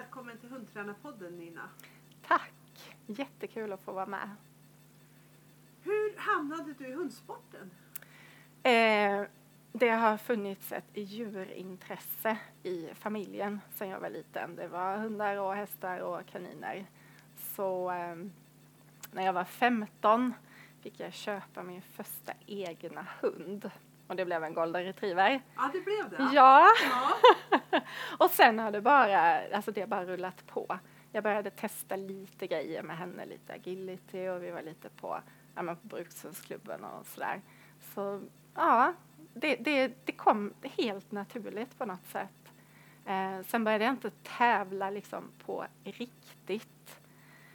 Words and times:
välkommen 0.00 0.38
till 0.38 0.48
Hundtränarpodden 0.48 1.38
Nina. 1.38 1.68
Tack! 2.22 2.52
Jättekul 3.06 3.72
att 3.72 3.82
få 3.82 3.92
vara 3.92 4.06
med. 4.06 4.30
Hur 5.82 6.18
hamnade 6.18 6.74
du 6.78 6.86
i 6.86 6.92
hundsporten? 6.92 7.70
Eh, 8.62 9.22
det 9.72 9.88
har 9.88 10.16
funnits 10.16 10.72
ett 10.72 10.84
djurintresse 10.94 12.38
i 12.62 12.88
familjen 12.94 13.60
sedan 13.74 13.88
jag 13.88 14.00
var 14.00 14.10
liten. 14.10 14.56
Det 14.56 14.68
var 14.68 14.96
hundar 14.96 15.36
och 15.36 15.54
hästar 15.54 16.00
och 16.00 16.26
kaniner. 16.26 16.86
Så 17.36 17.90
eh, 17.90 18.16
när 19.12 19.26
jag 19.26 19.32
var 19.32 19.44
15 19.44 20.34
fick 20.80 21.00
jag 21.00 21.12
köpa 21.12 21.62
min 21.62 21.82
första 21.82 22.32
egna 22.46 23.06
hund. 23.20 23.70
Och 24.10 24.16
det 24.16 24.24
blev 24.24 24.44
en 24.44 24.54
golden 24.54 24.84
retriever. 24.84 25.40
Ja, 25.56 25.70
det 25.72 25.80
blev 25.80 26.10
det. 26.10 26.30
Ja! 26.34 26.66
Ja. 26.90 27.12
Och 28.18 28.30
sen 28.30 28.58
har 28.58 28.70
det 28.70 28.80
bara, 28.80 29.40
alltså 29.54 29.72
det 29.72 29.88
bara 29.88 30.04
rullat 30.04 30.46
på. 30.46 30.78
Jag 31.12 31.22
började 31.22 31.50
testa 31.50 31.96
lite 31.96 32.46
grejer 32.46 32.82
med 32.82 32.98
henne, 32.98 33.26
lite 33.26 33.52
agility 33.52 34.28
och 34.28 34.42
vi 34.42 34.50
var 34.50 34.62
lite 34.62 34.88
på, 34.88 35.20
ja, 35.54 35.62
men 35.62 35.76
på 35.76 35.86
brukshundsklubben 35.86 36.84
och 36.84 37.06
sådär. 37.06 37.40
Så 37.80 38.22
ja, 38.54 38.94
det, 39.34 39.56
det, 39.56 39.92
det 40.04 40.12
kom 40.12 40.54
helt 40.62 41.12
naturligt 41.12 41.78
på 41.78 41.84
något 41.84 42.06
sätt. 42.06 42.52
Eh, 43.06 43.40
sen 43.46 43.64
började 43.64 43.84
jag 43.84 43.92
inte 43.92 44.10
tävla 44.10 44.90
liksom 44.90 45.30
på 45.46 45.66
riktigt 45.84 47.00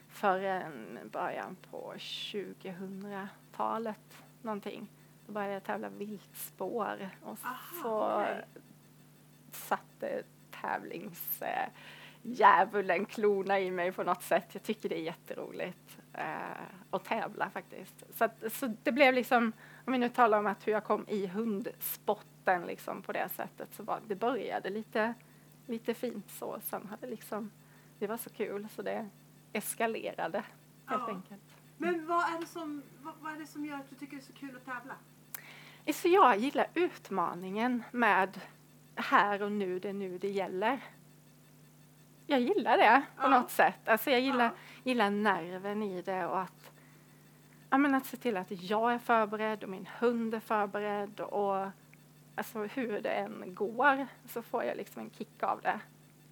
förrän 0.10 0.99
början 1.12 1.58
på 1.72 1.94
2000-talet 1.98 4.24
någonting. 4.41 4.90
Då 5.28 5.34
började 5.34 5.54
jag 5.54 5.64
tävla 5.64 5.90
viltspår 5.90 7.10
och 7.24 7.38
Aha, 7.44 7.56
så 7.84 8.22
okej. 8.22 8.46
satte 9.52 10.24
tävlingsdjävulen 10.62 13.06
klorna 13.06 13.60
i 13.60 13.72
mig 13.72 13.92
på 13.92 14.04
något 14.04 14.24
sätt. 14.24 14.48
Jag 14.52 14.64
tycker 14.64 14.90
det 14.90 15.00
är 15.00 15.04
jätteroligt 15.04 15.98
eh, 16.14 16.62
att 16.90 17.04
tävla 17.05 17.49
faktiskt. 17.49 18.04
Så, 18.10 18.26
att, 18.26 18.44
så 18.54 18.74
det 18.84 18.91
blev 18.91 19.14
liksom, 19.14 19.52
om 19.86 19.94
vi 19.94 19.99
nu 19.99 20.10
talar 20.10 20.40
om 20.40 20.48
att 20.48 20.68
hur 20.68 20.72
jag 20.72 20.84
kom 20.84 21.05
i 21.08 21.27
hundsporten 21.27 22.66
liksom 22.66 23.02
på 23.02 23.12
det 23.12 23.30
sättet 23.30 23.74
så 23.74 23.84
var 23.84 23.99
det 24.08 24.16
började 24.16 24.70
lite, 24.70 25.14
lite 25.66 25.94
fint 25.94 26.32
så. 26.32 26.60
Sen 26.64 26.88
hade 26.88 27.08
liksom, 27.08 27.52
det 27.99 28.08
var 28.08 28.18
så 28.18 28.30
kul 28.30 28.68
så 28.76 28.82
det 28.82 29.10
eskalerade 29.54 30.38
helt 30.86 31.02
Ja. 31.08 31.10
enkelt. 31.10 31.42
Men 31.77 32.08
vad 32.08 32.36
är, 32.36 32.40
det 32.40 32.46
som, 32.46 32.82
vad, 33.02 33.14
vad 33.21 33.34
är 33.34 33.38
det 33.40 33.48
som 33.48 33.66
gör 33.66 33.76
att 33.76 33.90
du 33.90 33.96
tycker 33.96 34.18
det 34.18 34.24
är 34.24 34.26
så 34.26 34.34
kul 34.34 34.55
att 34.55 34.66
tävla? 34.66 34.94
Så 35.94 36.08
jag 36.08 36.38
gillar 36.38 36.68
utmaningen 36.74 37.84
med 37.91 38.40
här 38.96 39.41
och 39.41 39.52
nu, 39.52 39.80
det 39.80 39.90
är 39.90 39.94
nu 39.94 40.18
det 40.18 40.30
gäller. 40.30 40.80
Jag 42.27 42.40
gillar 42.40 42.77
det 42.77 43.04
på 43.18 43.24
Ja. 43.24 43.30
något 43.30 43.52
sätt. 43.52 43.88
Alltså 43.90 44.12
jag 44.12 44.20
gillar, 44.22 44.52
gillar 44.84 45.10
nerven 45.10 45.84
i 45.84 46.02
det 46.02 46.26
och 46.26 46.40
att, 46.40 46.72
ja, 47.70 47.77
men 47.77 47.96
att 47.96 48.05
se 48.05 48.18
till 48.18 48.38
att 48.38 48.52
jag 48.52 48.94
är 48.94 48.98
förberedd 49.00 49.64
och 49.64 49.70
min 49.70 49.88
hund 50.00 50.34
är 50.34 50.40
förberedd 50.40 51.20
och 51.20 51.68
alltså 52.36 52.60
hur 52.64 53.02
det 53.02 53.10
än 53.10 53.55
går 53.55 54.08
så 54.27 54.42
får 54.42 54.64
jag 54.64 54.77
liksom 54.77 55.02
en 55.02 55.10
kick 55.10 55.44
av 55.44 55.62
det. 55.62 55.80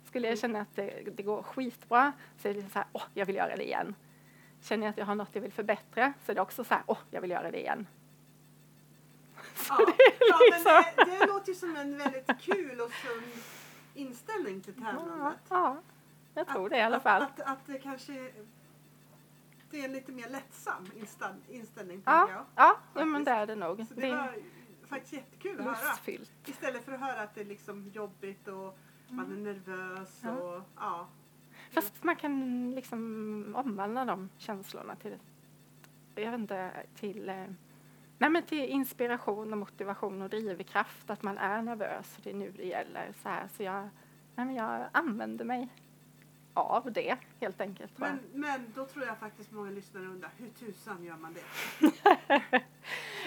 Skulle 0.07 0.27
jag 0.27 0.39
känna 0.39 0.61
att 0.61 0.75
det, 0.75 1.03
det 1.17 1.23
går 1.23 1.43
skitbra 1.43 2.11
så 2.37 2.47
är 2.47 2.53
det 2.53 2.61
så 2.61 2.79
här, 2.79 2.87
åh, 2.93 3.03
jag 3.13 3.25
vill 3.25 3.35
göra 3.35 3.55
det 3.55 3.63
igen. 3.67 3.95
Känner 4.61 4.85
jag 4.85 4.91
att 4.91 4.97
jag 4.97 5.05
har 5.05 5.15
något 5.15 5.29
jag 5.35 5.41
vill 5.41 5.51
förbättra 5.51 6.13
så 6.25 6.31
är 6.31 6.35
det 6.35 6.41
också 6.41 6.63
så 6.63 6.73
här, 6.73 6.83
åh, 6.87 6.97
jag 7.11 7.21
vill 7.21 7.31
göra 7.31 7.51
det 7.51 7.59
igen. 7.59 7.87
Ja, 9.69 9.77
det 9.97 10.03
är 10.03 10.29
ja 10.29 10.37
men 10.51 10.59
liksom- 10.59 11.05
det, 11.05 11.19
det 11.19 11.25
låter 11.33 11.47
ju 11.49 11.55
som 11.55 11.75
en 11.75 11.97
väldigt 11.97 12.41
kul 12.41 12.81
och 12.81 12.91
sund 12.91 13.33
inställning 13.93 14.61
till 14.61 14.73
tävlandet. 14.73 15.39
ja, 15.49 15.77
jag 16.33 16.47
tror 16.47 16.69
det 16.69 16.77
i 16.77 16.81
alla 16.81 16.97
Att, 16.97 17.03
fall. 17.03 17.21
att, 17.21 17.39
att 17.39 17.65
det 17.65 17.79
kanske 17.79 18.31
det 19.69 19.79
är 19.81 19.85
en 19.85 19.91
lite 19.91 20.11
mer 20.11 20.29
lättsam 20.29 20.89
inställning 21.49 22.01
Ja, 22.05 22.29
jag. 22.31 22.45
ja, 22.55 22.77
ja 22.93 23.05
men 23.05 23.23
det 23.23 23.31
är 23.31 23.47
det 23.47 23.55
nog. 23.55 23.87
Så 23.87 23.93
det 23.93 24.01
Det 24.01 24.11
var 24.15 24.35
faktiskt 24.87 25.13
jättekul 25.13 25.59
att 25.59 25.65
höra. 25.65 25.75
lustfyllt. 25.89 26.31
Istället 26.45 26.85
för 26.85 26.91
att 26.91 26.99
höra 26.99 27.21
att 27.21 27.35
det 27.35 27.41
är 27.41 27.45
liksom 27.45 27.89
jobbigt 27.93 28.47
och 28.47 28.77
man 29.09 29.31
är 29.31 29.37
nervös 29.37 30.19
Ja. 30.23 30.31
och 30.31 30.61
ja. 30.79 31.07
Fast 31.71 32.03
man 32.03 32.15
kan 32.15 32.71
liksom 32.75 33.53
omvandla 33.57 34.05
de 34.05 34.29
känslorna 34.37 34.95
till, 34.95 35.17
jag 36.15 36.31
vet 36.31 36.39
inte, 36.39 36.85
till, 36.95 37.29
eh, 37.29 37.45
nej 38.23 38.29
men 38.29 38.43
till 38.43 38.69
inspiration 38.69 39.51
och 39.51 39.57
motivation 39.57 40.21
och 40.21 40.29
drivkraft. 40.29 41.09
Att 41.09 41.23
man 41.23 41.37
är 41.37 41.61
nervös 41.61 42.17
och 42.17 42.23
det 42.23 42.29
är 42.29 42.33
nu 42.33 42.51
det 42.51 42.65
gäller. 42.65 43.13
Så, 43.23 43.29
här. 43.29 43.47
så 43.57 43.63
jag, 43.63 43.81
nej 44.35 44.45
men 44.45 44.55
jag 44.55 44.85
använder 44.91 45.45
mig 45.45 45.67
av 46.53 46.91
det 46.91 47.17
helt 47.39 47.61
enkelt. 47.61 47.97
Men, 47.97 48.19
men 48.33 48.73
då 48.75 48.85
tror 48.85 49.05
jag 49.05 49.17
faktiskt 49.17 49.51
många 49.51 49.71
lyssnare 49.71 50.05
undrar 50.05 50.29
hur 50.37 50.49
tusan 50.49 51.03
gör 51.03 51.17
man 51.17 51.33
det? 51.33 52.61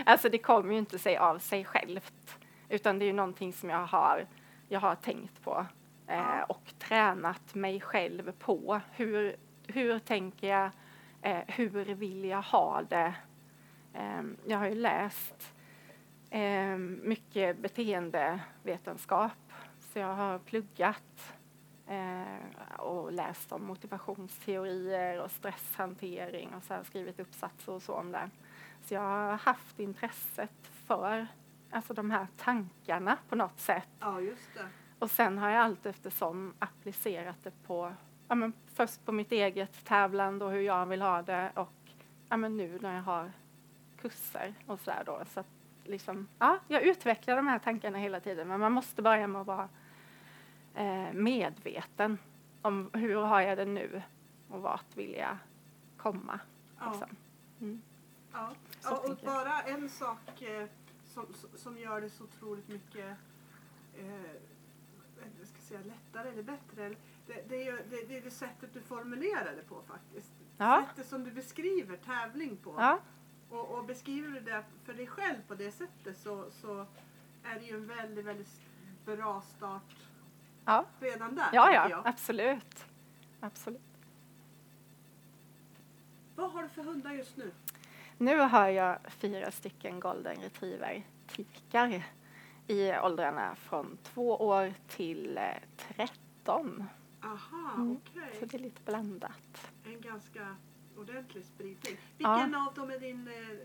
Alltså 0.06 0.28
det 0.28 0.38
kommer 0.38 0.72
ju 0.72 0.78
inte 0.78 0.98
sig 0.98 1.16
av 1.16 1.38
sig 1.38 1.64
självt. 1.64 2.38
Utan 2.68 2.98
det 2.98 3.04
är 3.04 3.06
ju 3.06 3.12
någonting 3.12 3.52
som 3.52 3.70
jag 3.70 3.86
har, 3.86 4.26
jag 4.68 4.80
har 4.80 4.94
tänkt 4.94 5.44
på 5.44 5.66
eh, 6.06 6.40
och 6.48 6.72
tränat 6.78 7.54
mig 7.54 7.80
själv 7.80 8.32
på. 8.32 8.80
Hur, 8.92 9.36
hur 9.66 9.98
tänker 9.98 10.48
jag? 10.48 10.70
Eh, 11.22 11.42
hur 11.46 11.94
vill 11.94 12.24
jag 12.24 12.42
ha 12.42 12.82
det? 12.88 13.14
Eh, 13.96 14.22
jag 14.46 14.58
har 14.58 14.68
ju 14.68 14.74
läst 14.74 15.54
eh, 16.30 16.76
mycket 17.02 17.58
beteendevetenskap. 17.58 19.52
Så 19.78 19.98
jag 19.98 20.14
har 20.14 20.38
pluggat 20.38 21.34
eh, 21.86 22.78
och 22.78 23.12
läst 23.12 23.52
om 23.52 23.64
motivationsteorier 23.64 25.20
och 25.20 25.30
stresshantering 25.30 26.54
och 26.54 26.62
så 26.64 26.74
här, 26.74 26.82
skrivit 26.82 27.20
uppsatser 27.20 27.72
och 27.72 27.82
så 27.82 27.94
om 27.94 28.12
det. 28.12 28.30
Så 28.82 28.94
jag 28.94 29.00
har 29.00 29.36
haft 29.36 29.78
intresset 29.78 30.70
för 30.86 31.26
alltså 31.70 31.94
de 31.94 32.10
här 32.10 32.26
tankarna 32.36 33.18
på 33.28 33.36
något 33.36 33.60
sätt. 33.60 33.88
Ja, 34.00 34.20
just 34.20 34.54
det. 34.54 34.68
Och 34.98 35.10
sen 35.10 35.38
har 35.38 35.50
jag 35.50 35.62
allt 35.62 35.86
eftersom 35.86 36.54
applicerat 36.58 37.36
det 37.42 37.62
på, 37.66 37.94
ja 38.28 38.34
men 38.34 38.52
först 38.74 39.04
på 39.04 39.12
mitt 39.12 39.32
eget 39.32 39.84
tävlande 39.84 40.44
och 40.44 40.50
hur 40.50 40.60
jag 40.60 40.86
vill 40.86 41.02
ha 41.02 41.22
det 41.22 41.50
och 41.54 41.72
ja 42.28 42.36
men 42.36 42.56
nu 42.56 42.78
när 42.80 42.94
jag 42.94 43.02
har 43.02 43.32
kurser 44.00 44.54
och 44.66 44.80
sådär 44.80 45.02
då. 45.06 45.22
Så 45.34 45.40
att 45.40 45.46
liksom, 45.84 46.28
ja, 46.38 46.58
jag 46.68 46.82
utvecklar 46.82 47.36
de 47.36 47.48
här 47.48 47.58
tankarna 47.58 47.98
hela 47.98 48.20
tiden 48.20 48.48
men 48.48 48.60
man 48.60 48.72
måste 48.72 49.02
börja 49.02 49.26
med 49.26 49.40
att 49.40 49.46
vara 49.46 49.68
eh, 50.74 51.12
medveten 51.12 52.18
om 52.62 52.90
hur 52.92 53.16
har 53.16 53.40
jag 53.40 53.58
det 53.58 53.64
nu 53.64 54.02
och 54.48 54.62
vart 54.62 54.96
vill 54.96 55.14
jag 55.14 55.36
komma. 55.96 56.40
Ja. 56.78 56.90
Liksom. 56.90 57.16
Mm. 57.60 57.82
Ja. 58.32 58.50
Ja, 58.82 58.96
och 58.96 59.16
bara 59.24 59.62
en 59.62 59.88
sak 59.88 60.42
eh, 60.42 60.66
som, 61.04 61.26
som 61.54 61.78
gör 61.78 62.00
det 62.00 62.10
så 62.10 62.24
otroligt 62.24 62.68
mycket 62.68 63.16
eh, 63.98 64.30
jag 65.38 65.48
ska 65.48 65.58
säga, 65.58 65.80
lättare 65.80 66.28
eller 66.28 66.42
bättre. 66.42 66.88
Det, 67.26 67.48
det, 67.48 67.68
är 67.68 67.72
det, 67.72 68.08
det 68.08 68.16
är 68.16 68.22
det 68.22 68.30
sättet 68.30 68.74
du 68.74 68.80
formulerar 68.80 69.56
det 69.56 69.62
på 69.68 69.82
faktiskt. 69.82 70.32
Ja. 70.56 70.86
Sättet 70.88 71.06
som 71.06 71.24
du 71.24 71.30
beskriver 71.30 71.96
tävling 71.96 72.56
på. 72.56 72.74
Ja, 72.78 72.98
Och, 73.50 73.78
och 73.78 73.84
beskriver 73.84 74.28
du 74.28 74.40
det 74.40 74.64
för 74.84 74.94
dig 74.94 75.06
själv 75.06 75.36
på 75.48 75.54
det 75.54 75.70
sättet 75.72 76.18
så, 76.18 76.44
så 76.50 76.86
är 77.44 77.58
det 77.60 77.66
ju 77.66 77.74
en 77.76 77.86
väldigt, 77.86 78.24
väldigt 78.24 78.60
bra 79.04 79.42
start 79.56 79.96
ja. 80.64 80.84
redan 81.00 81.34
där. 81.34 81.48
Ja, 81.52 81.72
ja, 81.72 81.90
jag. 81.90 82.02
absolut. 82.06 82.84
absolut. 83.40 83.80
Vad 86.36 86.50
har 86.50 86.62
du 86.62 86.68
för 86.68 86.82
hundar 86.82 87.12
just 87.12 87.36
nu? 87.36 87.50
Nu 88.18 88.38
har 88.38 88.68
jag 88.68 88.98
fyra 89.08 89.50
stycken 89.50 90.00
golden 90.00 90.36
retriever 90.36 91.02
tikar 91.26 92.02
i 92.66 92.92
åldrarna 92.98 93.54
från 93.54 93.98
två 94.02 94.36
år 94.36 94.74
till 94.88 95.38
eh, 95.38 95.44
13. 95.76 96.84
Aha, 97.22 97.72
Mm. 97.74 97.96
okej. 97.96 98.36
Så 98.40 98.46
det 98.46 98.56
är 98.56 98.58
lite 98.58 98.80
blandat. 98.84 99.72
En 99.84 100.00
ganska 100.00 100.56
ordentlig 100.98 101.44
spridning. 101.44 101.96
Vilken 102.16 102.54
av 102.54 102.74
dem 102.74 102.90
är 102.90 102.98
din 102.98 103.28
eh, 103.28 103.56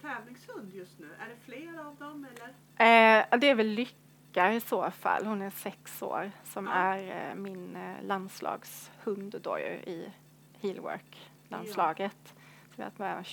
tävlingshund 0.00 0.74
just 0.74 0.98
nu? 0.98 1.06
Är 1.20 1.28
det 1.28 1.36
fler 1.44 1.80
av 1.86 1.96
dem 1.96 2.26
eller? 2.34 2.48
Eh, 2.50 3.38
det 3.38 3.48
är 3.50 3.54
väl 3.54 3.66
Lycka 3.68 4.52
i 4.52 4.60
så 4.60 4.90
fall. 4.90 5.26
Hon 5.26 5.42
är 5.42 5.50
sex 5.50 6.02
år 6.02 6.30
som 6.44 6.66
Ja. 6.66 6.72
är 6.72 7.28
eh, 7.30 7.34
min 7.34 7.76
eh, 7.76 8.02
landslagshund 8.04 9.34
då 9.42 9.58
ju 9.58 9.64
i 9.64 10.12
Heelwork-landslaget. 10.60 12.34
Vi 12.76 12.82
har 12.82 12.90
varit 12.90 12.98
med 12.98 13.24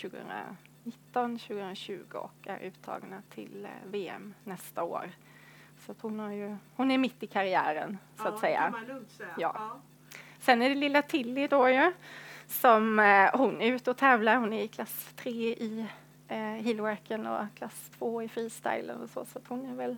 2019, 0.83 1.39
2020 1.39 2.03
och 2.13 2.31
är 2.47 2.59
uttagna 2.59 3.21
till 3.29 3.65
eh, 3.65 3.71
VM 3.91 4.33
nästa 4.43 4.83
år. 4.83 5.11
Så 5.79 5.91
att 5.91 6.01
hon, 6.01 6.19
har 6.19 6.31
ju, 6.31 6.55
hon 6.75 6.91
är 6.91 6.97
mitt 6.97 7.23
i 7.23 7.27
karriären 7.27 7.97
så 8.15 8.23
ja, 8.23 8.29
att 8.33 8.39
säga. 8.39 8.61
kan 8.61 8.71
man 8.71 8.85
lugnt 8.85 9.11
säga. 9.11 9.35
Ja. 9.37 9.79
Sen 10.39 10.61
är 10.61 10.69
det 10.69 10.75
lilla 10.75 11.01
Tilly 11.01 11.47
då 11.47 11.69
ju, 11.69 11.91
som 12.47 12.99
eh, 12.99 13.29
hon 13.37 13.61
är 13.61 13.71
ute 13.73 13.91
och 13.91 13.97
tävlar. 13.97 14.35
Hon 14.35 14.53
är 14.53 14.63
i 14.63 14.67
klass 14.67 15.13
3 15.15 15.31
i 15.31 15.85
eh, 16.27 16.37
heelworken 16.37 17.27
och 17.27 17.45
klass 17.55 17.91
2 17.97 18.21
i 18.23 18.27
freestylen 18.27 19.01
och 19.01 19.09
så. 19.09 19.25
Så 19.25 19.39
hon 19.47 19.65
är 19.65 19.75
väl 19.75 19.97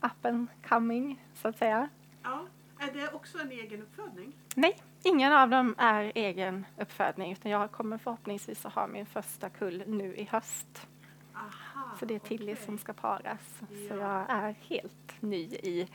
up 0.00 0.26
and 0.26 0.46
coming 0.68 1.24
så 1.34 1.48
att 1.48 1.58
säga. 1.58 1.88
Ja. 2.22 2.44
Är 2.78 2.92
det 2.92 3.08
också 3.12 3.38
en 3.38 3.50
egen 3.52 3.82
uppfödning? 3.82 4.32
Nej, 4.54 4.82
ingen 5.02 5.32
av 5.32 5.50
dem 5.50 5.74
är 5.78 6.12
egen 6.14 6.66
uppfödning 6.78 7.32
utan 7.32 7.50
jag 7.50 7.70
kommer 7.70 7.98
förhoppningsvis 7.98 8.66
att 8.66 8.72
ha 8.74 8.86
min 8.86 9.06
första 9.06 9.48
kull 9.48 9.82
nu 9.86 10.14
i 10.16 10.24
höst. 10.24 10.86
Aha, 11.34 11.90
Så 11.98 12.04
det 12.04 12.14
är 12.14 12.18
Tilly 12.18 12.52
okej. 12.52 12.64
som 12.66 12.78
ska 12.78 12.92
paras. 12.92 13.40
Så 13.88 13.94
Ja. 13.94 13.96
jag 13.96 14.30
är 14.38 14.54
helt 14.68 15.20
ny 15.20 15.38
i 15.42 15.88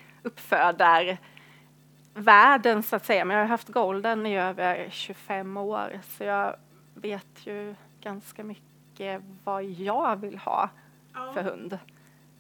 uppfödarvärlden 2.18 2.84
så 2.84 2.96
att 2.96 3.06
säga. 3.06 3.26
Men 3.26 3.36
jag 3.38 3.44
har 3.44 3.50
haft 3.50 3.70
golden 3.70 4.26
i 4.26 4.38
över 4.38 4.88
25 4.90 5.58
år 5.58 6.00
så 6.04 6.24
jag 6.24 6.56
vet 6.94 7.48
ju 7.48 7.76
ganska 8.02 8.44
mycket 8.44 9.22
vad 9.44 9.64
jag 9.64 10.16
vill 10.16 10.38
ha 10.38 10.70
Ja, 11.14 11.34
för 11.34 11.44
hund. 11.44 11.80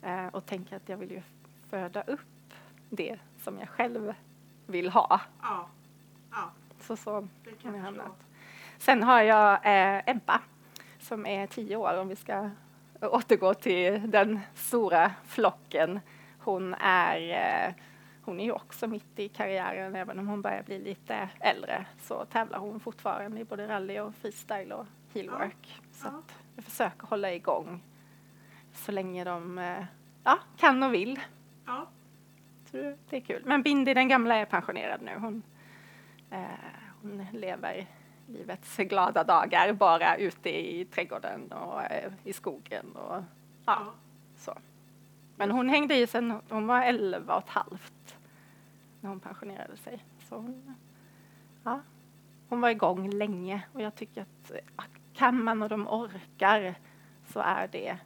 Eh, 0.02 0.28
och 0.28 0.46
tänker 0.46 0.76
att 0.76 0.90
jag 0.90 0.98
vill 0.98 1.12
ju 1.12 1.22
föda 1.70 2.02
upp 2.02 2.54
det 2.90 3.18
som 3.44 3.60
jag 3.60 3.70
själv 3.70 4.14
vill 4.68 4.90
ha. 4.90 5.22
ja, 5.42 5.68
ja, 6.32 6.52
Så 6.82 6.96
så 6.96 7.28
det 7.44 7.62
kan 7.62 7.76
jag 7.76 7.82
hamnat. 7.82 8.24
Sen 8.78 9.04
har 9.04 9.22
jag 9.22 9.54
eh, 9.54 10.02
Ebba 10.06 10.42
som 11.00 11.26
är 11.26 11.48
tio 11.48 11.76
år 11.76 11.98
om 11.98 12.08
vi 12.08 12.16
ska 12.16 12.50
återgå 13.02 13.54
till 13.54 14.12
den 14.12 14.40
stora 14.56 15.12
flocken. 15.26 16.00
Hon 16.40 16.74
är, 16.80 17.18
eh, 17.30 17.74
hon 18.28 18.40
är 18.40 18.44
ju 18.44 18.52
också 18.52 18.88
mitt 18.88 19.20
i 19.20 19.30
karriären 19.30 19.96
även 19.96 20.20
om 20.20 20.28
hon 20.28 20.42
börjar 20.42 20.64
bli 20.64 20.80
lite 20.80 21.30
äldre 21.40 21.86
så 22.02 22.26
tävlar 22.26 22.60
hon 22.60 22.80
fortfarande 22.80 23.40
i 23.40 23.44
både 23.44 23.68
rally 23.68 24.00
och 24.00 24.16
freestyle 24.16 24.72
och 24.72 24.86
heelwork. 25.14 25.82
Så 25.92 26.08
ja. 26.08 26.10
att 26.20 26.36
jag 26.56 26.66
försöker 26.66 27.08
hålla 27.08 27.34
igång 27.34 27.82
så 28.74 28.92
länge 28.92 29.24
de 29.24 29.58
eh, 29.58 29.86
ja, 30.24 30.40
kan 30.58 30.84
och 30.84 30.94
vill. 30.94 31.20
Ja, 31.66 31.88
Så 32.72 32.78
det- 33.10 33.18
är 33.18 33.22
kul. 33.22 33.42
Men 33.46 33.62
Bindi 33.64 33.94
den 33.94 34.08
gamla 34.08 34.36
är 34.36 34.46
pensionerad 34.46 35.02
nu. 35.02 35.12
Hon, 35.20 35.44
eh, 36.32 36.44
hon 37.02 37.28
lever 37.32 37.88
livets 38.28 38.78
glada 38.78 39.24
dagar 39.24 39.74
bara 39.74 40.18
ute 40.18 40.50
i 40.50 40.86
trädgården 40.86 41.52
och 41.52 41.84
eh, 41.84 42.12
i 42.24 42.34
skogen 42.34 42.92
och 42.96 43.16
ja, 43.16 43.24
ja. 43.66 43.94
så. 44.38 44.58
Men 45.36 45.52
hon 45.52 45.70
hängde 45.70 45.96
i 45.96 46.08
sen 46.08 46.42
hon 46.50 46.68
var 46.68 46.82
11 46.82 47.36
och 47.36 47.44
ett 47.44 47.50
halvt 47.50 47.94
när 49.08 49.12
hon 49.12 49.20
pensionerade 49.20 49.78
sig. 49.78 50.06
Så 50.30 50.36
hon, 50.36 50.76
ja, 51.64 51.82
hon 52.50 52.62
var 52.62 52.70
igång 52.70 53.10
länge 53.10 53.64
och 53.74 53.82
jag 53.82 53.96
tycker 53.96 54.22
att 54.22 54.52
kan 55.14 55.44
man 55.44 55.62
och 55.64 55.70
de 55.70 55.88
orkar 55.88 56.76
så 57.28 57.40
är 57.40 57.68
det 57.68 57.98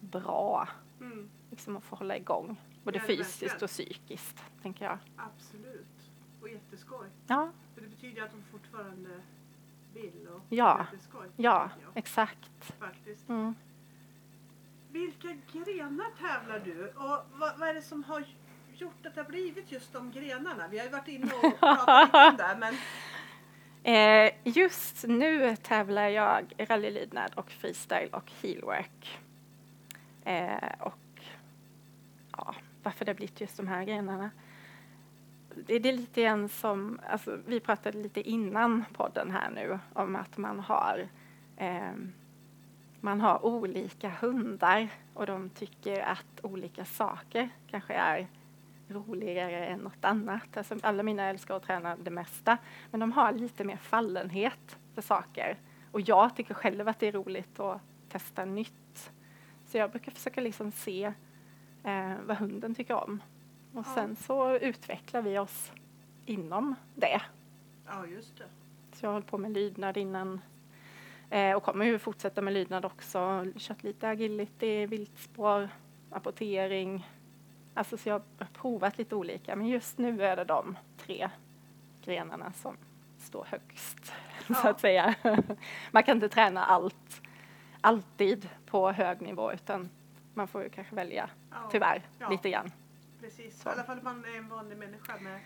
bra 0.00 0.68
Mm, 1.00 1.30
liksom 1.50 1.76
att 1.76 1.84
få 1.84 1.96
hålla 1.96 2.16
igång 2.16 2.60
både 2.84 2.98
Ja, 2.98 3.04
fysiskt 3.04 3.42
verkligen. 3.42 3.64
och 3.64 3.70
psykiskt, 3.70 4.42
tänker 4.62 4.84
jag. 4.84 4.98
absolut. 5.16 6.10
Och 6.40 6.48
jätteskoj. 6.48 7.06
Ja, 7.26 7.50
För 7.74 7.80
det 7.80 7.88
betyder 7.88 8.22
att 8.22 8.30
de 8.30 8.42
fortfarande 8.42 9.20
vill 9.94 10.28
och 10.34 10.40
Ja. 10.48 10.86
jätteskoj. 10.92 11.26
ja, 11.36 11.70
exakt. 11.94 12.72
faktiskt. 12.78 13.28
Mm. 13.28 13.54
Vilka 14.90 15.28
grenar 15.52 16.10
tävlar 16.18 16.60
du? 16.64 16.88
Och 16.88 17.24
vad, 17.38 17.58
vad 17.58 17.68
är 17.68 17.74
det 17.74 17.82
som 17.82 18.04
har 18.04 18.24
gjort 18.80 19.06
att 19.06 19.14
det 19.14 19.20
har 19.20 19.28
blivit 19.28 19.72
just 19.72 19.92
de 19.92 20.10
grenarna? 20.10 20.68
Vi 20.70 20.78
har 20.78 20.84
ju 20.84 20.90
varit 20.90 21.08
inne 21.08 21.32
och 21.42 21.58
pratat 21.60 22.06
lite 22.06 22.28
om 22.28 22.36
det, 22.36 22.56
men 22.60 22.74
Eh, 23.82 24.32
just 24.44 25.04
nu 25.08 25.56
tävlar 25.56 26.08
jag 26.08 26.52
rallylydnad 26.58 27.32
och 27.34 27.50
freestyle 27.50 28.08
och 28.12 28.32
heelwork. 28.42 29.20
Eh, 30.24 30.72
och 30.80 31.22
ja, 32.36 32.54
varför 32.82 33.04
det 33.04 33.10
har 33.10 33.16
blivit 33.16 33.40
just 33.40 33.56
de 33.56 33.68
här 33.68 33.84
grenarna. 33.84 34.30
Det, 35.54 35.78
det 35.78 35.88
är 35.88 35.92
lite 35.92 36.22
grann 36.22 36.48
som, 36.48 37.00
alltså, 37.10 37.38
vi 37.46 37.60
pratade 37.60 37.98
lite 37.98 38.30
innan 38.30 38.84
podden 38.92 39.30
här 39.30 39.50
nu 39.50 39.78
om 39.92 40.16
att 40.16 40.36
man 40.36 40.60
har 40.60 41.08
eh, 41.56 41.92
man 43.00 43.20
har 43.20 43.44
olika 43.44 44.10
hundar 44.10 44.88
och 45.14 45.26
de 45.26 45.50
tycker 45.50 46.00
att 46.00 46.40
olika 46.42 46.84
saker 46.84 47.48
kanske 47.70 47.94
är 47.94 48.26
roligare 48.90 49.66
än 49.66 49.78
något 49.80 50.04
annat. 50.04 50.56
Alltså, 50.56 50.76
alla 50.82 51.02
mina 51.02 51.22
älskar 51.24 51.56
att 51.56 51.62
träna 51.62 51.96
det 51.96 52.10
mesta, 52.10 52.58
men 52.90 53.00
de 53.00 53.12
har 53.12 53.32
lite 53.32 53.64
mer 53.64 53.76
fallenhet 53.76 54.78
för 54.94 55.02
saker. 55.02 55.56
Och 55.92 56.00
jag 56.00 56.36
tycker 56.36 56.54
själv 56.54 56.88
att 56.88 56.98
det 56.98 57.06
är 57.08 57.12
roligt 57.12 57.60
att 57.60 57.80
testa 58.08 58.44
nytt. 58.44 59.12
Så 59.66 59.78
jag 59.78 59.90
brukar 59.90 60.12
försöka 60.12 60.40
liksom 60.40 60.70
se 60.72 61.12
eh, 61.84 62.12
vad 62.26 62.36
hunden 62.36 62.74
tycker 62.74 62.94
om. 62.94 63.22
Och 63.74 63.86
Ja. 63.86 63.94
sen 63.94 64.16
så 64.16 64.56
utvecklar 64.56 65.22
vi 65.22 65.38
oss 65.38 65.72
inom 66.26 66.74
det. 66.94 67.22
ja 67.86 68.06
just 68.06 68.38
det. 68.38 68.44
Så 68.92 69.04
jag 69.06 69.10
har 69.10 69.12
hållit 69.12 69.26
på 69.30 69.38
med 69.38 69.52
lydnad 69.52 69.96
innan 69.96 70.40
eh, 71.30 71.52
och 71.56 71.62
kommer 71.62 71.84
ju 71.84 71.98
fortsätta 71.98 72.42
med 72.42 72.52
lydnad 72.54 72.84
också. 72.84 73.46
Kört 73.56 73.82
lite 73.82 74.08
agility, 74.08 74.86
viltspår, 74.86 75.68
apportering. 76.10 77.08
Alltså 77.74 77.96
så 77.96 78.08
jag 78.08 78.14
har 78.38 78.46
provat 78.52 78.98
lite 78.98 79.14
olika 79.14 79.56
men 79.56 79.66
just 79.66 79.98
nu 79.98 80.22
är 80.24 80.36
det 80.36 80.44
de 80.44 80.78
tre 80.98 81.30
grenarna 82.04 82.52
som 82.52 82.76
står 83.18 83.44
högst 83.50 84.04
så 84.46 84.54
Ja. 84.64 84.70
att 84.70 84.80
säga. 84.80 85.14
Man 85.90 86.02
kan 86.02 86.16
inte 86.16 86.28
träna 86.28 86.64
allt 86.64 87.20
alltid 87.80 88.48
på 88.66 88.90
hög 88.92 89.20
nivå 89.20 89.52
utan 89.52 89.88
man 90.34 90.48
får 90.48 90.62
ju 90.62 90.68
kanske 90.70 90.94
välja 90.94 91.30
Ja, 91.50 91.56
tyvärr 91.70 92.02
Ja. 92.18 92.28
lite 92.28 92.50
grann. 92.50 92.70
Precis. 93.20 93.62
Så. 93.62 93.68
I 93.68 93.72
alla 93.72 93.84
fall 93.84 93.98
om 93.98 94.04
man 94.04 94.24
är 94.24 94.36
en 94.38 94.48
vanlig 94.48 94.78
människa 94.78 95.16
med 95.20 95.40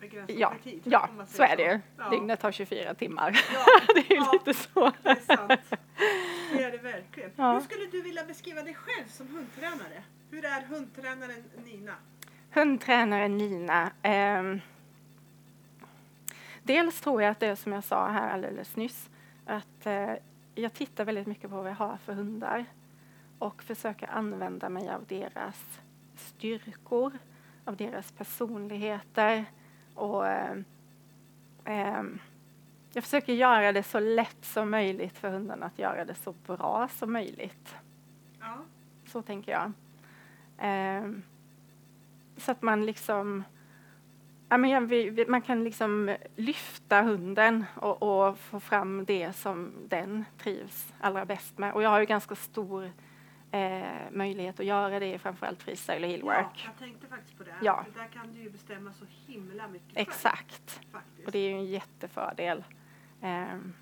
begränsad 0.00 0.36
Ja, 0.36 0.54
tid. 0.64 0.80
ja 0.84 1.08
så 1.26 1.42
är 1.42 1.56
det 1.56 1.62
ju. 1.62 1.80
Ja. 1.98 2.08
Dygnet 2.10 2.42
har 2.42 2.52
24 2.52 2.94
timmar. 2.94 3.30
Det 3.94 4.10
är 4.10 4.14
ju 4.14 4.32
lite 4.32 4.54
så. 4.54 4.92
det 5.02 5.08
är 5.10 5.36
sant. 5.36 5.60
Det 6.52 6.62
är 6.62 6.70
det 6.70 6.78
verkligen. 6.78 7.30
Hur 7.36 7.60
skulle 7.60 7.86
du 7.86 8.02
vilja 8.02 8.24
beskriva 8.24 8.62
dig 8.62 8.74
själv 8.74 9.06
som 9.08 9.28
hundtränare? 9.28 10.02
Hur 10.30 10.44
är 10.44 10.62
hundtränaren 10.62 11.42
Nina? 11.64 11.94
Hundtränaren 12.50 13.36
Nina. 13.36 13.90
ehm, 14.02 14.60
dels 16.62 17.00
tror 17.00 17.22
jag 17.22 17.30
att 17.30 17.40
det 17.40 17.46
är 17.46 17.54
som 17.54 17.72
jag 17.72 17.84
sa 17.84 18.08
här 18.08 18.30
alldeles 18.30 18.76
nyss. 18.76 19.10
Att 19.46 19.86
eh, 19.86 20.12
jag 20.54 20.72
tittar 20.74 21.04
väldigt 21.04 21.26
mycket 21.26 21.50
på 21.50 21.56
vad 21.56 21.70
jag 21.70 21.74
har 21.74 21.96
för 21.96 22.12
hundar. 22.12 22.64
Och 23.38 23.62
försöker 23.62 24.06
använda 24.10 24.68
mig 24.68 24.88
av 24.88 25.04
deras 25.06 25.80
styrkor. 26.16 27.18
Av 27.64 27.76
deras 27.76 28.12
personligheter. 28.12 29.44
Och 29.94 30.26
eh, 30.26 32.02
jag 32.92 33.04
försöker 33.04 33.32
göra 33.32 33.72
det 33.72 33.82
så 33.82 34.00
lätt 34.00 34.44
som 34.44 34.70
möjligt 34.70 35.18
för 35.18 35.30
hundarna 35.30 35.66
att 35.66 35.78
göra 35.78 36.04
det 36.04 36.14
så 36.14 36.32
bra 36.46 36.88
som 36.88 37.12
möjligt. 37.12 37.74
Ja, 38.40 38.58
Så 39.06 39.22
tänker 39.22 39.52
jag. 39.52 39.72
Ehm, 40.58 41.22
så 42.36 42.52
att 42.52 42.62
man 42.62 42.86
liksom... 42.86 43.44
Ja, 44.48 44.56
men 44.56 44.70
jag, 44.70 45.28
man 45.28 45.42
kan 45.42 45.64
liksom 45.64 46.16
lyfta 46.36 47.02
hunden 47.02 47.64
och, 47.74 48.02
och 48.02 48.38
få 48.38 48.60
fram 48.60 49.04
det 49.04 49.32
som 49.32 49.72
den 49.88 50.24
trivs 50.38 50.92
allra 51.00 51.24
bäst 51.24 51.58
med. 51.58 51.72
Och 51.72 51.82
jag 51.82 51.90
har 51.90 52.00
ju 52.00 52.06
ganska 52.06 52.34
stor 52.34 52.90
eh, 53.50 54.10
möjlighet 54.10 54.60
att 54.60 54.66
göra 54.66 55.00
det 55.00 55.18
framförallt 55.18 55.62
freestyle 55.62 56.04
och 56.04 56.04
ja, 56.04 56.08
heelwork. 56.08 56.64
jag 56.64 56.78
tänkte 56.78 57.06
faktiskt 57.06 57.38
på 57.38 57.44
det. 57.44 57.54
Ja. 57.62 57.84
För 57.92 58.00
där 58.00 58.08
kan 58.08 58.32
du 58.32 58.40
ju 58.40 58.50
bestämma 58.50 58.92
så 58.92 59.04
himla 59.26 59.68
mycket 59.68 59.94
själv, 59.94 60.08
Exakt. 60.08 60.80
faktiskt. 60.92 61.26
Och 61.26 61.32
det 61.32 61.38
är 61.38 61.48
ju 61.48 61.54
en 61.54 61.66
jättefördel. 61.66 62.64
Ehm, 63.20 63.72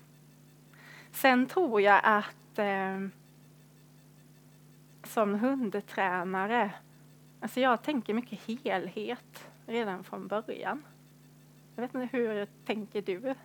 sen 1.11 1.47
tror 1.47 1.81
jag 1.81 2.01
att 2.03 2.59
ehm, 2.59 3.11
som 5.07 5.33
hundtränare, 5.33 6.73
alltså 7.41 7.59
jag 7.59 7.83
tänker 7.83 8.13
mycket 8.13 8.39
helhet 8.41 9.47
redan 9.67 10.03
från 10.03 10.27
början. 10.27 10.85
Jag 11.75 11.81
vet 11.81 11.95
inte, 11.95 12.17
hur 12.17 12.47
tänker 12.65 13.01
du 13.01 13.35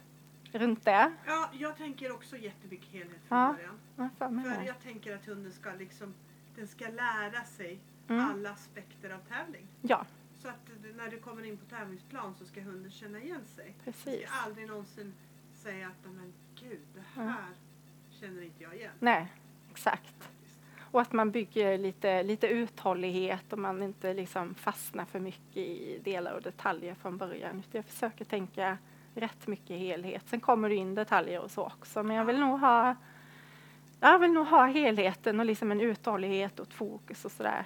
runt 0.52 0.84
det? 0.84 1.12
Ja, 1.26 1.50
jag 1.52 1.76
tänker 1.76 2.12
också 2.12 2.36
jättemycket 2.36 2.88
helhet 2.88 3.20
från 3.28 3.38
Ja. 3.38 3.54
början. 3.96 4.42
För 4.44 4.60
det? 4.60 4.64
jag 4.66 4.80
tänker 4.82 5.14
att 5.16 5.26
hunden 5.26 5.52
ska 5.52 5.70
liksom, 5.74 6.14
den 6.56 6.68
ska 6.68 6.88
lära 6.88 7.44
sig 7.44 7.78
Mm. 8.08 8.30
alla 8.30 8.50
aspekter 8.50 9.10
av 9.10 9.18
tävling. 9.18 9.66
Ja, 9.82 10.06
Så 10.42 10.48
att 10.48 10.70
när 10.96 11.08
du 11.08 11.18
kommer 11.18 11.44
in 11.46 11.56
på 11.56 11.64
tävlingsplan 11.64 12.34
så 12.38 12.44
ska 12.44 12.60
hunden 12.60 12.90
känna 12.90 13.18
igen 13.20 13.44
sig. 13.56 13.74
Precis. 13.84 14.26
ska 14.28 14.34
aldrig 14.46 14.68
någonsin 14.68 15.12
säga 15.54 15.86
att 15.88 16.12
men 16.12 16.32
gud, 16.60 16.80
det 16.94 17.20
Mm. 17.20 17.28
här 17.32 17.44
känner 18.10 18.42
inte 18.42 18.62
jag 18.62 18.74
igen. 18.76 18.92
Nej, 18.98 19.32
exakt. 19.70 20.30
Och 20.90 21.00
att 21.00 21.12
man 21.12 21.30
bygger 21.30 21.78
lite, 21.78 22.22
lite 22.22 22.46
uthållighet 22.46 23.52
och 23.52 23.58
man 23.58 23.82
inte 23.82 24.14
liksom 24.14 24.54
fastnar 24.54 25.04
för 25.04 25.20
mycket 25.20 25.56
i 25.56 26.00
delar 26.04 26.32
och 26.32 26.42
detaljer 26.42 26.94
från 26.94 27.16
början. 27.16 27.62
Jag 27.72 27.84
försöker 27.84 28.24
tänka 28.24 28.78
rätt 29.14 29.46
mycket 29.46 29.78
helhet. 29.78 30.22
Sen 30.26 30.40
kommer 30.40 30.68
det 30.68 30.74
in 30.74 30.94
detaljer 30.94 31.40
och 31.40 31.50
så 31.50 31.62
också. 31.62 32.02
Men 32.02 32.16
jag 32.16 32.24
vill 32.24 32.40
nog 32.40 32.60
ha, 32.60 32.96
jag 34.00 34.18
vill 34.18 34.32
nog 34.32 34.46
ha 34.46 34.66
helheten 34.66 35.40
och 35.40 35.46
liksom 35.46 35.72
en 35.72 35.80
uthållighet 35.80 36.60
och 36.60 36.66
ett 36.66 36.74
fokus 36.74 37.24
och 37.24 37.32
sådär 37.32 37.64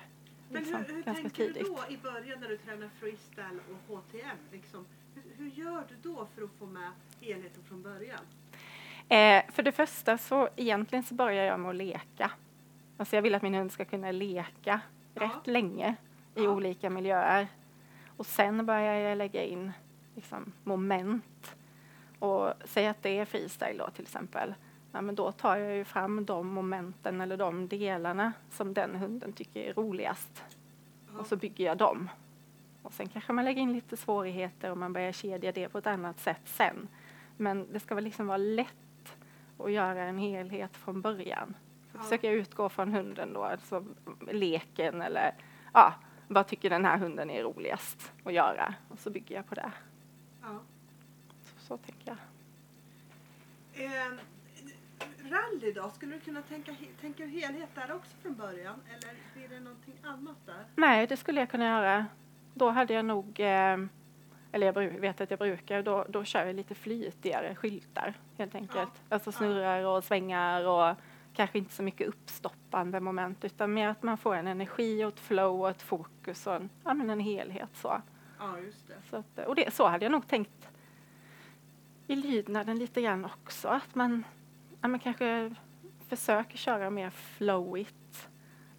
Men 0.48 0.62
liksom, 0.62 0.84
hur, 0.86 0.94
hur 0.94 1.02
ganska 1.02 1.22
tänker 1.22 1.46
tidigt. 1.46 1.64
du 1.64 1.70
då 1.70 1.94
i 1.94 1.96
början 1.96 2.40
när 2.40 2.48
du 2.48 2.56
tränar 2.56 2.88
freestyle 3.00 3.60
och 3.70 3.96
HTM? 3.96 4.36
Liksom? 4.52 4.86
Hur, 5.14 5.22
hur 5.38 5.50
gör 5.50 5.84
du 5.88 6.10
då 6.10 6.26
för 6.34 6.42
att 6.42 6.50
få 6.58 6.66
med 6.66 6.90
helheten 7.20 7.62
från 7.68 7.82
början? 7.82 8.20
Eh, 9.08 9.52
för 9.52 9.62
det 9.62 9.72
första 9.72 10.18
så 10.18 10.48
egentligen 10.56 11.04
så 11.04 11.14
börjar 11.14 11.44
jag 11.44 11.60
med 11.60 11.70
att 11.70 11.76
leka. 11.76 12.30
Alltså 12.96 13.16
jag 13.16 13.22
vill 13.22 13.34
att 13.34 13.42
min 13.42 13.54
hund 13.54 13.72
ska 13.72 13.84
kunna 13.84 14.10
leka 14.12 14.80
Ja. 15.14 15.22
rätt 15.24 15.46
länge 15.46 15.96
i 16.34 16.44
Ja. 16.44 16.50
olika 16.50 16.90
miljöer. 16.90 17.48
Och 18.16 18.26
sen 18.26 18.66
börjar 18.66 18.94
jag 18.94 19.18
lägga 19.18 19.44
in 19.44 19.72
liksom, 20.14 20.52
moment. 20.64 21.56
Och 22.18 22.52
säg 22.64 22.86
att 22.86 23.02
det 23.02 23.18
är 23.18 23.24
freestyle 23.24 23.78
då 23.78 23.90
till 23.90 24.02
exempel. 24.02 24.54
Ja, 24.92 25.00
men 25.00 25.14
då 25.14 25.32
tar 25.32 25.56
jag 25.56 25.76
ju 25.76 25.84
fram 25.84 26.24
de 26.24 26.46
momenten 26.48 27.20
eller 27.20 27.36
de 27.36 27.68
delarna 27.68 28.32
som 28.50 28.74
den 28.74 28.94
hunden 28.94 29.32
tycker 29.32 29.60
är 29.60 29.74
roligast. 29.74 30.44
Ja. 31.12 31.18
Och 31.20 31.26
så 31.26 31.36
bygger 31.36 31.64
jag 31.64 31.76
dem. 31.76 32.10
Och 32.82 32.92
sen 32.92 33.08
kanske 33.08 33.32
man 33.32 33.44
lägger 33.44 33.62
in 33.62 33.72
lite 33.72 33.96
svårigheter 33.96 34.70
och 34.70 34.78
man 34.78 34.92
börjar 34.92 35.12
kedja 35.12 35.52
det 35.52 35.68
på 35.68 35.78
ett 35.78 35.86
annat 35.86 36.20
sätt 36.20 36.40
sen. 36.44 36.88
Men 37.36 37.72
det 37.72 37.80
ska 37.80 37.94
väl 37.94 38.04
liksom 38.04 38.26
vara 38.26 38.36
lätt 38.36 39.16
att 39.58 39.72
göra 39.72 40.02
en 40.04 40.18
helhet 40.18 40.76
från 40.76 41.00
början. 41.00 41.54
Så 41.94 41.98
Ja. 41.98 42.02
försöker 42.02 42.28
jag 42.28 42.36
utgå 42.36 42.68
från 42.68 42.92
hunden 42.92 43.32
då, 43.32 43.44
alltså 43.44 43.84
leken 44.30 45.02
eller 45.02 45.34
ja, 45.72 45.94
vad 46.28 46.46
tycker 46.46 46.70
den 46.70 46.84
här 46.84 46.98
hunden 46.98 47.30
är 47.30 47.42
roligast 47.42 48.12
att 48.24 48.32
göra? 48.32 48.74
Och 48.88 48.98
så 48.98 49.10
bygger 49.10 49.34
jag 49.36 49.46
på 49.46 49.54
det. 49.54 49.72
Ja. 50.42 50.60
Så, 51.42 51.66
så 51.66 51.76
tänker 51.76 52.08
jag. 52.08 52.16
Eh, 53.84 54.12
rally 55.30 55.72
då? 55.72 55.90
Skulle 55.90 56.14
du 56.14 56.20
kunna 56.20 56.42
tänka, 56.42 56.72
tänka 57.00 57.26
helhet 57.26 57.68
där 57.74 57.92
också 57.94 58.10
från 58.22 58.34
början? 58.34 58.76
Eller 58.88 59.14
blir 59.34 59.48
det 59.48 59.60
någonting 59.60 59.94
annat 60.02 60.36
där? 60.46 60.64
Nej, 60.76 61.06
det 61.06 61.16
skulle 61.16 61.40
jag 61.40 61.50
kunna 61.50 61.64
göra. 61.68 62.06
Då 62.54 62.70
hade 62.70 62.94
jag 62.94 63.04
nog, 63.04 63.40
eh, 63.40 63.78
eller 64.52 64.66
jag 64.66 64.72
vet 65.00 65.20
att 65.20 65.30
jag 65.30 65.38
brukar, 65.38 65.82
då, 65.82 66.06
då 66.08 66.24
kör 66.24 66.46
jag 66.46 66.56
lite 66.56 66.74
flytigare 66.74 67.54
skyltar 67.54 68.14
helt 68.38 68.54
enkelt. 68.54 68.92
Alltså 69.08 69.32
snurrar 69.32 69.84
och 69.84 70.04
svängar 70.04 70.64
och 70.66 70.96
kanske 71.34 71.58
inte 71.58 71.72
så 71.72 71.82
mycket 71.82 72.08
uppstoppande 72.08 73.00
moment 73.00 73.44
utan 73.44 73.74
mer 73.74 73.88
att 73.88 74.02
man 74.02 74.18
får 74.18 74.34
en 74.34 74.46
energi 74.46 75.04
och 75.04 75.08
ett 75.08 75.20
flow 75.20 75.60
och 75.60 75.70
ett 75.70 75.82
fokus 75.82 76.46
och 76.46 76.54
en, 76.54 76.70
ja, 76.84 76.94
men 76.94 77.10
en 77.10 77.20
helhet 77.20 77.70
så. 77.74 78.02
Ja, 78.38 78.58
just 78.58 78.88
det. 78.88 78.94
så 79.10 79.16
att, 79.16 79.46
och 79.46 79.54
det, 79.54 79.74
så 79.74 79.88
hade 79.88 80.04
jag 80.04 80.12
nog 80.12 80.28
tänkt 80.28 80.68
i 82.06 82.16
lydnaden 82.16 82.78
lite 82.78 83.02
grann 83.02 83.24
också. 83.24 83.68
Att 83.68 83.94
man, 83.94 84.24
ja, 84.80 84.88
man 84.88 85.00
kanske 85.00 85.54
försöker 86.08 86.56
köra 86.56 86.90
mer 86.90 87.10
flowigt 87.10 88.28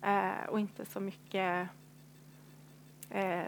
eh, 0.02 0.50
och 0.50 0.60
inte 0.60 0.86
så 0.86 1.00
mycket 1.00 1.70
eh, 3.10 3.44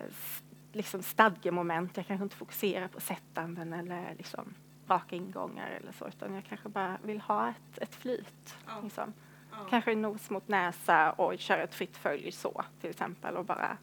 liksom 0.72 1.04
stadgemoment. 1.04 1.98
Jag 1.98 2.08
kanske 2.08 2.24
inte 2.24 2.36
fokuserar 2.36 2.88
på 2.88 3.00
sättanden 3.00 3.74
eller 3.74 4.16
liksom 4.18 4.54
raka 4.88 5.16
ingångar 5.16 5.70
eller 5.70 5.92
så 5.92 6.08
utan 6.08 6.34
jag 6.34 6.44
kanske 6.46 6.70
bara 6.70 6.98
vill 7.04 7.22
ha 7.22 7.50
ett, 7.50 7.78
ett 7.78 7.96
flyt. 7.96 8.56
Ja. 8.68 8.82
Liksom. 8.84 9.14
Ja. 9.52 9.58
Kanske 9.70 9.96
nos 9.96 10.30
mot 10.30 10.48
näsa 10.48 11.12
och 11.12 11.40
köra 11.40 11.62
ett 11.64 11.76
fritt 11.76 11.98
följ 11.98 12.32
så 12.32 12.64
till 12.82 12.90
exempel 12.90 13.38
och 13.38 13.46
bara 13.46 13.78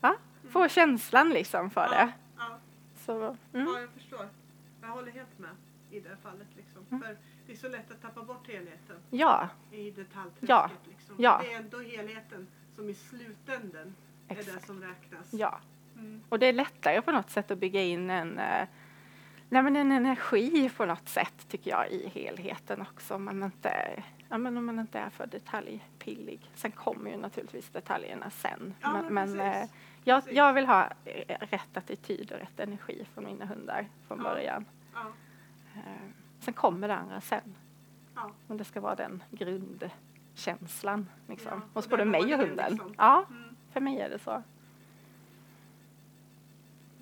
ja, 0.00 0.16
få 0.50 0.68
känslan 0.68 1.28
liksom 1.30 1.70
för 1.70 1.88
det. 1.88 2.12
Ja, 2.38 2.58
Så, 2.94 3.12
ja, 3.12 3.58
mm. 3.60 3.72
ja, 3.74 3.80
jag 3.80 3.90
förstår. 3.90 4.28
Jag 4.82 4.88
håller 4.88 5.12
helt 5.12 5.38
med 5.38 5.50
i 5.90 6.00
det 6.00 6.16
fallet. 6.22 6.46
Liksom. 6.56 6.86
Mm. 6.90 7.02
För 7.02 7.16
det 7.46 7.52
är 7.52 7.56
så 7.56 7.68
lätt 7.68 7.90
att 7.90 8.02
tappa 8.02 8.22
bort 8.22 8.48
helheten 8.48 8.96
Ja, 9.10 9.48
i 9.72 9.90
detaljträsket. 9.90 10.48
Ja, 10.48 10.70
Liksom. 10.88 11.14
ja. 11.18 11.40
Det 11.42 11.52
är 11.52 11.56
ändå 11.58 11.78
helheten 11.80 12.46
som 12.76 12.88
i 12.88 12.94
slutändan 12.94 13.94
är 14.28 14.34
det 14.34 14.40
exakt. 14.40 14.66
som 14.66 14.80
räknas. 14.82 15.32
Ja. 15.32 15.58
Mm. 15.96 16.20
Och 16.28 16.38
det 16.38 16.46
är 16.46 16.52
lättare 16.52 17.02
på 17.02 17.12
något 17.12 17.30
sätt 17.30 17.50
att 17.50 17.58
bygga 17.58 17.82
in 17.82 18.10
en, 18.10 18.38
eh, 18.38 18.68
nej 19.52 19.62
men 19.62 19.76
en 19.76 19.92
energi 19.92 20.70
på 20.76 20.84
något 20.86 21.08
sätt 21.08 21.48
tycker 21.48 21.70
jag 21.70 21.90
i 21.90 22.08
helheten 22.08 22.80
också. 22.80 23.14
Om 23.14 23.24
man 23.24 23.42
inte, 23.42 24.02
ja, 24.28 24.38
men 24.38 24.56
om 24.56 24.66
man 24.66 24.78
inte 24.78 24.98
är 24.98 25.10
för 25.10 25.26
detaljpillig. 25.26 26.50
Sen 26.54 26.70
kommer 26.70 27.10
ju 27.10 27.16
naturligtvis 27.16 27.68
detaljerna 27.68 28.30
sen. 28.30 28.74
Ja, 28.80 28.92
men, 28.92 29.14
men 29.14 29.26
precis. 29.26 29.40
eh, 29.40 29.76
jag, 30.04 30.22
jag 30.32 30.52
vill 30.52 30.66
ha 30.66 30.88
eh, 31.04 31.38
rätt 31.40 31.76
attityd 31.76 32.32
och 32.32 32.38
rätt 32.38 32.60
energi 32.60 33.06
från 33.14 33.24
mina 33.24 33.44
hundar 33.46 33.88
från 34.06 34.18
Ja. 34.18 34.24
början. 34.24 34.64
Ja, 34.94 35.00
Eh, 35.76 36.10
sen 36.40 36.54
kommer 36.54 36.88
det 36.88 36.94
andra 36.96 37.20
sen. 37.20 37.54
ja. 38.14 38.30
Men 38.46 38.56
det 38.56 38.64
ska 38.64 38.80
vara 38.80 38.94
den 38.94 39.22
grundkänslan 39.30 41.08
liksom, 41.28 41.50
Ja, 41.52 41.60
hos 41.74 41.88
både 41.88 42.04
mig 42.04 42.34
och 42.34 42.40
hunden. 42.40 42.70
liksom. 42.72 42.94
Ja, 42.98 43.24
Mm. 43.30 43.56
för 43.72 43.80
mig 43.80 44.00
är 44.00 44.08
det 44.10 44.18
så. 44.18 44.42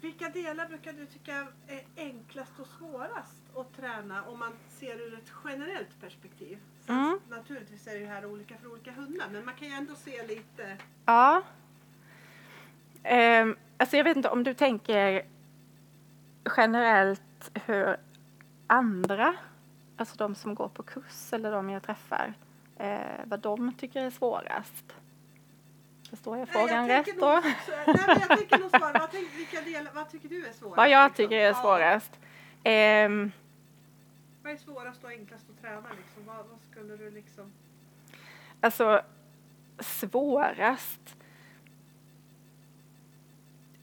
Vilka 0.01 0.29
delar 0.29 0.69
brukar 0.69 0.93
du 0.93 1.07
tycka 1.07 1.47
är 1.69 1.83
enklast 1.97 2.61
och 2.61 2.67
svårast 2.67 3.57
att 3.57 3.77
träna 3.77 4.23
om 4.23 4.39
man 4.39 4.53
ser 4.69 5.01
ur 5.01 5.15
ett 5.15 5.33
generellt 5.45 6.01
perspektiv? 6.01 6.59
Mm. 6.89 7.21
Naturligtvis 7.29 7.87
är 7.87 8.01
det 8.01 8.07
här 8.07 8.27
olika 8.27 8.57
för 8.57 8.73
olika 8.73 8.93
hundar 8.93 9.29
men 9.33 9.45
man 9.45 9.55
kan 9.55 9.69
ju 9.69 9.75
ändå 9.75 9.95
se 9.95 10.27
lite 10.27 10.77
Ja. 11.05 11.43
Ehm, 13.03 13.57
alltså 13.77 13.97
jag 13.97 14.05
vet 14.05 14.17
inte 14.17 14.29
om 14.29 14.45
du 14.45 14.55
tänker 14.55 15.23
generellt 16.57 17.51
hur 17.67 17.97
andra, 18.67 19.35
alltså 19.97 20.17
de 20.17 20.35
som 20.35 20.55
går 20.55 20.69
på 20.69 20.83
kurs 20.83 21.33
eller 21.33 21.53
de 21.53 21.71
jag 21.71 21.83
träffar, 21.83 22.35
eh, 22.77 23.25
vad 23.25 23.41
de 23.41 23.73
tycker 23.73 24.05
är 24.07 24.11
svårast. 24.11 24.95
Förstår 26.11 26.39
jag 26.39 26.49
frågan 26.49 26.87
Nej, 26.87 26.97
jag 26.97 27.09
rätt 27.09 27.21
då? 27.21 27.37
också- 27.39 27.49
Nej, 27.87 27.97
men 28.07 28.21
jag 28.29 28.39
tänker 28.39 28.59
nog 28.59 28.71
svara. 28.71 28.99
Vad, 28.99 29.11
tänk, 29.11 29.29
vilka 29.39 29.61
delar, 29.61 29.91
vad 29.95 30.11
tycker 30.11 30.29
du 30.29 30.47
är 30.47 30.53
svårast? 30.53 30.77
Vad 30.77 30.91
jag 30.91 31.09
liksom? 31.09 31.25
tycker 31.25 31.37
är 31.37 31.47
Ja, 31.49 31.55
svårast? 31.55 32.21
Ehm, 32.65 33.33
vad 34.43 34.53
är 34.53 34.57
svårast 34.57 35.05
och 35.05 35.11
enklast 35.11 35.45
att 35.51 35.61
träna? 35.63 35.89
Liksom? 35.97 36.27
Vad, 36.27 36.37
vad 36.37 36.59
skulle 36.71 36.97
du 36.97 37.11
liksom... 37.11 37.53
Alltså 38.61 39.01
svårast. 39.79 41.17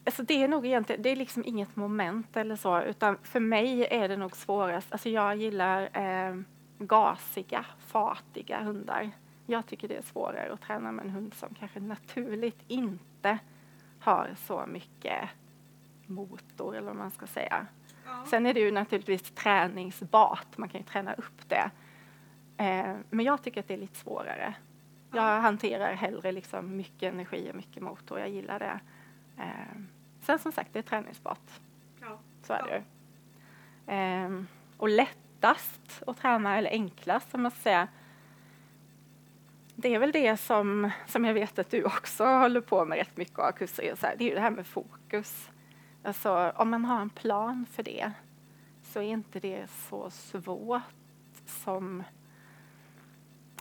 Alltså 0.04 0.22
det 0.22 0.42
är 0.42 0.48
nog 0.48 0.66
egentligen, 0.66 1.02
det 1.02 1.10
är 1.10 1.16
liksom 1.16 1.44
inget 1.46 1.76
moment 1.76 2.36
eller 2.36 2.56
så, 2.56 2.80
utan 2.82 3.18
för 3.22 3.40
mig 3.40 3.86
är 3.90 4.08
det 4.08 4.16
nog 4.16 4.36
svårast. 4.36 4.92
Alltså 4.92 5.08
jag 5.08 5.36
gillar 5.36 5.98
eh, 5.98 6.36
gasiga, 6.78 7.64
fartiga 7.86 8.60
hundar. 8.62 9.10
Jag 9.50 9.66
tycker 9.66 9.88
det 9.88 9.96
är 9.96 10.02
svårare 10.02 10.52
att 10.52 10.60
träna 10.60 10.92
med 10.92 11.04
en 11.04 11.10
hund 11.10 11.34
som 11.34 11.54
kanske 11.54 11.80
naturligt 11.80 12.58
inte 12.68 13.38
har 14.00 14.30
så 14.36 14.66
mycket 14.66 15.28
motor 16.06 16.76
eller 16.76 16.86
vad 16.86 16.96
man 16.96 17.10
ska 17.10 17.26
säga. 17.26 17.66
Ja. 18.06 18.24
Sen 18.26 18.46
är 18.46 18.54
det 18.54 18.60
ju 18.60 18.70
naturligtvis 18.70 19.30
träningsbart, 19.30 20.58
man 20.58 20.68
kan 20.68 20.80
ju 20.80 20.86
träna 20.86 21.14
upp 21.14 21.48
det. 21.48 21.70
Eh, 22.56 22.94
men 23.10 23.24
jag 23.24 23.42
tycker 23.42 23.60
att 23.60 23.68
det 23.68 23.74
är 23.74 23.78
lite 23.78 23.96
svårare. 23.98 24.54
Jag 25.12 25.24
Ja. 25.36 25.38
hanterar 25.38 25.94
hellre 25.94 26.32
liksom 26.32 26.76
mycket 26.76 27.12
energi 27.12 27.50
och 27.50 27.56
mycket 27.56 27.82
motor, 27.82 28.18
jag 28.18 28.28
gillar 28.28 28.58
det. 28.58 28.80
Eh, 29.38 29.80
sen 30.20 30.38
som 30.38 30.52
sagt, 30.52 30.72
det 30.72 30.78
är 30.78 30.82
träningsbart, 30.82 31.50
Ja. 32.00 32.18
så 32.42 32.52
är 32.52 32.62
det 32.62 32.76
ju. 32.76 32.82
Eh, 33.94 34.42
och 34.76 34.88
lättast 34.88 36.02
att 36.06 36.16
träna, 36.16 36.56
eller 36.58 36.70
enklast 36.70 37.30
som 37.30 37.42
man 37.42 37.50
ska 37.50 37.60
säga, 37.60 37.88
det 39.80 39.94
är 39.94 39.98
väl 39.98 40.12
det 40.12 40.36
som, 40.36 40.90
som 41.06 41.24
jag 41.24 41.34
vet 41.34 41.58
att 41.58 41.70
du 41.70 41.84
också 41.84 42.24
håller 42.24 42.60
på 42.60 42.84
med 42.84 42.98
rätt 42.98 43.16
mycket 43.16 43.38
av 43.38 43.52
kurser, 43.52 43.94
så 43.94 44.06
här, 44.06 44.16
det 44.18 44.24
är 44.24 44.28
ju 44.28 44.34
det 44.34 44.40
här 44.40 44.50
med 44.50 44.66
fokus. 44.66 45.50
Alltså 46.02 46.52
om 46.56 46.70
man 46.70 46.84
har 46.84 47.00
en 47.00 47.10
plan 47.10 47.66
för 47.70 47.82
det 47.82 48.12
så 48.82 48.98
är 48.98 49.02
inte 49.02 49.40
det 49.40 49.70
så 49.70 50.10
svårt 50.10 50.82
som 51.46 52.02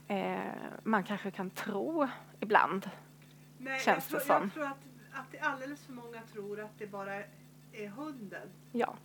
eh, 0.07 0.39
man 0.83 1.03
kanske 1.03 1.31
kan 1.31 1.49
tro 1.49 2.07
ibland. 2.39 2.89
Nej, 3.57 3.79
Känns 3.79 4.11
jag 4.11 4.21
det 4.21 4.25
tror, 4.25 4.39
som. 4.39 4.43
Jag 4.43 4.53
tror 4.53 4.65
att, 4.65 4.77
att 5.13 5.31
det 5.31 5.39
alldeles 5.39 5.85
för 5.85 5.93
många 5.93 6.21
tror 6.33 6.59
att 6.59 6.79
det 6.79 6.87
bara 6.87 7.15
är 7.73 7.87
hunden 7.87 8.49
Ja, 8.71 8.95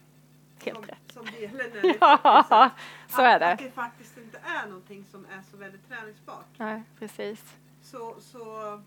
helt 0.64 0.76
som, 0.78 0.86
rätt. 0.86 1.12
som 1.12 1.26
gäller 1.40 1.70
när 1.74 1.82
det 1.82 1.96
Ja, 2.00 2.70
så 3.08 3.22
är 3.22 3.36
att, 3.36 3.42
Att 3.42 3.58
det. 3.58 3.64
det 3.64 3.70
faktiskt 3.70 4.18
inte 4.18 4.38
är 4.38 4.66
någonting 4.66 5.04
som 5.10 5.24
är 5.24 5.42
så 5.50 5.56
väldigt 5.56 5.88
träningsbart. 5.88 6.46
Nej, 6.56 6.82
precis. 6.98 7.56
Så, 7.82 8.16
så 8.20 8.82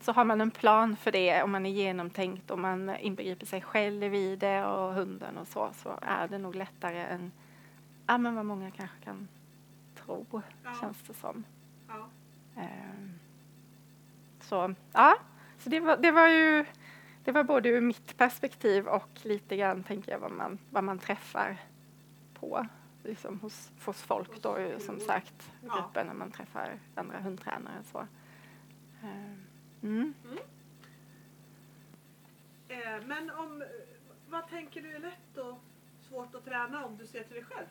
Så 0.00 0.12
har 0.12 0.24
man 0.24 0.40
en 0.40 0.50
plan 0.50 0.96
för 0.96 1.12
det, 1.12 1.42
om 1.42 1.50
man 1.50 1.66
är 1.66 1.70
genomtänkt 1.70 2.50
och 2.50 2.58
man 2.58 2.96
inbegriper 2.96 3.46
sig 3.46 3.62
själv 3.62 4.14
i 4.14 4.36
det 4.36 4.64
och 4.64 4.94
hunden 4.94 5.36
och 5.38 5.46
så, 5.48 5.70
så 5.82 5.98
är 6.02 6.28
det 6.28 6.38
nog 6.38 6.54
lättare 6.54 6.98
än 7.00 7.32
ja, 8.06 8.18
men 8.18 8.34
vad 8.34 8.46
många 8.46 8.70
kanske 8.70 8.96
kan 9.04 9.28
tro, 10.04 10.42
Ja. 10.64 10.74
känns 10.80 11.02
det 11.06 11.14
som. 11.14 11.44
ja. 11.88 12.08
Ehm, 12.56 13.12
Så 14.40 14.74
ja, 14.92 15.16
så 15.58 15.70
det 15.70 15.80
var, 15.80 15.96
det 15.96 16.10
var 16.10 16.28
ju 16.28 16.64
det 17.24 17.32
var 17.32 17.44
både 17.44 17.68
ur 17.68 17.80
mitt 17.80 18.16
perspektiv 18.16 18.86
och 18.86 19.08
lite 19.22 19.56
grann 19.56 19.82
tänker 19.82 20.12
jag 20.12 20.18
vad 20.18 20.30
man, 20.32 20.58
vad 20.70 20.84
man 20.84 20.98
träffar 20.98 21.56
på 22.34 22.66
liksom 23.04 23.40
hos, 23.40 23.70
hos 23.84 24.02
folk 24.02 24.42
då 24.42 24.56
som 24.78 25.00
sagt 25.00 25.52
Ja. 25.66 25.74
gruppen 25.74 26.06
när 26.06 26.14
man 26.14 26.30
träffar 26.30 26.78
andra 26.94 27.18
hundtränare 27.20 27.82
så. 27.92 28.06
Ehm, 29.02 29.44
Mm. 29.82 30.14
Eh, 32.68 33.06
men 33.06 33.30
om, 33.30 33.64
vad 34.28 34.48
tänker 34.48 34.82
du 34.82 34.92
är 34.94 34.98
lätt 34.98 35.36
och 35.38 35.58
svårt 36.08 36.34
att 36.34 36.44
träna 36.44 36.84
om 36.84 36.96
du 36.96 37.06
ser 37.06 37.22
till 37.22 37.34
dig 37.34 37.44
själv? 37.44 37.66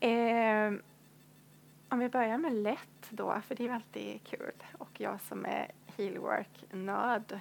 Eh, 0.00 0.80
om 1.88 1.98
vi 1.98 2.08
börjar 2.08 2.38
med 2.38 2.52
lätt 2.52 3.10
då, 3.10 3.40
för 3.46 3.54
det 3.54 3.62
är 3.62 3.68
ju 3.68 3.74
alltid 3.74 4.20
kul. 4.24 4.52
Och 4.78 5.00
jag 5.00 5.20
som 5.20 5.44
är 5.46 5.70
heelwork-nörd, 5.86 7.40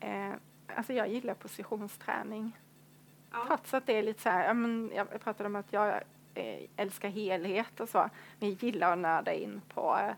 eh, 0.00 0.32
alltså 0.66 0.92
jag 0.92 1.08
gillar 1.08 1.34
positionsträning. 1.34 2.58
Ja. 3.30 3.44
Trots 3.46 3.74
att 3.74 3.86
det 3.86 3.98
är 3.98 4.02
lite 4.02 4.22
så 4.22 4.28
här, 4.28 4.54
jag 4.94 5.20
pratade 5.20 5.46
om 5.46 5.56
att 5.56 5.72
jag 5.72 6.02
eh, 6.34 6.68
älskar 6.76 7.08
helhet 7.08 7.80
och 7.80 7.88
så, 7.88 8.10
men 8.38 8.48
jag 8.48 8.62
gillar 8.62 8.92
att 8.92 8.98
nörda 8.98 9.32
in 9.32 9.60
på, 9.74 10.14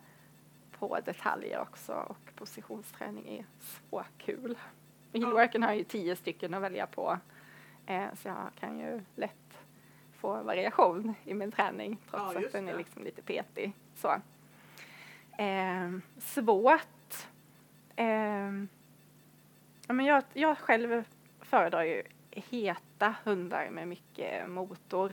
på 0.79 0.99
detaljer 1.05 1.61
också 1.61 1.93
och 1.93 2.35
positionsträning 2.37 3.39
är 3.39 3.45
så 3.61 4.05
kul. 4.19 4.59
Heelworken 5.13 5.63
har 5.63 5.73
ju 5.73 5.85
tio 5.85 6.17
stycken 6.17 6.55
att 6.55 6.63
välja 6.63 6.87
på, 6.87 7.19
eh, 7.87 8.07
så 8.15 8.29
jag 8.29 8.51
kan 8.61 8.79
ju 8.79 9.01
lätt 9.15 9.59
få 10.13 10.43
variation 10.43 11.15
i 11.25 11.35
min 11.35 11.53
träning 11.53 11.99
trots 12.11 12.35
Ja, 12.35 12.47
att 12.47 12.53
den 12.53 12.69
är 12.69 12.77
liksom 12.77 13.05
lite 13.05 13.23
petig. 13.23 13.73
Så. 13.95 14.09
Eh, 15.39 15.91
svårt. 16.19 17.29
Eh, 17.97 18.53
ja, 19.87 19.93
men 19.95 20.07
jag, 20.07 20.25
jag 20.33 20.59
själv 20.59 21.05
föredrar 21.41 21.83
ju 21.83 22.03
heta 22.31 23.15
hundar 23.25 23.71
med 23.71 23.89
mycket 23.89 24.51
motor. 24.51 25.13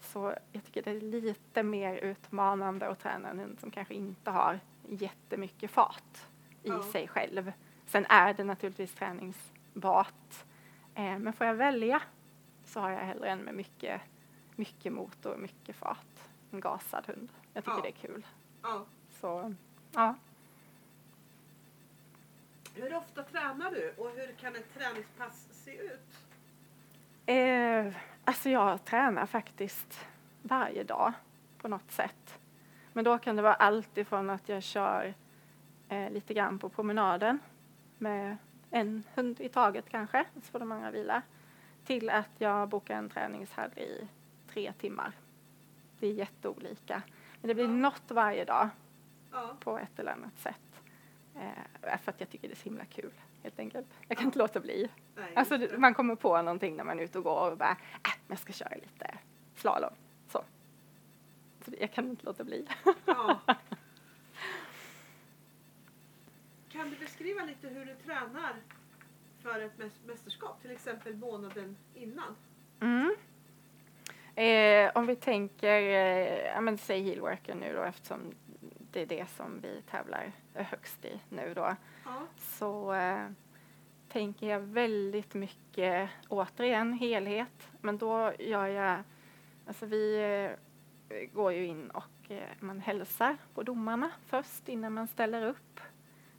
Så 0.00 0.34
jag 0.52 0.64
tycker 0.64 0.82
det 0.82 0.90
är 0.90 1.00
lite 1.00 1.62
mer 1.62 1.94
utmanande 1.96 2.88
att 2.88 2.98
träna 3.00 3.28
en 3.30 3.38
hund 3.38 3.60
som 3.60 3.70
kanske 3.70 3.94
inte 3.94 4.30
har 4.30 4.60
jättemycket 4.88 5.70
fart 5.70 6.18
i 6.62 6.68
Ja. 6.68 6.82
sig 6.82 7.08
själv. 7.08 7.52
Sen 7.86 8.06
är 8.08 8.34
det 8.34 8.44
naturligtvis 8.44 8.94
träningsbart. 8.94 10.44
Eh, 10.94 11.18
men 11.18 11.32
får 11.32 11.46
jag 11.46 11.54
välja 11.54 12.02
så 12.64 12.80
har 12.80 12.90
jag 12.90 12.98
hellre 13.00 13.30
en 13.30 13.38
med 13.38 13.54
mycket, 13.54 14.00
mycket 14.56 14.92
motor, 14.92 15.36
mycket 15.36 15.76
fart. 15.76 16.06
En 16.50 16.60
gasad 16.60 17.06
hund. 17.06 17.28
Jag 17.52 17.64
tycker 17.64 17.76
Ja. 17.76 17.82
det 17.82 17.88
är 17.88 18.06
kul. 18.08 18.26
Ja. 18.62 18.84
Så, 19.10 19.54
ja. 19.92 20.14
Hur 22.80 22.94
ofta 22.96 23.22
tränar 23.22 23.70
du 23.70 23.94
och 23.98 24.10
hur 24.10 24.32
kan 24.32 24.56
ett 24.56 24.74
träningspass 24.74 25.48
se 25.52 25.76
ut? 25.76 26.00
Eh, 27.26 27.94
alltså 28.24 28.50
jag 28.50 28.84
tränar 28.84 29.26
faktiskt 29.26 30.06
varje 30.42 30.84
dag 30.84 31.12
på 31.58 31.68
något 31.68 31.90
sätt. 31.92 32.38
Men 32.92 33.04
då 33.04 33.18
kan 33.18 33.36
det 33.36 33.42
vara 33.42 33.54
allt 33.54 33.98
ifrån 33.98 34.30
att 34.30 34.48
jag 34.48 34.62
kör 34.62 35.14
eh, 35.88 36.10
lite 36.10 36.34
grann 36.34 36.58
på 36.58 36.68
promenaden 36.68 37.38
med 37.98 38.36
en 38.70 39.02
hund 39.14 39.40
i 39.40 39.48
taget 39.48 39.88
kanske, 39.90 40.24
så 40.34 40.40
får 40.40 40.58
de 40.58 40.72
andra 40.72 40.90
vila, 40.90 41.22
till 41.84 42.10
att 42.10 42.30
jag 42.38 42.68
bokar 42.68 42.94
en 42.96 43.08
träningshall 43.10 43.70
i 43.78 44.08
tre 44.52 44.72
timmar. 44.72 45.12
Det 45.98 46.06
är 46.06 46.12
jätteolika. 46.12 47.02
Men 47.40 47.48
det 47.48 47.54
blir 47.54 47.64
Ja. 47.64 47.70
något 47.70 48.02
varje 48.10 48.44
dag 48.44 48.68
Ja. 49.32 49.56
på 49.60 49.78
ett 49.78 49.98
eller 49.98 50.12
annat 50.12 50.38
sätt. 50.38 50.56
Eh, 51.40 51.98
för 51.98 52.10
att 52.12 52.20
jag 52.20 52.30
tycker 52.30 52.48
det 52.48 52.54
är 52.54 52.56
så 52.56 52.64
himla 52.64 52.84
kul, 52.84 53.12
helt 53.42 53.58
enkelt. 53.58 53.86
Jag 54.08 54.18
kan 54.18 54.26
inte 54.26 54.38
låta 54.38 54.60
bli. 54.60 54.88
Nej, 55.16 55.32
Alltså 55.36 55.58
man 55.78 55.94
kommer 55.94 56.14
på 56.14 56.42
någonting 56.42 56.76
när 56.76 56.84
man 56.84 56.98
är 56.98 57.02
ute 57.04 57.18
och 57.18 57.24
går 57.24 57.50
och 57.50 57.58
bara, 57.58 57.70
äh, 57.70 57.76
jag 58.28 58.38
ska 58.38 58.52
köra 58.52 58.74
lite 58.74 59.18
slalom. 59.54 59.92
Så. 60.28 60.44
så 61.64 61.72
jag 61.80 61.92
kan 61.92 62.10
inte 62.10 62.24
låta 62.26 62.44
bli. 62.44 62.66
Ja. 63.06 63.40
Kan 66.72 66.90
du 66.90 66.96
beskriva 66.96 67.42
lite 67.44 67.68
hur 67.68 67.84
du 67.84 67.94
tränar 67.94 68.56
för 69.42 69.60
ett 69.60 69.76
mäs- 69.78 70.06
mästerskap? 70.06 70.62
Till 70.62 70.70
exempel 70.70 71.16
månaden 71.16 71.76
innan. 71.94 72.36
Mm. 72.80 73.14
Eh, 74.34 74.90
om 74.94 75.06
vi 75.06 75.16
tänker, 75.16 75.80
eh, 75.80 76.46
ja 76.46 76.60
men 76.60 76.78
säg 76.78 77.02
heelworker 77.02 77.54
nu 77.54 77.72
då 77.74 77.82
eftersom 77.82 78.20
det 78.92 79.02
är 79.02 79.06
det 79.06 79.30
som 79.30 79.60
vi 79.62 79.82
tävlar 79.90 80.32
högst 80.62 81.04
i 81.04 81.20
nu 81.28 81.54
då. 81.54 81.76
Ja. 82.04 82.26
så 82.36 82.92
eh, 82.92 83.26
tänker 84.08 84.46
jag 84.46 84.60
väldigt 84.60 85.34
mycket, 85.34 86.10
återigen 86.28 86.92
helhet, 86.92 87.68
men 87.80 87.98
då 87.98 88.32
gör 88.38 88.66
jag, 88.66 89.02
alltså 89.66 89.86
vi 89.86 90.18
eh, 90.18 90.50
går 91.32 91.52
ju 91.52 91.66
in 91.66 91.90
och 91.90 92.30
eh, 92.30 92.48
man 92.60 92.80
hälsar 92.80 93.36
på 93.54 93.62
domarna 93.62 94.10
först 94.26 94.68
innan 94.68 94.92
man 94.92 95.06
ställer 95.06 95.46
upp, 95.46 95.80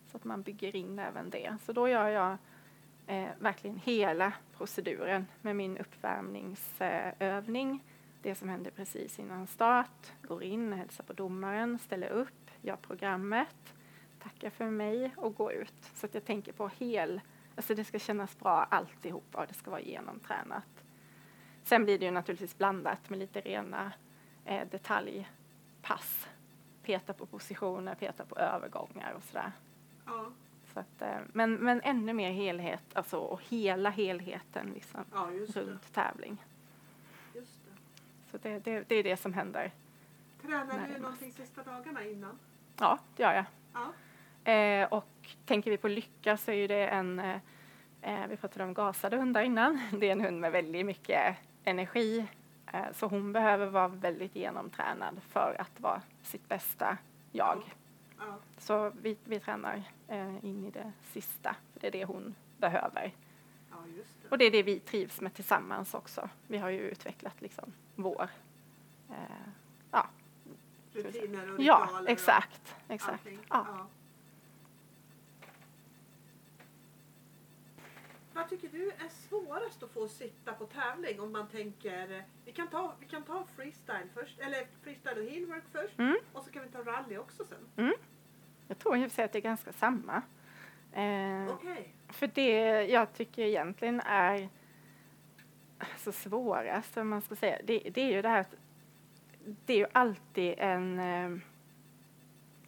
så 0.08 0.18
att 0.18 0.24
man 0.24 0.42
bygger 0.42 0.76
in 0.76 1.00
även 1.00 1.30
det. 1.30 1.58
Så 1.66 1.74
då 1.74 1.88
gör 1.88 2.08
jag 2.08 2.38
eh, 3.08 3.30
verkligen 3.40 3.78
hela 3.78 4.34
proceduren 4.58 5.28
med 5.42 5.56
min 5.56 5.78
uppvärmningsövning, 5.78 7.84
det 8.22 8.36
som 8.36 8.50
händer 8.50 8.72
precis 8.72 9.20
innan 9.20 9.48
start, 9.48 10.12
går 10.22 10.44
in, 10.44 10.74
hälsar 10.74 11.04
på 11.04 11.14
domaren, 11.14 11.80
ställer 11.80 12.10
upp, 12.10 12.52
gör 12.62 12.76
programmet, 12.76 13.74
tackar 14.24 14.50
för 14.50 14.70
mig 14.70 15.14
och 15.18 15.36
går 15.36 15.54
ut. 15.54 15.92
Så 15.94 16.06
att 16.06 16.14
jag 16.14 16.26
tänker 16.26 16.52
på 16.52 16.68
hel, 16.68 17.22
alltså 17.56 17.76
det 17.76 17.84
ska 17.84 18.00
kännas 18.00 18.40
bra 18.40 18.64
alltihopa 18.64 19.42
och 19.42 19.48
det 19.48 19.54
ska 19.54 19.72
vara 19.72 19.82
genomtränat. 19.82 20.84
Sen 21.64 21.84
blir 21.84 22.00
det 22.00 22.06
ju 22.06 22.12
naturligtvis 22.12 22.58
blandat 22.58 23.10
med 23.10 23.20
lite 23.20 23.42
rena 23.42 23.92
eh, 24.46 24.68
detaljpass. 24.72 26.28
Peta 26.84 27.14
på 27.14 27.26
positioner, 27.26 27.96
peta 27.96 28.26
på 28.26 28.36
övergångar 28.36 29.14
och 29.14 29.24
sådär. 29.24 29.52
Ja. 30.06 30.32
Så 30.74 30.80
att, 30.80 31.02
eh, 31.02 31.18
men, 31.34 31.54
men 31.54 31.82
ännu 31.82 32.14
mer 32.14 32.32
helhet, 32.32 32.84
alltså 32.94 33.18
och 33.18 33.42
hela 33.42 33.90
helheten 33.90 34.72
liksom, 34.74 35.06
ja, 35.14 35.30
runt 35.56 35.94
tävling. 35.94 36.46
Just 37.36 37.60
det. 37.66 37.72
Så 38.32 38.38
det, 38.38 38.60
det, 38.60 38.90
det 38.90 38.96
är 38.96 39.04
det 39.04 39.18
som 39.18 39.34
händer. 39.34 39.72
Tränar 40.42 40.88
du 40.94 41.02
någonting 41.02 41.32
sista 41.32 41.64
dagarna 41.64 42.06
innan? 42.06 42.40
Ja, 42.78 43.00
det 43.16 43.24
gör 43.24 43.34
jag. 43.34 43.46
Ja. 43.74 43.94
Eh, 44.44 44.88
och 44.94 45.30
tänker 45.46 45.72
vi 45.72 45.78
på 45.78 45.88
lycka 45.88 46.38
så 46.38 46.52
är 46.52 46.56
ju 46.56 46.68
det 46.68 46.88
en, 46.88 47.20
eh, 47.20 47.38
eh, 48.02 48.28
vi 48.28 48.38
pratade 48.38 48.64
om 48.66 48.74
gasade 48.74 49.18
hundar 49.18 49.42
innan, 49.42 49.82
det 50.00 50.08
är 50.08 50.12
en 50.12 50.22
hund 50.22 50.40
med 50.40 50.52
väldigt 50.52 50.86
mycket 50.86 51.36
energi. 51.64 52.28
Eh, 52.74 52.86
så 52.94 53.08
hon 53.08 53.34
behöver 53.34 53.66
vara 53.66 53.88
väldigt 53.88 54.36
genomtränad 54.36 55.22
för 55.30 55.56
att 55.60 55.80
vara 55.80 56.02
sitt 56.24 56.50
bästa 56.50 56.98
jag. 57.32 57.76
Ja. 58.18 58.38
Så 58.58 58.92
vi, 59.02 59.18
vi 59.24 59.40
tränar 59.40 59.84
eh, 60.08 60.46
in 60.46 60.66
i 60.66 60.72
det 60.72 60.92
sista, 61.04 61.56
för 61.74 61.80
det 61.80 61.88
är 61.88 61.92
det 61.92 62.06
hon 62.06 62.36
behöver. 62.58 63.12
ja, 63.70 63.78
det. 64.22 64.30
Och 64.30 64.38
det 64.38 64.46
är 64.46 64.52
det 64.52 64.64
vi 64.64 64.80
trivs 64.80 65.22
med 65.22 65.34
tillsammans 65.34 65.94
också. 65.94 66.30
Vi 66.48 66.58
har 66.58 66.70
ju 66.70 66.80
utvecklat 66.80 67.42
liksom 67.42 67.74
vår, 67.96 68.30
eh, 69.10 69.16
ja, 69.92 70.08
Rutiner 70.94 71.54
och 71.54 71.62
ja 71.62 71.84
ritualer 71.84 72.12
exakt, 72.12 72.76
och 72.88 72.94
exakt. 72.94 73.26
Ja. 73.26 73.40
Ja. 73.50 73.88
Vad 78.42 78.50
tycker 78.50 78.70
du 78.70 78.88
är 78.90 79.10
svårast 79.30 79.84
att 79.84 79.92
få 79.92 80.08
sitta 80.08 80.54
på 80.54 80.66
tävling 80.66 81.20
om 81.20 81.32
man 81.32 81.48
tänker, 81.48 82.24
vi 82.46 82.52
kan 82.52 82.68
ta, 82.68 82.94
vi 83.00 83.06
kan 83.06 83.24
ta 83.24 83.46
freestyle 83.56 84.08
först, 84.14 84.40
eller 84.40 84.68
freestyle 84.84 85.18
och 85.26 85.32
heelwork 85.32 85.64
först 85.72 86.00
Mm. 86.00 86.18
och 86.34 86.44
så 86.44 86.52
kan 86.52 86.64
vi 86.64 86.70
ta 86.70 86.80
rally 86.80 87.18
också 87.18 87.44
sen. 87.46 87.94
Jag 88.68 88.80
tror 88.80 88.98
i 88.98 89.00
och 89.00 89.10
för 89.10 89.16
sig 89.16 89.26
att 89.26 89.32
det 89.32 89.40
är 89.40 89.42
ganska 89.42 89.74
samma. 89.74 90.22
Eh, 90.94 91.54
Okej. 91.54 91.94
För 92.10 92.28
det 92.28 92.84
jag 92.86 93.14
tycker 93.14 93.42
egentligen 93.42 94.00
är 94.00 94.50
så 95.98 96.12
svårast, 96.12 96.98
om 96.98 97.10
man 97.10 97.22
ska 97.22 97.36
säga, 97.36 97.60
det, 97.64 97.80
det 97.80 98.02
är 98.02 98.12
ju 98.16 98.22
det 98.22 98.30
här 98.30 98.42
att 98.42 98.56
det 99.66 99.74
är 99.74 99.78
ju 99.78 99.88
alltid 99.92 100.54
en, 100.58 101.00
eh, 101.00 101.38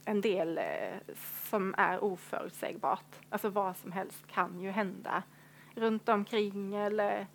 en 0.06 0.22
del 0.22 0.58
eh, 0.58 1.16
som 1.50 1.76
är 1.78 2.04
oförutsägbart. 2.04 3.20
Alltså 3.30 3.50
vad 3.50 3.78
som 3.78 3.92
helst 3.92 4.28
kan 4.28 4.60
ju 4.60 4.70
hända 4.70 5.24
runt 5.76 6.10
omkring 6.10 6.76
eller 6.76 7.28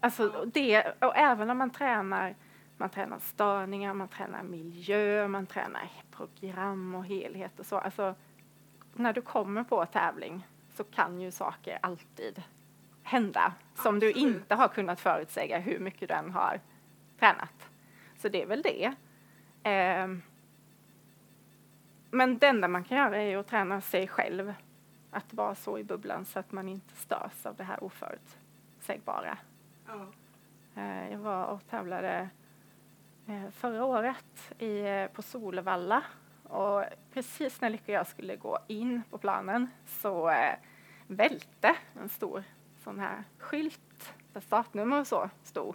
alltså 0.00 0.44
det, 0.52 0.82
och 1.00 1.16
även 1.16 1.50
om 1.50 1.58
man 1.58 1.70
tränar 1.70 2.34
man 2.82 2.90
tränar 2.90 3.18
störningar, 3.18 3.94
man 3.94 4.08
tränar 4.08 4.42
miljö, 4.42 5.28
man 5.28 5.46
tränar 5.46 5.90
program 6.10 6.94
och 6.94 7.06
helhet 7.06 7.60
och 7.60 7.66
så. 7.66 7.78
Alltså, 7.78 8.14
när 8.94 9.12
du 9.12 9.20
kommer 9.20 9.64
på 9.64 9.86
tävling 9.86 10.46
så 10.74 10.84
kan 10.84 11.20
ju 11.20 11.30
saker 11.30 11.78
alltid 11.82 12.42
hända 13.02 13.54
som 13.74 14.00
du 14.00 14.08
Absolut. 14.08 14.36
inte 14.36 14.54
har 14.54 14.68
kunnat 14.68 15.00
förutsäga 15.00 15.58
hur 15.58 15.78
mycket 15.78 16.08
du 16.08 16.14
än 16.14 16.30
har 16.30 16.60
tränat. 17.18 17.70
Så 18.16 18.28
det 18.28 18.42
är 18.42 18.46
väl 18.46 18.62
det. 18.62 18.94
Ehm, 19.62 20.22
men 22.10 22.38
det 22.38 22.46
enda 22.46 22.68
man 22.68 22.84
kan 22.84 22.98
göra 22.98 23.22
är 23.22 23.36
att 23.36 23.48
träna 23.48 23.80
sig 23.80 24.08
själv. 24.08 24.54
Att 25.14 25.34
vara 25.34 25.54
så 25.54 25.78
i 25.78 25.84
bubblan 25.84 26.24
så 26.24 26.38
att 26.38 26.52
man 26.52 26.68
inte 26.68 26.96
störs 26.96 27.46
av 27.46 27.56
det 27.56 27.64
här 27.64 27.84
oförutsägbara. 27.84 29.38
Ja. 29.86 30.06
Eh, 30.82 31.12
Jag 31.12 31.18
var 31.18 31.44
och 31.46 31.66
tävlade 31.70 32.28
eh, 33.26 33.50
förra 33.50 33.84
året 33.84 34.52
i, 34.58 34.80
eh, 34.80 35.06
på 35.06 35.22
Solvalla 35.22 36.02
Och 36.42 36.84
precis 37.12 37.60
när 37.60 37.70
Lycka 37.70 37.92
och 37.92 37.96
jag 37.98 38.06
skulle 38.06 38.36
gå 38.36 38.58
in 38.66 39.02
på 39.10 39.18
planen 39.18 39.68
så 39.86 40.32
välte 41.06 41.76
en 42.00 42.08
stor 42.08 42.44
sån 42.78 42.98
här 43.00 43.24
skylt 43.38 44.14
där 44.32 44.40
startnummer 44.40 45.00
och 45.00 45.06
så 45.06 45.30
stod. 45.42 45.74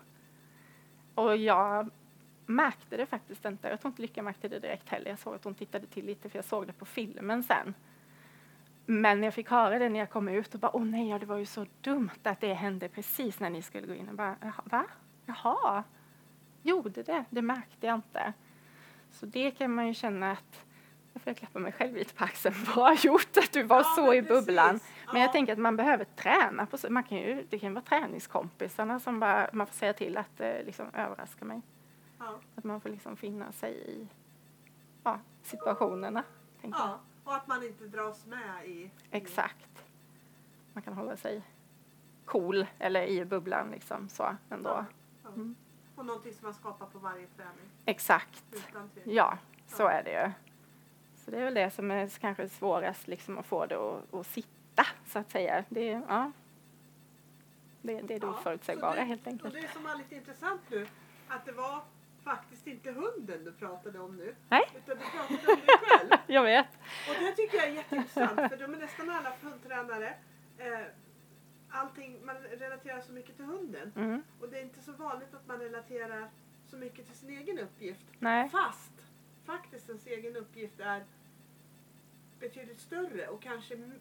Och 1.15 1.37
jag 1.37 1.89
märkte 2.45 2.97
det 2.97 3.05
faktiskt 3.05 3.45
inte. 3.45 3.69
Jag 3.69 3.81
tror 3.81 3.91
inte 3.91 4.01
Lycka 4.01 4.23
märkte 4.23 4.47
det 4.47 4.59
direkt 4.59 4.89
heller. 4.89 5.09
Jag 5.09 5.19
såg 5.19 5.35
att 5.35 5.43
hon 5.43 5.55
tittade 5.55 5.87
till 5.87 6.05
lite 6.05 6.29
för 6.29 6.37
jag 6.37 6.45
såg 6.45 6.67
det 6.67 6.73
på 6.73 6.85
filmen 6.85 7.43
sen. 7.43 7.73
Men 8.89 9.23
jag 9.23 9.33
fick 9.33 9.49
höra 9.49 9.79
det 9.79 9.89
när 9.89 9.99
jag 9.99 10.09
kom 10.09 10.27
ut 10.27 10.53
och 10.53 10.59
bara 10.59 10.75
åh 10.75 10.85
nej, 10.85 11.09
ja, 11.09 11.19
det 11.19 11.25
var 11.25 11.37
ju 11.37 11.45
så 11.45 11.65
dumt 11.81 12.09
att 12.23 12.41
det 12.41 12.53
hände 12.53 12.89
precis 12.89 13.39
när 13.39 13.49
ni 13.49 13.61
skulle 13.61 13.87
gå 13.87 13.93
in. 13.93 14.09
Och 14.09 14.15
bara, 14.15 14.35
va? 14.63 14.85
Jaha, 15.25 15.83
gjorde 16.61 17.03
det? 17.03 17.25
Det 17.29 17.41
märkte 17.41 17.87
jag 17.87 17.95
inte. 17.95 18.33
Så 19.11 19.25
det 19.25 19.51
kan 19.51 19.71
man 19.73 19.87
ju 19.87 19.93
känna 19.93 20.31
att 20.31 20.65
jag 21.13 21.21
får 21.21 21.33
klappa 21.33 21.59
mig 21.59 21.71
själv 21.71 21.95
lite 21.95 22.13
på 22.13 22.23
axeln. 22.23 22.55
Bra 22.75 22.93
gjort 22.93 23.37
att 23.37 23.51
du 23.53 23.63
var 23.63 23.77
Ja, 23.77 23.83
så 23.83 24.05
men 24.05 24.13
i 24.13 24.21
bubblan. 24.21 24.69
precis. 24.69 24.93
Men 25.11 25.21
jag 25.21 25.27
Ja. 25.29 25.31
tänker 25.31 25.53
att 25.53 25.59
man 25.59 25.75
behöver 25.77 26.05
träna 26.05 26.65
på 26.65 26.77
man 26.89 27.03
kan 27.03 27.17
ju, 27.17 27.45
Det 27.49 27.59
kan 27.59 27.73
vara 27.73 27.83
träningskompisarna 27.85 28.99
som 28.99 29.19
bara, 29.19 29.49
man 29.53 29.67
får 29.67 29.73
säga 29.73 29.93
till 29.93 30.17
att 30.17 30.41
eh, 30.41 30.63
liksom 30.65 30.85
överraska 30.93 31.45
mig. 31.45 31.61
Ja. 32.19 32.39
Att 32.55 32.63
man 32.63 32.81
får 32.81 32.89
liksom 32.89 33.17
finna 33.17 33.51
sig 33.51 33.73
i 33.73 34.07
situationerna. 35.43 36.23
Tänker 36.61 36.79
jag. 36.79 36.99
Och 37.27 37.35
att 37.35 37.47
man 37.47 37.63
inte 37.63 37.83
dras 37.87 38.25
med 38.25 38.65
i... 38.67 38.91
Exakt. 39.11 39.83
Man 40.73 40.83
kan 40.83 40.93
hålla 40.93 41.17
sig 41.17 41.41
cool 42.25 42.65
eller 42.79 43.03
i 43.03 43.25
bubblan 43.25 43.71
liksom 43.71 44.09
så 44.09 44.35
ändå. 44.49 44.69
Ja, 44.69 44.85
ja. 45.23 45.29
Mm. 45.29 45.55
Och 45.95 46.05
någonting 46.05 46.33
som 46.33 46.43
man 46.45 46.53
skapar 46.53 46.85
på 46.85 46.99
varje 46.99 47.27
träning. 47.27 47.69
Exakt. 47.85 48.43
Ja, 49.03 49.37
så 49.67 49.83
Ja. 49.83 49.91
är 49.91 50.03
det 50.03 50.11
ju. 50.25 50.31
Så 51.25 51.31
det 51.31 51.37
är 51.39 51.43
väl 51.43 51.53
det 51.53 51.71
som 51.71 51.91
är 51.91 52.07
kanske 52.19 52.49
svårast 52.49 53.07
liksom 53.07 53.37
att 53.37 53.45
få 53.45 53.65
det 53.65 53.75
att, 53.77 54.13
att 54.13 54.27
sitta 54.27 54.85
så 55.05 55.19
att 55.19 55.31
säga. 55.31 55.63
Det, 55.69 55.89
är- 55.89 56.01
ja. 56.07 56.31
det, 57.81 58.01
det 58.01 58.15
är 58.15 58.19
det 58.19 58.25
Ja, 58.27 58.33
oförutsägbara 58.33 59.01
helt 59.01 59.21
Och 59.21 59.27
enkelt. 59.27 59.53
det 59.53 59.67
som 59.73 59.83
var 59.83 59.95
lite 59.95 60.15
intressant 60.15 60.61
nu, 60.69 60.87
att 61.27 61.45
det 61.45 61.51
var 61.51 61.81
faktiskt 62.27 62.67
inte 62.67 62.91
hunden 62.91 63.43
du 63.43 63.51
pratade 63.51 63.99
om 63.99 64.15
nu. 64.15 64.35
Nej. 64.49 64.63
Utan 64.75 64.97
du 64.97 65.03
pratade 65.03 65.53
om 65.53 65.59
dig 65.65 65.77
själv. 65.81 66.09
Jag 66.27 66.43
vet. 66.43 66.67
Och 67.09 67.15
det 67.19 67.31
tycker 67.31 67.57
jag 67.57 67.67
är 67.67 67.71
jätteintressant 67.71 68.35
för 68.35 68.57
de 68.57 68.73
är 68.73 68.77
nästan 68.77 69.09
alla 69.09 69.33
hundtränare. 69.41 70.13
Eh, 70.57 70.85
allting, 71.69 72.25
man 72.25 72.35
relaterar 72.35 73.01
så 73.01 73.11
mycket 73.11 73.35
till 73.35 73.45
hunden. 73.45 73.91
Mm. 73.95 74.23
Och 74.41 74.49
det 74.49 74.57
är 74.57 74.61
inte 74.61 74.81
så 74.81 74.91
vanligt 74.91 75.33
att 75.33 75.47
man 75.47 75.59
relaterar 75.59 76.29
så 76.65 76.77
mycket 76.77 77.05
till 77.05 77.15
sin 77.15 77.29
egen 77.29 77.59
uppgift. 77.59 78.05
Nej. 78.19 78.49
Fast 78.49 78.91
faktiskt 79.45 79.89
ens 79.89 80.07
egen 80.07 80.35
uppgift 80.35 80.79
är 80.79 81.03
betydligt 82.39 82.79
större 82.79 83.27
och 83.27 83.41
kanske 83.41 83.91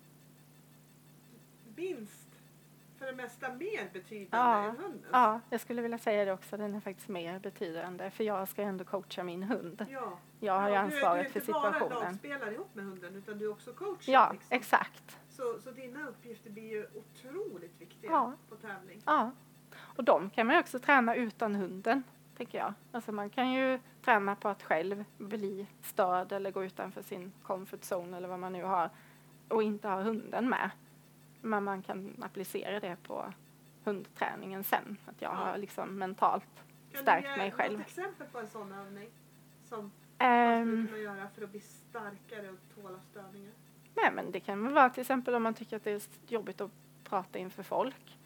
minst 1.77 2.26
för 2.99 3.07
det 3.07 3.13
mesta 3.13 3.49
mer 3.53 3.91
betydande 3.93 4.29
Ja, 4.37 4.65
än 4.65 4.77
hundens. 4.77 5.07
Ja, 5.13 5.41
jag 5.51 5.61
skulle 5.61 5.83
vilja 5.83 5.99
säga 5.99 6.25
det 6.25 6.33
också. 6.33 6.57
Den 6.57 6.75
är 6.75 6.81
faktiskt 6.81 7.09
mer 7.09 7.39
betydande 7.39 8.11
för 8.11 8.25
jag 8.25 8.49
ska 8.49 8.63
ändå 8.63 8.85
coacha 8.85 9.23
min 9.23 9.43
hund. 9.43 9.87
Ja. 9.91 10.19
Jag 10.41 10.61
har 10.61 10.69
ju 10.69 10.75
Ja, 10.75 10.81
ansvaret 10.81 11.33
för 11.33 11.41
Du 11.41 11.45
är, 11.47 11.47
du 11.47 11.53
är 11.53 11.57
inte 11.57 11.71
bara 11.71 11.73
situationen. 11.73 12.03
lagspelare 12.13 12.55
ihop 12.55 12.75
med 12.75 12.85
hunden 12.85 13.17
utan 13.17 13.39
du 13.39 13.45
är 13.45 13.51
också 13.53 13.73
coach. 13.73 14.09
Ja, 14.09 14.31
liksom. 14.33 14.57
exakt. 14.57 15.19
Så, 15.31 15.59
så 15.61 15.71
dina 15.71 16.09
uppgifter 16.09 16.51
blir 16.51 16.71
ju 16.71 16.87
otroligt 16.95 17.81
viktiga 17.81 18.11
Ja. 18.11 18.33
på 18.49 18.57
tävling. 18.57 19.03
Ja. 19.07 19.31
Och 19.79 20.05
de 20.05 20.31
kan 20.31 20.47
man 20.47 20.57
ju 20.57 20.61
också 20.61 20.79
träna 20.79 21.15
utan 21.15 21.55
hunden, 21.55 22.03
tänker 22.37 22.59
jag. 22.59 22.75
Alltså 22.93 23.13
man 23.13 23.31
kan 23.31 23.53
ju 23.53 23.81
träna 24.05 24.37
på 24.37 24.49
att 24.49 24.63
själv 24.63 25.05
bli 25.19 25.67
störd 25.83 26.33
eller 26.33 26.51
gå 26.51 26.65
utanför 26.65 27.03
sin 27.03 27.33
comfort 27.43 27.81
zone 27.81 28.17
eller 28.17 28.29
vad 28.29 28.39
man 28.39 28.53
nu 28.53 28.65
har 28.65 28.91
och 29.49 29.63
inte 29.63 29.89
ha 29.89 30.03
hunden 30.03 30.49
med. 30.49 30.71
Men 31.47 31.65
man 31.65 31.83
kan 31.83 32.23
applicera 32.23 32.81
det 32.81 32.97
på 33.03 33.33
hundträningen 33.85 34.65
sen. 34.65 34.97
Att 35.07 35.23
jag 35.23 35.33
Ja. 35.33 35.37
har 35.37 35.59
liksom 35.59 35.99
mentalt 35.99 36.65
Kan 36.93 37.03
stärkt 37.03 37.25
du 37.27 37.31
ge 37.31 37.37
mig 37.37 37.51
själv. 37.53 37.79
något 37.79 37.87
exempel 37.87 38.27
på 38.33 38.39
en 38.39 38.47
sån 38.49 38.73
övning? 38.73 39.09
Som 39.65 39.79
man 39.81 39.91
Ehm, 40.29 40.87
skulle 40.87 40.87
kunna 41.03 41.17
göra 41.17 41.29
för 41.29 41.43
att 41.43 41.51
bli 41.51 41.61
starkare 41.61 42.51
och 42.51 42.59
tåla 42.83 42.99
störningar? 43.11 43.53
nej, 43.95 44.11
men 44.13 44.31
det 44.31 44.41
kan 44.41 44.73
vara 44.75 44.91
till 44.91 45.01
exempel 45.01 45.35
om 45.35 45.43
man 45.43 45.55
tycker 45.55 45.77
att 45.77 45.85
det 45.85 45.91
är 45.93 46.03
jobbigt 46.33 46.61
att 46.61 46.71
prata 47.05 47.39
inför 47.39 47.63
folk. 47.63 48.19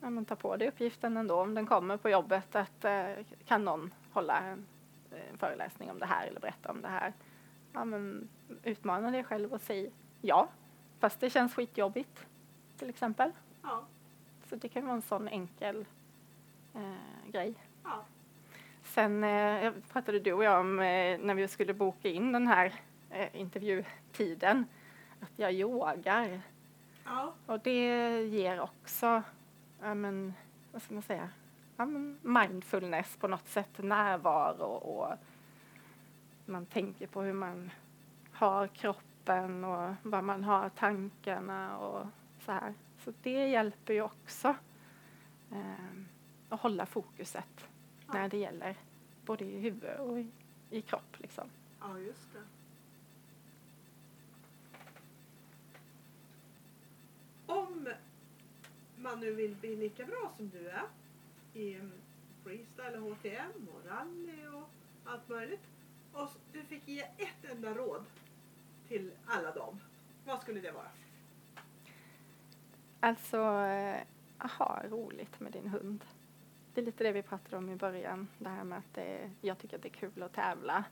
Ja, 0.00 0.10
men 0.10 0.24
ta 0.24 0.36
på 0.36 0.56
dig 0.56 0.68
uppgiften 0.68 1.16
ändå 1.16 1.34
om 1.40 1.54
den 1.54 1.66
kommer 1.66 1.96
på 1.96 2.10
jobbet 2.10 2.54
att 2.56 2.84
eh, 2.84 3.10
kan 3.46 3.64
någon 3.64 3.94
hålla 4.12 4.40
en, 4.40 4.66
en 5.30 5.38
föreläsning 5.38 5.90
om 5.90 5.98
det 5.98 6.06
här 6.06 6.26
eller 6.26 6.40
berätta 6.40 6.70
om 6.70 6.82
det 6.82 6.88
här. 6.88 7.12
Ja, 7.72 7.84
men 7.84 8.28
utmana 8.62 9.10
dig 9.10 9.24
själv 9.24 9.52
och 9.52 9.60
säg 9.60 9.90
ja, 10.20 10.48
fast 10.98 11.20
det 11.20 11.30
känns 11.30 11.54
skitjobbigt 11.54 12.26
till 12.78 12.88
exempel. 12.88 13.32
Ja. 13.62 13.84
Så 14.48 14.56
det 14.56 14.68
kan 14.68 14.84
vara 14.84 14.94
en 14.96 15.02
sån 15.02 15.28
enkel 15.28 15.84
eh, 16.74 17.30
grej. 17.30 17.54
ja. 17.84 18.04
Sen 18.82 19.24
eh, 19.24 19.72
pratade 19.92 20.18
du 20.18 20.32
och 20.32 20.44
jag 20.44 20.60
om 20.60 20.78
eh, 20.78 21.18
när 21.18 21.34
vi 21.34 21.48
skulle 21.48 21.74
boka 21.74 22.08
in 22.08 22.32
den 22.32 22.46
här 22.46 22.74
eh, 23.10 23.40
intervjutiden 23.40 24.66
att 25.20 25.32
jag 25.36 25.52
yogar 25.52 26.40
ja. 27.04 27.34
och 27.46 27.60
det 27.60 28.22
ger 28.24 28.60
också, 28.60 29.22
ja 29.80 29.94
men, 29.94 30.34
vad 30.72 30.82
ska 30.82 30.94
man 30.94 31.02
säga, 31.02 31.28
ja, 31.76 31.86
men 31.86 32.18
mindfulness 32.22 33.16
på 33.16 33.28
något 33.28 33.48
sätt, 33.48 33.78
närvaro 33.78 34.66
och 34.66 35.14
man 36.46 36.66
tänker 36.66 37.06
på 37.06 37.22
hur 37.22 37.32
man 37.32 37.70
har 38.32 38.66
kroppen 38.66 39.64
och 39.64 39.94
vad 40.02 40.24
man 40.24 40.44
har 40.44 40.68
tankarna 40.68 41.78
och 41.78 42.06
så 42.48 42.52
här. 42.52 42.74
Så 43.04 43.12
det 43.22 43.48
hjälper 43.48 43.94
ju 43.94 44.02
också 44.02 44.56
eh, 45.52 45.90
att 46.48 46.60
hålla 46.60 46.86
fokuset 46.86 47.68
Ja. 48.06 48.12
när 48.12 48.28
det 48.28 48.36
gäller 48.36 48.76
både 49.24 49.44
i 49.44 49.58
huvud 49.60 49.96
och 49.98 50.20
i, 50.20 50.30
i 50.70 50.82
kropp 50.82 51.18
liksom. 51.18 51.50
Ja, 51.80 51.98
just 51.98 52.32
det. 52.32 52.42
Om 57.46 57.88
man 58.96 59.20
nu 59.20 59.34
vill 59.34 59.54
bli 59.56 59.76
lika 59.76 60.04
bra 60.06 60.32
som 60.36 60.48
du 60.48 60.68
är 60.68 60.84
i 61.54 61.74
mm, 61.74 61.92
freestyle 62.44 62.94
och 62.96 63.02
HTM 63.16 63.68
och 63.74 63.90
rally 63.90 64.46
och 64.46 64.68
allt 65.04 65.28
möjligt. 65.28 65.64
Och 66.12 66.30
du 66.52 66.62
fick 66.62 66.88
ge 66.88 67.00
ett 67.00 67.44
enda 67.50 67.74
råd 67.74 68.04
till 68.88 69.12
alla 69.26 69.52
dem. 69.52 69.80
Vad 70.24 70.42
skulle 70.42 70.60
det 70.60 70.72
vara? 70.72 70.88
Alltså, 73.00 73.36
eh, 73.36 74.00
ha 74.58 74.82
roligt 74.90 75.40
med 75.40 75.52
din 75.52 75.66
hund. 75.68 76.04
Det 76.74 76.80
är 76.80 76.84
lite 76.84 77.04
det 77.04 77.12
vi 77.12 77.22
pratade 77.22 77.56
om 77.56 77.70
i 77.70 77.76
början, 77.76 78.28
det 78.38 78.48
här 78.48 78.64
med 78.64 78.78
att 78.78 78.94
det, 78.94 79.30
jag 79.40 79.58
tycker 79.58 79.76
att 79.76 79.82
det 79.82 79.88
är 79.88 80.10
kul 80.10 80.22
att 80.22 80.32
tävla. 80.32 80.84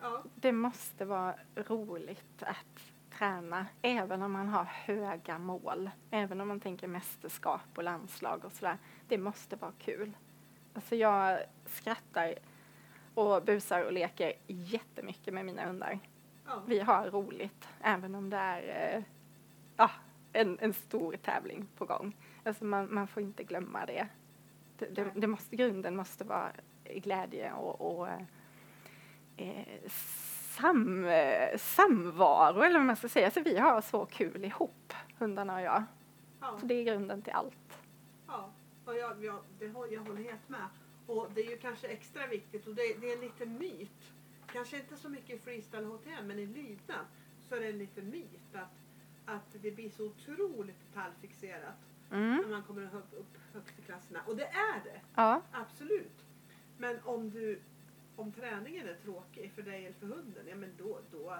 Ja, 0.00 0.22
Det 0.34 0.52
måste 0.52 1.04
vara 1.04 1.34
roligt 1.54 2.42
att 2.42 2.92
träna, 3.18 3.66
även 3.82 4.22
om 4.22 4.32
man 4.32 4.48
har 4.48 4.64
höga 4.64 5.38
mål. 5.38 5.90
Även 6.10 6.40
om 6.40 6.48
man 6.48 6.60
tänker 6.60 6.86
mästerskap 6.88 7.60
och 7.76 7.82
landslag 7.82 8.44
och 8.44 8.52
sådär. 8.52 8.78
Det 9.08 9.18
måste 9.18 9.56
vara 9.56 9.72
kul. 9.78 10.12
Alltså 10.74 10.96
jag 10.96 11.40
skrattar 11.66 12.34
och 13.14 13.42
busar 13.42 13.84
och 13.84 13.92
leker 13.92 14.32
jättemycket 14.46 15.34
med 15.34 15.44
mina 15.46 15.66
hundar. 15.66 15.98
ja. 16.46 16.62
Vi 16.66 16.80
har 16.80 17.10
roligt, 17.10 17.68
även 17.80 18.14
om 18.14 18.30
det 18.30 18.36
är 18.36 18.96
eh, 18.96 19.02
ja, 19.76 19.90
en, 20.32 20.58
en 20.60 20.72
stor 20.72 21.16
tävling 21.16 21.66
på 21.76 21.84
gång. 21.84 22.16
Alltså 22.44 22.64
man, 22.64 22.94
man 22.94 23.08
får 23.08 23.22
inte 23.22 23.44
glömma 23.44 23.86
det. 23.86 24.08
Det, 24.78 24.86
det, 24.86 25.12
det 25.14 25.26
måste, 25.26 25.56
grunden 25.56 25.96
måste 25.96 26.24
vara 26.24 26.52
glädje 26.84 27.52
och, 27.52 28.00
och 28.00 28.08
eh, 29.36 29.90
sam, 30.58 31.06
samvaro, 31.56 32.62
eller 32.62 32.78
vad 32.78 32.86
man 32.86 32.96
ska 32.96 33.08
säga. 33.08 33.26
Alltså 33.26 33.40
vi 33.40 33.58
har 33.58 33.80
så 33.80 34.06
kul 34.06 34.44
ihop, 34.44 34.92
hundarna 35.18 35.54
och 35.54 35.60
jag. 35.60 35.84
ja. 36.40 36.58
Så 36.60 36.66
det 36.66 36.74
är 36.74 36.84
grunden 36.84 37.22
till 37.22 37.32
allt. 37.32 37.78
Ja, 38.26 38.50
och 38.84 38.96
jag, 38.96 39.24
jag, 39.24 39.38
det, 39.58 39.66
jag 39.66 40.00
håller 40.00 40.22
helt 40.22 40.48
med. 40.48 40.68
Och 41.06 41.28
det 41.34 41.40
är 41.40 41.50
ju 41.50 41.56
kanske 41.56 41.86
extra 41.86 42.26
viktigt 42.26 42.66
och 42.66 42.74
det, 42.74 43.00
det 43.00 43.10
är 43.10 43.14
en 43.14 43.20
liten 43.20 43.58
myt. 43.58 44.12
Kanske 44.52 44.76
inte 44.76 44.96
så 44.96 45.08
mycket 45.08 45.36
i 45.36 45.38
freestyle 45.38 45.84
HTM 45.84 46.26
men 46.26 46.38
i 46.38 46.46
lydnad 46.46 47.06
så 47.48 47.54
är 47.54 47.60
det 47.60 47.68
en 47.68 47.78
liten 47.78 48.10
myt 48.10 48.54
att, 48.54 48.68
att 49.28 49.62
det 49.62 49.70
blir 49.70 49.90
så 49.90 50.04
otroligt 50.06 50.76
detaljfixerat 50.88 51.74
Mm. 52.10 52.36
när 52.36 52.48
man 52.48 52.62
kommer 52.62 52.82
upp, 52.84 53.12
upp 53.18 53.38
högst 53.54 53.78
i 53.78 53.82
klasserna. 53.82 54.20
Och 54.26 54.36
det 54.36 54.44
är 54.46 54.80
det, 54.84 55.00
Ja, 55.14 55.42
absolut. 55.52 56.24
Men 56.78 56.98
om 57.04 57.30
du 57.30 57.60
om 58.16 58.32
träningen 58.32 58.88
är 58.88 58.94
tråkig 58.94 59.52
för 59.54 59.62
dig 59.62 59.86
eller 59.86 59.96
för 59.98 60.06
hunden, 60.06 60.46
ja 60.48 60.56
men 60.56 60.72
då, 60.78 60.98
då, 61.12 61.30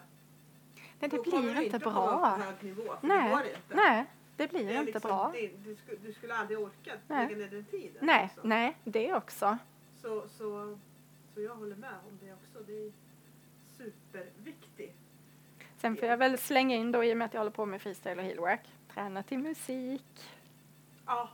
nej, 1.00 1.10
det 1.10 1.16
då 1.16 1.22
blir 1.22 1.48
inte 1.50 1.64
inte 1.64 1.80
på 1.80 1.90
bra. 1.90 2.36
hög 2.36 2.64
nivå. 2.64 2.82
Det 3.00 3.06
Nej, 3.06 3.30
går 3.30 3.40
inte. 3.46 3.74
nej, 3.74 4.04
det 4.36 4.48
blir 4.50 4.64
Det 4.66 4.72
inte 4.72 4.84
liksom 4.84 5.08
bra. 5.08 5.30
din- 5.32 5.62
du, 5.64 5.76
skulle, 5.76 5.96
du 5.98 6.12
skulle 6.12 6.34
aldrig 6.34 6.58
orka 6.58 6.92
Nej. 7.08 7.26
lägga 7.28 7.36
ner 7.38 7.50
den 7.50 7.64
tiden. 7.64 8.06
Nej, 8.06 8.22
liksom. 8.24 8.48
nej, 8.48 8.76
det 8.84 9.14
också. 9.14 9.58
Så, 10.02 10.28
så, 10.28 10.78
så 11.34 11.40
jag 11.40 11.54
håller 11.54 11.76
med 11.76 11.94
om 12.08 12.18
det 12.22 12.32
också. 12.32 12.64
Det 12.66 12.72
är 12.86 12.92
superviktig 13.76 14.94
Sen 15.78 15.96
får 15.96 16.08
jag 16.08 16.16
väl 16.16 16.38
slänga 16.38 16.76
in 16.76 16.92
då 16.92 17.04
i 17.04 17.12
och 17.12 17.16
med 17.16 17.26
att 17.26 17.34
jag 17.34 17.40
håller 17.40 17.50
på 17.50 17.66
med 17.66 17.82
freestyle 17.82 18.18
och 18.18 18.24
heelwork, 18.24 18.60
träna 18.94 19.22
till 19.22 19.38
musik. 19.38 20.30
Ja, 21.06 21.28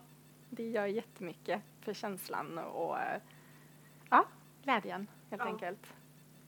Det 0.51 0.71
gör 0.71 0.87
jättemycket 0.87 1.63
för 1.81 1.95
känslan 1.95 2.59
och 2.59 2.99
eh, 3.01 3.21
ja, 4.11 4.25
glädjen 4.63 5.07
helt 5.31 5.43
Ja. 5.43 5.49
enkelt. 5.49 5.95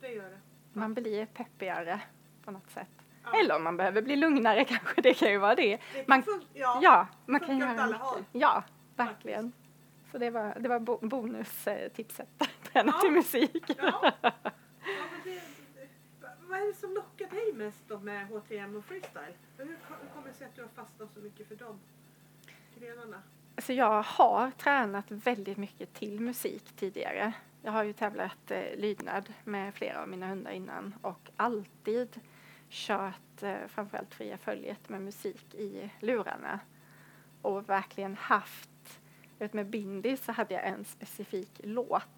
det 0.00 0.08
gör 0.08 0.30
det. 0.30 0.38
Man 0.72 0.94
blir 0.94 1.26
peppigare 1.26 2.00
på 2.44 2.50
något 2.50 2.70
sätt. 2.70 2.88
Ja. 3.24 3.40
Eller 3.40 3.56
om 3.56 3.64
man 3.64 3.76
behöver 3.76 4.02
bli 4.02 4.16
lugnare 4.16 4.64
kanske, 4.68 5.00
det 5.00 5.14
kan 5.14 5.30
ju 5.30 5.38
vara 5.38 5.54
det. 5.54 5.78
Det 5.94 6.08
Man- 6.08 6.22
ja. 6.54 6.78
Ja, 6.82 7.06
man 7.26 7.40
kan 7.40 7.58
göra 7.58 7.82
alla 7.82 7.96
håll. 7.96 8.24
Ja, 8.32 8.62
verkligen. 8.96 9.52
Så 10.12 10.18
det 10.18 10.30
var, 10.30 10.56
det 10.60 10.68
var 10.68 10.80
bo 10.80 10.98
bonustipset, 11.02 12.28
träna 12.72 12.92
Ja. 12.94 13.00
till 13.00 13.10
musik. 13.12 13.64
Ja. 13.78 14.12
ja 14.22 14.32
men 15.10 15.20
det, 15.24 15.40
det, 15.74 15.88
vad 16.48 16.55
är 16.66 16.72
det 16.72 16.78
som 16.78 16.94
lockar 16.94 17.30
dig 17.30 17.52
mest 17.52 17.88
då 17.88 17.98
med 17.98 18.26
HTM 18.26 18.76
och 18.76 18.84
freestyle? 18.84 19.34
Hur, 19.56 19.64
hur 19.64 20.08
kommer 20.14 20.28
det 20.28 20.34
sig 20.34 20.46
att 20.46 20.56
du 20.56 20.62
har 20.62 20.68
fastnat 20.68 21.12
så 21.14 21.20
mycket 21.20 21.48
för 21.48 21.56
de 21.56 21.78
grenarna? 22.78 23.22
Alltså 23.54 23.72
jag 23.72 24.02
har 24.02 24.50
tränat 24.50 25.10
väldigt 25.10 25.56
mycket 25.56 25.94
till 25.94 26.20
musik 26.20 26.72
tidigare. 26.76 27.32
Jag 27.62 27.72
har 27.72 27.84
ju 27.84 27.92
tävlat 27.92 28.50
eh, 28.50 28.76
lydnad 28.76 29.32
med 29.44 29.74
flera 29.74 30.02
av 30.02 30.08
mina 30.08 30.28
hundar 30.28 30.50
innan 30.50 30.94
och 31.02 31.30
alltid 31.36 32.20
kört 32.68 33.42
eh, 33.42 33.66
framförallt 33.68 34.14
fria 34.14 34.38
följet 34.38 34.88
med 34.88 35.02
musik 35.02 35.54
i 35.54 35.90
lurarna. 36.00 36.60
Och 37.42 37.68
verkligen 37.68 38.16
haft, 38.16 39.00
vet 39.38 39.52
med 39.52 39.66
Bindi 39.66 40.16
så 40.16 40.32
hade 40.32 40.54
jag 40.54 40.66
en 40.66 40.84
specifik 40.84 41.60
låt 41.62 42.15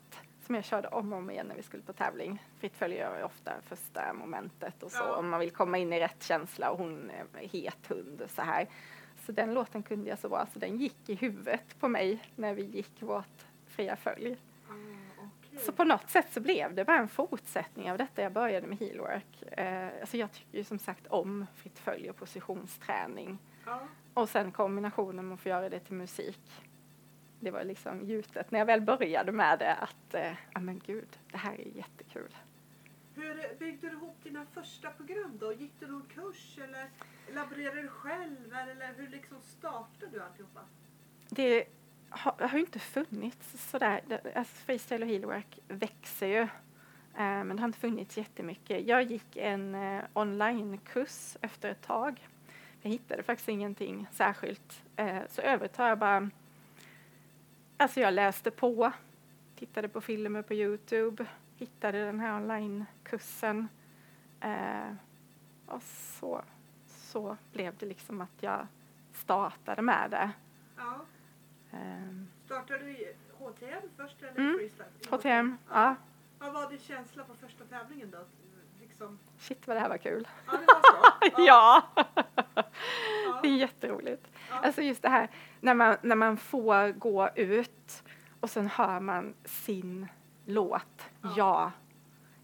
som 0.49 0.55
jag 0.55 0.65
körde 0.65 0.89
om 0.89 1.13
och 1.13 1.19
om 1.19 1.31
igen 1.31 1.47
när 1.47 1.55
vi 1.57 1.63
skulle 1.63 1.83
på 1.83 1.93
tävling. 1.93 2.43
Fritt 2.59 2.77
följe 2.77 2.99
gör 2.99 3.19
ju 3.19 3.25
ofta 3.25 3.53
första 3.69 4.13
momentet 4.13 4.83
och 4.83 4.93
så 4.93 4.99
Ja. 5.03 5.17
om 5.17 5.29
man 5.29 5.41
vill 5.41 5.51
komma 5.51 5.79
in 5.79 5.93
i 5.93 6.01
rätt 6.01 6.23
känsla 6.23 6.71
och 6.71 6.79
hon 6.79 7.11
är 7.35 7.49
het 7.49 7.87
hund 7.89 8.23
så 8.29 8.43
här. 8.43 8.67
Så 9.27 9.33
den 9.33 9.55
låten 9.55 9.83
kunde 9.83 10.09
jag 10.11 10.19
så 10.19 10.29
bra 10.29 10.47
så 10.53 10.59
den 10.59 10.79
gick 10.79 11.09
i 11.09 11.15
huvudet 11.15 11.81
på 11.81 11.89
mig 11.89 12.19
när 12.37 12.55
vi 12.55 12.63
gick 12.63 13.03
vårt 13.03 13.47
fria 13.67 13.97
följ. 13.97 14.37
Ah, 14.69 14.73
okej. 15.19 15.59
Så 15.59 15.73
på 15.73 15.85
något 15.85 16.11
sätt 16.11 16.27
så 16.33 16.41
blev 16.41 16.75
det 16.75 16.85
bara 16.85 16.99
en 16.99 17.09
fortsättning 17.09 17.91
av 17.93 17.99
detta 17.99 18.23
jag 18.23 18.33
började 18.33 18.67
med 18.67 18.79
heelwork. 18.79 19.43
Eh, 19.53 19.89
alltså 20.01 20.17
jag 20.17 20.33
tycker 20.33 20.59
ju 20.59 20.65
som 20.65 20.79
sagt 20.79 21.07
om 21.07 21.47
fritt 21.57 21.79
följ 21.79 22.11
och 22.11 22.17
positionsträning. 22.17 23.39
Ja. 23.67 23.81
Och 24.15 24.29
sen 24.29 24.53
kombinationen 24.53 25.29
med 25.29 25.35
att 25.35 25.41
få 25.41 25.49
göra 25.49 25.69
det 25.69 25.81
till 25.81 25.95
musik. 25.95 26.41
Det 27.41 27.51
var 27.51 27.65
liksom 27.65 28.05
gjutet 28.05 28.51
när 28.51 28.59
jag 28.59 28.67
väl 28.67 28.81
började 28.81 29.33
med 29.33 29.59
det 29.59 29.75
att, 29.75 30.15
eh, 30.15 30.33
ja 30.55 30.61
men 30.61 30.81
gud, 30.87 31.19
det 31.31 31.39
här 31.39 31.61
är 31.61 31.77
jättekul. 31.77 32.37
Hur 33.15 33.59
byggde 33.59 33.89
du 33.89 33.97
ihop 33.97 34.17
dina 34.23 34.47
första 34.47 34.91
program 34.91 35.39
då? 35.41 35.53
Gick 35.53 35.73
du 35.81 35.87
någon 35.87 36.07
kurs 36.15 36.59
eller 36.65 36.91
laborerade 37.35 37.83
du 37.83 37.89
själv? 37.89 38.55
Eller 38.55 38.95
hur 38.97 39.09
liksom 39.09 39.37
startade 39.41 40.13
du 40.13 40.23
alltihopa? 40.23 40.61
Det 41.29 41.65
har, 42.11 42.49
har 42.49 42.59
inte 42.59 42.79
funnits 42.79 43.71
sådär, 43.71 44.21
alltså 44.35 44.57
freestyle 44.57 45.03
och 45.03 45.09
heelwork 45.09 45.59
växer 45.69 46.27
ju. 46.27 46.43
Eh, 47.19 47.45
men 47.45 47.49
det 47.49 47.63
har 47.63 47.69
inte 47.69 47.79
funnits 47.79 48.17
jättemycket. 48.17 48.87
Jag 48.87 49.03
gick 49.03 49.37
en 49.37 49.75
eh, 49.75 50.05
onlinekurs 50.13 51.37
efter 51.41 51.71
ett 51.71 51.83
tag. 51.83 52.29
Jag 52.83 52.91
hittade 52.91 53.23
faktiskt 53.23 53.49
ingenting 53.49 54.07
särskilt. 54.13 54.83
Eh, 54.97 55.19
så 55.29 55.43
har 55.77 55.89
jag 55.89 55.99
bara, 55.99 56.31
alltså 57.79 58.01
jag 58.01 58.15
läste 58.15 58.51
på, 58.51 58.93
tittade 59.57 59.89
på 59.89 60.01
filmer 60.01 60.43
på 60.43 60.55
Youtube, 60.55 61.27
hittade 61.57 62.05
den 62.05 62.21
här 62.21 62.37
onlinekursen. 62.37 63.69
Eh, 64.41 64.93
och 65.67 65.83
så, 65.83 66.43
så 66.87 67.37
blev 67.53 67.77
det 67.79 67.87
liksom 67.87 68.21
att 68.21 68.43
jag 68.43 68.67
startade 69.13 69.83
med 69.83 70.11
det. 70.11 70.31
Ja. 70.77 71.01
Ehm, 71.73 72.29
Startade 72.45 72.79
du 72.79 72.91
i 72.91 73.13
HTM 73.39 73.83
först 73.97 74.23
eller 74.23 74.39
Mm. 74.41 74.59
freestyle? 74.59 75.11
HTM, 75.11 75.57
ja. 75.71 75.95
Vad 76.39 76.53
var 76.53 76.71
din 76.71 76.79
känsla 76.79 77.25
på 77.25 77.35
första 77.35 77.65
tävlingen 77.65 78.11
då? 78.11 78.19
Liksom, 78.81 79.19
Shit 79.39 79.67
vad 79.67 79.77
det 79.77 79.81
här 79.81 79.89
var 79.89 79.99
kul. 79.99 80.29
ja, 80.47 80.53
det 80.53 80.67
var 80.67 80.81
så? 80.83 81.43
Ja, 81.47 81.83
Ja. 83.27 83.39
det 83.43 83.49
är 83.49 83.57
jätteroligt. 83.57 84.29
Ja. 84.51 84.57
Alltså 84.57 84.83
just 84.83 85.03
det 85.03 85.09
här 85.09 85.29
när 85.61 85.75
man, 85.75 85.97
när 86.03 86.17
man 86.17 86.37
får 86.37 86.93
gå 86.93 87.29
ut 87.37 88.03
och 88.41 88.51
sen 88.51 88.67
hör 88.67 89.01
man 89.01 89.35
sin 89.45 90.07
låt. 90.45 91.11
Ja. 91.23 91.33
Ja. 91.37 91.73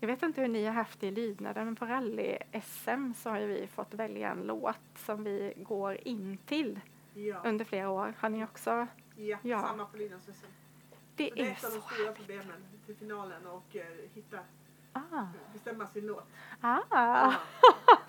Jag 0.00 0.06
vet 0.08 0.22
inte 0.22 0.40
hur 0.40 0.48
ni 0.48 0.64
har 0.64 0.72
haft 0.72 1.00
det 1.00 1.06
i 1.06 1.10
lydnaden, 1.10 1.64
men 1.64 1.76
på 1.76 1.84
rally-SM 1.86 3.12
så 3.14 3.30
har 3.30 3.38
vi 3.40 3.66
fått 3.66 3.94
välja 3.94 4.30
en 4.30 4.42
låt 4.42 4.78
som 4.96 5.24
vi 5.24 5.52
går 5.56 5.98
in 6.08 6.38
till 6.46 6.80
Ja. 7.14 7.40
under 7.44 7.64
flera 7.64 7.90
år. 7.90 8.14
Har 8.18 8.28
ni 8.28 8.44
också? 8.44 8.86
Ja, 9.16 9.38
Ja. 9.42 9.60
samma 9.60 9.84
på 9.86 9.96
SM. 9.96 10.46
Det 11.16 11.30
Det 11.34 11.40
är 11.42 11.46
är 11.46 11.52
ett 11.52 11.64
av 11.64 11.70
de 11.70 11.80
stora 11.94 12.12
problemen 12.12 12.64
till 12.86 12.96
finalen 12.96 13.46
och 13.46 13.76
eh, 13.76 13.82
hitta, 14.14 14.38
Ah. 14.92 15.26
bestämma 15.52 15.86
sin 15.86 16.06
låt. 16.06 16.26
Ah. 16.60 16.78
Ja. 16.90 17.34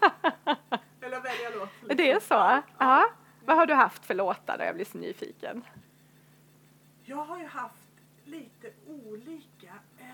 Eller 1.02 1.22
välja 1.22 1.50
låt. 1.60 1.70
liksom. 1.82 1.98
Det 1.98 2.12
är 2.12 2.20
så? 2.20 2.62
Ja. 2.78 3.10
Vad 3.46 3.58
har 3.58 3.66
du 3.66 3.74
haft 3.74 4.06
för 4.06 4.14
låtar? 4.14 4.60
Jag 4.60 4.76
blir 4.76 4.86
så 4.86 4.98
nyfiken. 4.98 5.64
Jag 7.04 7.26
har 7.26 7.40
ju 7.40 7.46
haft 7.46 7.90
lite 8.24 8.72
olika. 8.88 9.74
Eh, 9.98 10.06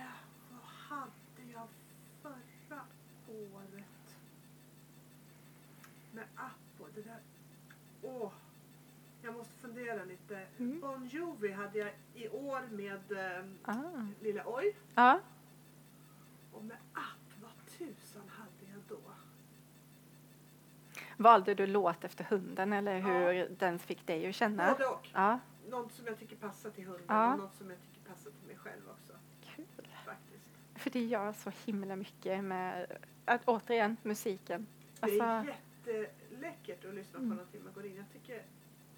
vad 0.51 0.61
hade 0.99 1.51
jag 1.53 1.67
förra 2.21 2.81
året? 3.27 4.17
Med 6.11 6.25
Appo. 6.35 6.85
Det 6.95 7.01
där. 7.01 7.19
Åh. 8.01 8.31
Jag 9.23 9.33
måste 9.35 9.53
fundera 9.53 10.03
lite. 10.03 10.47
Mm. 10.57 10.79
Bon 10.79 11.05
Jovi 11.07 11.51
hade 11.51 11.77
jag 11.79 11.91
i 12.15 12.29
år 12.29 12.61
med 12.71 13.11
eh, 13.11 13.45
Ah. 13.65 14.05
Lilla 14.21 14.43
Oj. 14.45 14.75
Ja. 14.95 15.19
Och 16.51 16.63
med 16.63 16.77
App, 16.93 17.10
Valde 21.21 21.53
du 21.53 21.67
låt 21.67 22.03
efter 22.03 22.23
hunden 22.23 22.73
eller 22.73 22.93
Ja. 22.93 22.99
hur 23.07 23.49
den 23.59 23.79
fick 23.79 24.07
dig 24.07 24.29
att 24.29 24.35
känna? 24.35 24.71
Både 24.71 24.85
och. 24.85 25.09
Ja, 25.13 25.39
Något 25.69 25.91
som 25.93 26.05
jag 26.07 26.19
tycker 26.19 26.35
passar 26.35 26.69
till 26.69 26.85
hunden 26.85 27.05
Ja. 27.07 27.33
och 27.33 27.39
något 27.39 27.55
som 27.55 27.69
jag 27.69 27.79
tycker 27.81 28.09
passar 28.09 28.31
till 28.31 28.47
mig 28.47 28.57
själv 28.57 28.81
också. 28.89 29.13
kul. 29.55 29.65
Faktiskt. 30.05 30.45
För 30.75 30.89
det 30.89 31.03
gör 31.05 31.33
så 31.33 31.51
himla 31.65 31.95
mycket 31.95 32.43
med, 32.43 32.87
att, 33.25 33.41
återigen, 33.45 33.97
musiken. 34.03 34.67
Det 34.99 35.19
är 35.19 35.23
Alltså, 35.23 35.53
jätteläckert 35.85 36.85
att 36.85 36.93
lyssna 36.93 37.19
på 37.19 37.25
Mm. 37.25 37.37
någonting 37.37 37.63
man 37.63 37.73
går 37.73 37.85
in. 37.85 37.95
Jag 37.95 38.05
tycker 38.13 38.43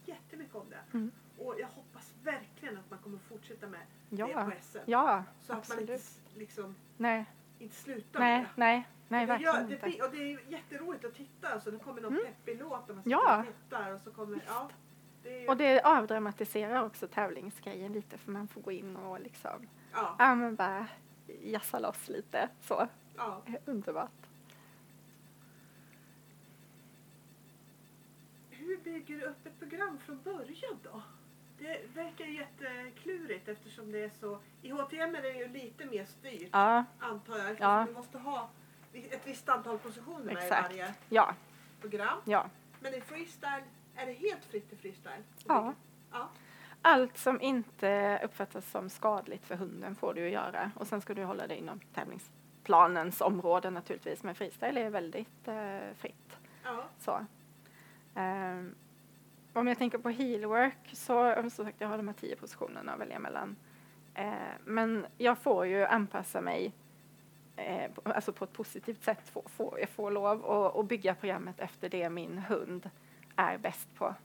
jättemycket 0.06 0.56
om 0.56 0.66
det. 0.70 0.98
Mm. 0.98 1.12
Och 1.38 1.56
jag 1.60 1.68
hoppas 1.68 2.14
verkligen 2.24 2.78
att 2.78 2.90
man 2.90 3.00
kommer 3.00 3.18
fortsätta 3.18 3.68
med 3.68 3.80
det 4.10 4.16
ja, 4.18 4.28
på 4.46 4.52
SM. 4.62 4.78
ja, 4.86 5.24
så 5.42 5.54
att 5.54 5.70
man 5.70 5.80
inte, 5.80 5.94
absolut. 5.94 6.38
liksom, 6.38 6.76
Nej, 6.98 7.26
inte 7.64 7.76
slutar 7.76 8.20
nej, 8.20 8.38
med 8.40 8.44
det. 8.46 8.50
nej, 8.56 8.88
nej, 9.08 9.26
det, 9.26 9.32
verkligen 9.32 9.68
det 9.68 9.74
inte. 9.76 9.88
blir, 9.88 10.04
och 10.06 10.12
det 10.12 10.18
är 10.34 10.40
jätteroligt 10.52 11.06
att 11.06 11.14
titta. 11.16 11.50
Alltså, 11.54 11.72
det 11.72 11.78
kommer 11.80 12.02
någon 12.02 12.14
Mm. 12.14 12.26
peppig 12.26 12.60
låt 12.60 12.90
och 12.90 12.96
man 12.96 13.04
sitter 13.04 13.12
Ja. 13.12 13.40
och 13.40 13.46
tittar. 13.46 13.92
Och 13.94 14.02
så 14.02 14.12
kommer, 14.12 14.42
ja, 14.48 14.70
det 15.24 15.40
ju, 15.42 15.48
Och 15.48 15.58
det 15.58 15.82
avdramatiserar 15.82 16.84
också 16.86 17.08
tävlingsgrejen 17.08 17.94
lite 17.94 18.18
för 18.18 18.32
man 18.32 18.48
får 18.48 18.62
gå 18.62 18.72
in 18.72 18.96
och 18.96 19.20
liksom, 19.20 19.68
ja, 19.94 20.16
ja 20.20 20.36
men 20.36 20.56
bara 20.56 20.88
jassa 21.42 21.80
loss 21.80 22.10
lite 22.10 22.50
så. 22.62 22.88
ja. 23.18 23.42
Det 23.46 23.72
Underbart. 23.72 24.10
Hur 28.50 28.78
bygger 28.78 29.18
du 29.20 29.26
upp 29.26 29.46
ett 29.46 29.60
program 29.60 29.98
från 30.06 30.22
början 30.22 30.80
då? 30.84 31.02
Det 31.64 31.96
verkar 31.96 32.26
jätteklurigt 32.26 33.48
eftersom 33.48 33.92
det 33.92 34.04
är 34.04 34.10
så... 34.10 34.40
I 34.62 34.70
HTM 34.70 35.16
är 35.16 35.22
det 35.22 35.32
ju 35.32 35.48
lite 35.48 35.86
mer 35.86 36.06
styrt 36.06 36.50
Ja, 36.52 36.86
antar 37.00 37.38
jag. 37.38 37.56
Ja. 37.60 37.86
du 37.88 37.94
måste 37.94 38.18
ha 38.18 38.50
ett 38.94 39.28
visst 39.28 39.50
antal 39.50 39.78
positioner 39.78 40.34
med 40.34 40.46
i 40.46 40.50
varje 40.50 40.94
ja, 41.10 41.36
program. 41.82 42.18
ja. 42.26 42.46
Men 42.80 42.94
i 42.94 43.02
freestyle 43.02 43.64
är 43.96 44.06
det 44.06 44.14
helt 44.14 44.46
fritt 44.46 44.74
i 44.74 44.76
freestyle? 44.76 45.24
Ja. 45.48 45.74
ja. 46.12 46.30
Allt 46.82 47.18
som 47.18 47.42
inte 47.42 48.20
uppfattas 48.24 48.72
som 48.72 48.90
skadligt 48.90 49.46
för 49.46 49.56
hunden 49.56 49.96
får 49.96 50.14
du 50.14 50.22
ju 50.22 50.30
göra. 50.30 50.72
Och 50.76 50.88
sen 50.88 51.02
ska 51.02 51.14
du 51.14 51.24
hålla 51.24 51.48
dig 51.48 51.58
inom 51.58 51.80
tävlingsplanens 51.94 53.22
område 53.22 53.70
naturligtvis. 53.70 54.24
Men 54.24 54.36
freestyle 54.36 54.78
är 54.78 54.90
väldigt 54.90 55.48
eh, 55.48 55.96
fritt. 55.98 56.38
ja. 56.64 56.84
Så. 57.00 57.26
Ehm, 58.16 58.76
om 59.54 59.68
jag 59.68 59.78
tänker 59.78 59.98
på 59.98 60.10
heelwork 60.10 60.90
så, 60.94 61.34
som 61.36 61.50
sagt, 61.66 61.82
jag 61.82 61.88
har 61.88 61.98
de 61.98 62.08
här 62.08 62.16
tio 62.16 62.36
positionerna 62.36 62.94
att 62.94 63.00
välja 63.00 63.20
mellan. 63.20 63.56
Eh, 64.14 64.34
men 64.66 65.06
jag 65.18 65.38
får 65.38 65.66
ju 65.66 65.86
anpassa 65.86 66.42
mig 66.42 66.74
eh, 67.56 67.92
på- 67.92 68.12
alltså 68.12 68.34
på 68.34 68.44
ett 68.44 68.54
positivt 68.54 69.04
sätt. 69.04 69.30
Få, 69.30 69.44
få, 69.46 69.78
jag 69.80 69.90
får 69.90 70.12
lov 70.12 70.46
att, 70.76 70.88
bygga 70.88 71.16
programmet 71.16 71.60
efter 71.60 71.90
det 71.90 72.10
min 72.10 72.38
hund 72.38 72.90
är 73.36 73.58
bäst 73.58 73.96
på. 73.96 74.16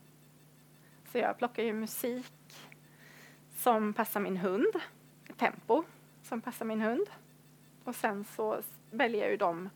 Så 1.12 1.18
jag 1.18 1.38
plockar 1.38 1.62
ju 1.62 1.72
musik 1.72 2.70
som 3.54 3.92
passar 3.92 4.20
min 4.20 4.36
hund, 4.36 4.72
tempo 5.36 5.84
som 6.22 6.40
passar 6.40 6.64
min 6.66 6.80
hund. 6.80 7.06
Och 7.84 7.94
sen 7.94 8.24
så 8.24 8.60
väljer 8.90 9.20
jag 9.22 9.30
ju 9.30 9.36
de 9.36 9.70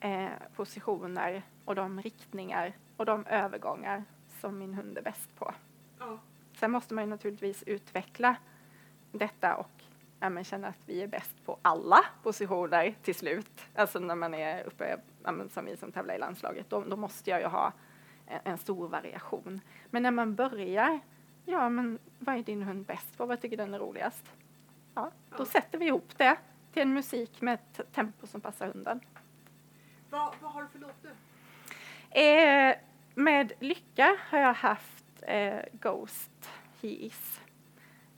eh, 0.00 0.28
positioner 0.56 1.42
och 1.64 1.74
de 1.74 2.02
riktningar 2.02 2.72
och 2.96 3.06
de 3.06 3.26
övergångar 3.26 4.04
som 4.40 4.58
min 4.58 4.74
hund 4.74 4.98
är 4.98 5.02
bäst 5.02 5.36
på. 5.36 5.54
Ja. 5.98 6.18
Sen 6.54 6.70
måste 6.70 6.94
man 6.94 7.04
ju 7.04 7.10
naturligtvis 7.10 7.62
utveckla 7.62 8.36
detta 9.12 9.56
och 9.56 9.70
ja, 10.20 10.28
men 10.28 10.44
känna 10.44 10.68
att 10.68 10.82
vi 10.86 11.02
är 11.02 11.06
bäst 11.06 11.44
på 11.44 11.58
alla 11.62 12.04
positioner 12.22 12.94
till 13.02 13.14
slut. 13.14 13.62
Alltså 13.74 13.98
när 13.98 14.14
man 14.14 14.34
är 14.34 14.64
uppe, 14.64 15.00
ja, 15.24 15.48
som 15.50 15.64
vi 15.64 15.76
som 15.76 15.92
tävlar 15.92 16.14
i 16.14 16.18
landslaget, 16.18 16.70
då, 16.70 16.84
då 16.84 16.96
måste 16.96 17.30
jag 17.30 17.40
ju 17.40 17.46
ha 17.46 17.72
en, 18.26 18.40
en, 18.44 18.58
stor 18.58 18.88
variation. 18.88 19.60
Men 19.90 20.02
när 20.02 20.10
man 20.10 20.34
börjar, 20.34 21.00
ja 21.44 21.68
men 21.68 21.98
vad 22.18 22.36
är 22.36 22.42
din 22.42 22.62
hund 22.62 22.86
bäst 22.86 23.16
på? 23.16 23.26
Vad 23.26 23.40
tycker 23.40 23.56
den 23.56 23.74
är 23.74 23.78
roligast? 23.78 24.32
Ja, 24.94 25.10
då 25.30 25.36
Ja. 25.38 25.44
sätter 25.44 25.78
vi 25.78 25.86
ihop 25.86 26.18
det 26.18 26.36
till 26.72 26.82
en 26.82 26.94
musik 26.94 27.40
med 27.40 27.54
ett 27.54 27.92
tempo 27.92 28.26
som 28.26 28.40
passar 28.40 28.66
hunden. 28.66 29.00
Vad, 30.10 30.34
vad 30.40 30.52
har 30.52 30.62
du 30.62 30.68
för 30.68 30.78
låt 30.78 31.02
nu? 31.02 31.10
Eh, 32.20 32.76
med 33.14 33.52
lycka 33.60 34.16
har 34.28 34.38
jag 34.38 34.54
haft 34.54 35.04
eh, 35.22 35.58
Ghost 35.72 36.50
He 36.82 36.88
Is. 36.88 37.40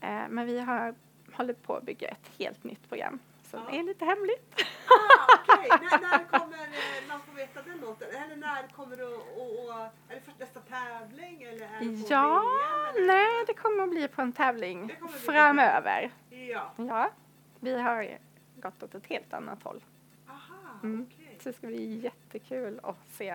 Eh, 0.01 0.29
men 0.29 0.47
vi 0.47 0.61
har 0.61 0.95
håller 1.33 1.55
på 1.55 1.77
att 1.77 1.83
bygga 1.83 2.09
ett 2.09 2.31
helt 2.39 2.65
nytt 2.65 2.89
program 2.89 3.19
som 3.43 3.61
Ja. 3.71 3.79
är 3.79 3.83
lite 3.83 4.05
hemligt. 4.05 4.55
Ah, 4.89 5.37
Okej, 5.49 5.69
när, 5.71 6.01
när 6.01 6.25
kommer 6.39 6.57
eh, 6.59 7.09
man 7.09 7.21
få 7.21 7.33
veta 7.33 7.63
den 7.63 7.79
låten? 7.81 8.09
Eller 8.11 8.37
när 8.37 8.67
kommer 8.69 8.97
du 8.97 9.05
att... 9.15 9.93
Är 10.11 10.15
det 10.15 10.21
för 10.21 10.33
nästa 10.39 10.61
tävling? 10.61 11.43
Eller 11.43 11.67
är 11.67 11.81
det 11.81 12.03
på 12.03 12.07
Ja, 12.09 12.43
VM, 12.95 13.07
nej, 13.07 13.45
det 13.47 13.55
kommer 13.55 13.83
att 13.85 13.91
bli 13.91 14.09
på 14.09 14.23
en 14.23 14.33
tävling 14.33 14.97
framöver. 15.27 16.11
Ja. 16.31 16.73
Ja, 16.77 17.11
vi 17.61 17.81
har 17.81 18.19
gått 18.57 18.83
åt 18.83 18.95
ett 18.95 19.07
helt 19.07 19.33
annat 19.33 19.63
håll. 19.63 19.85
Aha, 20.29 20.79
Mm. 20.83 21.07
okej. 21.11 21.37
Så 21.43 21.49
det 21.49 21.57
ska 21.57 21.67
bli 21.67 21.95
jättekul 21.99 22.81
att 22.83 23.09
se. 23.11 23.29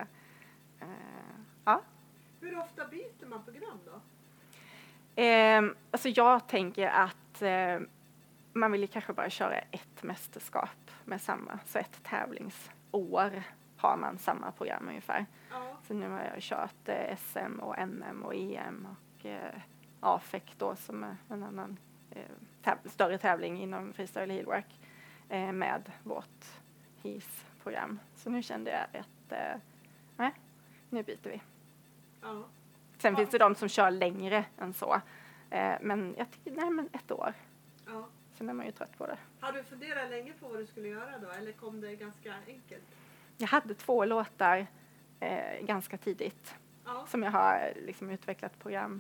Eh, 0.80 0.88
ja. 1.65 1.82
Hur 2.41 2.58
ofta 2.60 2.88
byter 2.88 3.26
man 3.28 3.43
program 3.43 3.80
då? 3.86 4.02
Ehm, 5.15 5.76
alltså 5.91 6.10
jag 6.10 6.47
tänker 6.47 6.88
att 6.88 7.41
eh, 7.41 7.80
man 8.54 8.71
vill 8.71 8.82
ju 8.82 8.88
kanske 8.88 9.13
bara 9.13 9.30
köra 9.30 9.58
ett 9.60 10.04
mästerskap 10.04 10.91
med 11.06 11.21
samma, 11.21 11.60
så 11.65 11.80
ett 11.80 12.04
tävlingsår 12.04 13.43
har 13.78 13.97
man 13.97 14.17
samma 14.17 14.52
program 14.52 14.88
ungefär. 14.88 15.26
Ja. 15.52 15.78
Så 15.88 15.93
nu 15.93 16.10
har 16.10 16.19
jag 16.19 16.41
kört 16.41 16.89
eh, 16.89 17.17
SM 17.17 17.60
och 17.60 17.76
NM 17.88 18.24
och 18.26 18.36
EM 18.36 18.88
och 18.91 19.26
eh, 19.26 19.54
AFEC 20.00 20.43
då 20.58 20.76
som 20.76 21.04
är 21.04 21.15
en 21.30 21.43
annan 21.43 21.78
eh, 22.12 22.21
täv- 22.63 22.88
större 22.89 23.17
tävling 23.17 23.62
inom 23.62 23.93
freestyle 23.93 24.32
heelwork 24.34 24.80
eh, 25.30 25.52
med 25.52 25.91
vårt 26.04 26.45
HIS-program. 27.02 28.00
Så 28.15 28.30
nu 28.30 28.43
kände 28.43 28.71
jag 28.71 29.02
att 29.02 29.32
eh, 29.32 29.60
nej, 30.17 30.32
nu 30.89 31.04
byter 31.04 31.30
vi. 31.30 31.41
Ja. 32.22 32.44
Sen 32.98 33.14
Ja. 33.14 33.18
finns 33.18 33.30
det 33.30 33.38
de 33.38 33.56
som 33.56 33.70
kör 33.70 33.92
längre 33.92 34.46
än 34.58 34.74
så. 34.74 35.02
Eh, 35.50 35.76
men 35.82 36.16
jag 36.18 36.32
tycker, 36.32 36.52
nej 36.52 36.70
men 36.70 36.90
ett 36.94 37.12
år. 37.12 37.34
ja. 37.88 38.08
Sen 38.34 38.50
är 38.50 38.54
man 38.54 38.66
ju 38.66 38.72
trött 38.72 38.98
på 38.98 39.08
det. 39.08 39.18
Har 39.40 39.52
du 39.52 39.64
funderat 39.64 40.10
länge 40.10 40.34
på 40.40 40.48
vad 40.48 40.58
du 40.60 40.66
skulle 40.66 40.88
göra 40.88 41.18
då? 41.18 41.30
Eller 41.30 41.52
kom 41.52 41.82
det 41.82 41.96
ganska 41.96 42.34
enkelt? 42.48 42.84
Jag 43.38 43.48
hade 43.48 43.74
två 43.74 44.06
låtar 44.06 44.68
eh, 45.20 45.66
ganska 45.66 45.98
tidigt 45.98 46.56
Ja. 46.86 47.06
som 47.08 47.24
jag 47.24 47.32
har 47.32 47.74
liksom 47.76 48.10
utvecklat 48.10 48.60
program 48.60 49.00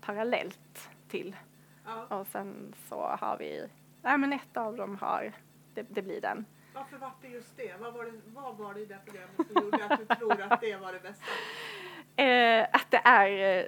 parallellt 0.00 0.90
till. 1.08 1.36
ja. 1.84 2.06
Och 2.16 2.26
sen 2.26 2.74
så 2.88 3.00
har 3.20 3.38
vi, 3.38 3.68
nej 4.02 4.18
men 4.18 4.32
ett 4.32 4.56
av 4.56 4.76
dem 4.76 4.96
har, 4.96 5.32
det, 5.74 5.82
det 5.90 6.02
blir 6.02 6.20
den. 6.20 6.44
Varför 6.74 6.96
var 6.96 7.12
det 7.22 7.28
just 7.28 7.56
det? 7.56 7.80
Vad 7.80 7.92
var 7.94 8.04
det, 8.04 8.12
vad 8.26 8.56
var 8.56 8.74
det 8.74 8.80
i 8.80 8.86
det 8.86 8.98
programmet 9.04 9.36
som 9.52 9.62
gjorde 9.64 9.84
att 9.84 9.98
du 10.08 10.14
tror 10.16 10.40
att 10.42 10.60
det 10.60 10.76
var 10.76 10.92
det 10.92 11.00
bästa? 11.00 11.24
Eh, 12.16 12.66
att 12.72 12.90
det 12.90 13.00
är 13.04 13.58
eh, 13.58 13.64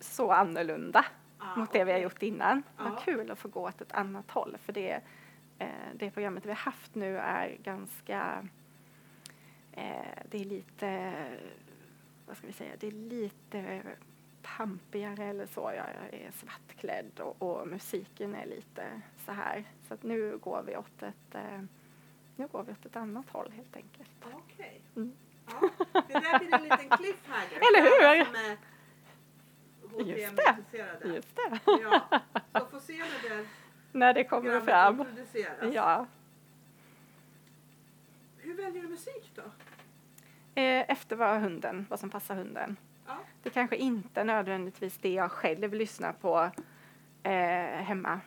så 0.00 0.32
annorlunda 0.32 1.04
Ah, 1.40 1.56
mot 1.56 1.72
det 1.72 1.84
vi 1.84 1.92
har 1.92 1.98
gjort 1.98 2.22
innan. 2.22 2.62
Ja. 2.76 2.84
Vad 2.84 3.02
kul 3.02 3.30
att 3.30 3.38
få 3.38 3.48
gå 3.48 3.68
åt 3.68 3.80
ett 3.80 3.92
annat 3.92 4.30
håll 4.30 4.56
för 4.62 4.72
det, 4.72 5.00
eh, 5.58 5.68
det 5.94 6.10
programmet 6.10 6.44
vi 6.44 6.48
har 6.48 6.56
haft 6.56 6.94
nu 6.94 7.18
är 7.18 7.56
ganska, 7.62 8.48
eh, 9.72 10.18
det 10.30 10.40
är 10.40 10.44
lite, 10.44 11.12
vad 12.26 12.36
ska 12.36 12.46
vi 12.46 12.52
säga, 12.52 12.72
det 12.80 12.86
är 12.86 12.92
lite 12.92 13.82
pampigare 14.42 15.24
eller 15.24 15.46
så. 15.46 15.72
Jag, 15.76 15.86
är 16.20 16.30
svartklädd 16.30 17.20
och, 17.20 17.42
och 17.42 17.68
musiken 17.68 18.34
är 18.34 18.46
lite 18.46 19.02
så 19.26 19.32
här. 19.32 19.64
Så 19.88 19.94
att 19.94 20.02
nu 20.02 20.38
går 20.38 20.62
vi 20.66 20.76
åt 20.76 21.02
ett, 21.02 21.34
eh, 21.34 21.62
nu 22.36 22.46
går 22.46 22.62
vi 22.62 22.72
åt 22.72 22.86
ett 22.86 22.96
annat 22.96 23.30
håll 23.30 23.52
helt 23.56 23.76
enkelt. 23.76 24.10
Okej. 24.24 24.80
Mm. 24.96 25.12
Ja. 25.50 25.68
Det 26.08 26.12
där 26.12 26.38
blir 26.38 26.54
en 26.54 26.62
liten 26.62 26.98
cliffhanger. 26.98 27.56
Eller 27.68 27.82
hur? 27.82 28.24
som 28.24 28.34
är 28.34 28.56
Just 29.98 30.36
det. 30.36 30.56
Just 31.04 31.36
det. 31.36 31.60
Ja. 31.64 32.20
Så 32.60 32.66
får 32.66 32.80
se 32.80 32.98
när 32.98 33.28
det 33.28 33.46
När 33.92 34.14
det 34.14 34.24
kommer 34.24 34.60
fram. 34.60 35.04
Ja. 35.72 36.06
Hur 38.38 38.54
väljer 38.54 38.82
du 38.82 38.88
musik 38.88 39.32
då? 39.34 39.42
Eh, 40.54 40.90
efter 40.90 41.16
vad 41.16 41.40
hunden, 41.40 41.86
vad 41.90 42.00
som 42.00 42.10
passar 42.10 42.34
hunden. 42.34 42.76
Ja. 43.06 43.16
Det 43.42 43.50
kanske 43.50 43.76
inte 43.76 44.24
nödvändigtvis 44.24 44.98
det 44.98 45.12
jag 45.12 45.30
själv 45.30 45.74
lyssnar 45.74 46.12
på 46.12 46.50
eh, 47.22 47.32
hemma. 47.82 48.20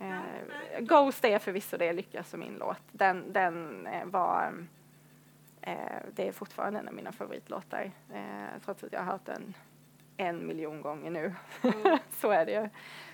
Eh. 0.00 0.80
Ghost 0.80 1.24
är 1.24 1.38
förvisso 1.38 1.76
det 1.76 1.92
lyckas 1.92 2.30
som 2.30 2.40
min 2.40 2.56
låt. 2.58 2.82
Den, 2.92 3.32
den 3.32 3.86
eh, 3.86 4.04
var, 4.04 4.66
det 6.12 6.28
är 6.28 6.32
fortfarande 6.32 6.78
en 6.78 6.88
av 6.88 6.94
mina 6.94 7.12
favoritlåtar. 7.12 7.92
Eh, 8.12 8.60
trots 8.64 8.84
att 8.84 8.92
jag 8.92 9.00
har 9.00 9.12
hört 9.12 9.26
den 9.26 9.54
en 10.16 10.46
miljon 10.46 10.82
gånger 10.82 11.10
nu. 11.10 11.34
Ja. 11.62 11.98
så 12.10 12.30
är 12.30 12.46
det 12.46 12.52
ju. 12.52 12.68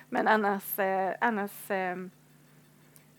Men 0.09 0.27
annars, 0.27 0.79
eh, 0.79 1.15
annars 1.21 1.71
eh, 1.71 1.97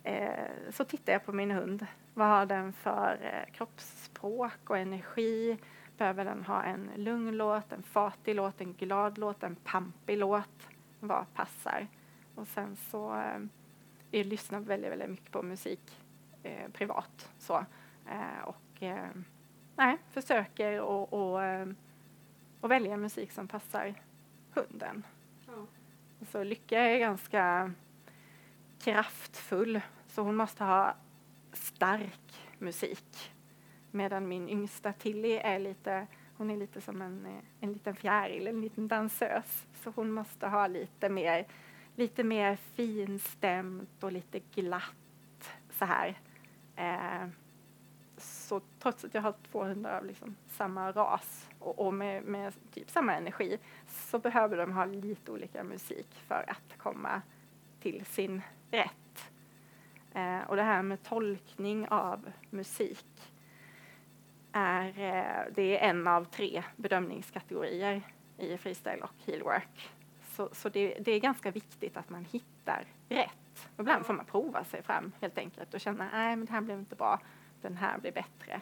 eh, 0.02 0.48
så 0.70 0.84
tittar 0.84 1.12
jag 1.12 1.24
på 1.24 1.32
min 1.32 1.50
hund. 1.50 1.86
Vad 2.14 2.26
har 2.26 2.46
den 2.46 2.72
för 2.72 3.18
eh, 3.22 3.52
kroppsspråk 3.52 4.70
och 4.70 4.78
energi? 4.78 5.58
Behöver 5.96 6.24
den 6.24 6.44
ha 6.44 6.62
en 6.62 6.90
lugn 6.96 7.36
låt, 7.36 7.72
en 7.72 7.82
fatig 7.82 8.34
låt, 8.34 8.60
en 8.60 8.72
glad 8.72 9.18
låt, 9.18 9.42
en 9.42 9.56
pampig 9.56 10.18
låt? 10.18 10.68
Vad 11.00 11.34
passar? 11.34 11.86
Och 12.34 12.48
sen 12.48 12.76
så 12.76 13.14
eh, 13.14 13.38
jag 14.10 14.26
lyssnar 14.26 14.60
väldigt, 14.60 14.90
väldigt 14.90 15.10
mycket 15.10 15.32
på 15.32 15.42
musik 15.42 16.04
eh, 16.42 16.68
privat. 16.72 17.30
Så. 17.38 17.64
Eh, 18.06 18.44
och 18.44 18.56
eh, 18.82 19.10
nej, 19.76 19.98
försöker 20.10 20.80
och, 20.80 21.12
och, 21.12 21.44
eh, 21.44 21.68
och 22.60 22.70
välja 22.70 22.96
musik 22.96 23.32
som 23.32 23.48
passar 23.48 23.94
hunden. 24.54 25.06
Ja. 25.46 25.66
Så 26.30 26.44
Lycka 26.44 26.80
är 26.80 26.98
ganska 26.98 27.72
kraftfull, 28.80 29.80
så 30.06 30.22
hon 30.22 30.36
måste 30.36 30.64
ha 30.64 30.94
stark 31.52 32.50
musik. 32.58 33.32
Medan 33.90 34.28
min 34.28 34.48
yngsta 34.48 34.92
Tilly 34.92 35.32
är 35.32 35.58
lite, 35.58 36.06
hon 36.36 36.50
är 36.50 36.56
lite 36.56 36.80
som 36.80 37.02
en, 37.02 37.26
eh, 37.26 37.42
en 37.60 37.72
liten 37.72 37.96
fjäril, 37.96 38.46
en 38.46 38.60
liten 38.60 38.88
dansös. 38.88 39.66
Så 39.74 39.92
hon 39.96 40.10
måste 40.10 40.46
ha 40.46 40.66
lite 40.66 41.08
mer, 41.08 41.46
lite 41.96 42.24
mer 42.24 42.56
finstämt 42.56 44.04
och 44.04 44.12
lite 44.12 44.38
glatt 44.38 45.58
så 45.70 45.84
här. 45.84 46.20
Eh, 46.76 47.28
så 48.48 48.60
trots 48.78 49.04
att 49.04 49.14
jag 49.14 49.22
har 49.22 49.34
två 49.50 49.64
hundar 49.64 49.98
av 49.98 50.06
liksom 50.06 50.36
samma 50.46 50.92
ras 50.92 51.48
och, 51.58 51.86
och 51.86 51.94
med, 51.94 52.22
med 52.24 52.54
typ 52.72 52.90
samma 52.90 53.14
energi 53.14 53.58
så 53.86 54.18
behöver 54.18 54.56
de 54.56 54.72
ha 54.72 54.84
lite 54.84 55.32
olika 55.32 55.64
musik 55.64 56.06
för 56.26 56.44
att 56.48 56.78
komma 56.78 57.22
till 57.80 58.04
sin 58.04 58.42
rätt. 58.70 59.30
Eh, 60.14 60.40
och 60.40 60.56
det 60.56 60.62
här 60.62 60.82
med 60.82 61.02
tolkning 61.02 61.88
av 61.88 62.30
musik 62.50 63.32
är, 64.52 64.88
eh, 64.88 65.52
det 65.54 65.78
är 65.78 65.90
en 65.90 66.06
av 66.06 66.24
tre 66.24 66.62
bedömningskategorier 66.76 68.02
i 68.38 68.58
freestyle 68.58 69.02
och 69.02 69.14
heelwork. 69.26 69.90
Så, 70.28 70.48
så 70.52 70.68
det, 70.68 70.94
det 71.00 71.12
är 71.12 71.20
ganska 71.20 71.50
viktigt 71.50 71.96
att 71.96 72.10
man 72.10 72.24
hittar 72.24 72.84
rätt. 73.08 73.68
Ibland 73.78 74.06
får 74.06 74.14
man 74.14 74.24
prova 74.24 74.64
sig 74.64 74.82
fram 74.82 75.12
helt 75.20 75.38
enkelt 75.38 75.74
och 75.74 75.80
känna 75.80 76.08
nej 76.12 76.36
men 76.36 76.46
det 76.46 76.52
här 76.52 76.60
blev 76.60 76.78
inte 76.78 76.96
bra, 76.96 77.20
den 77.62 77.76
här 77.76 77.98
blir 77.98 78.12
bättre. 78.12 78.60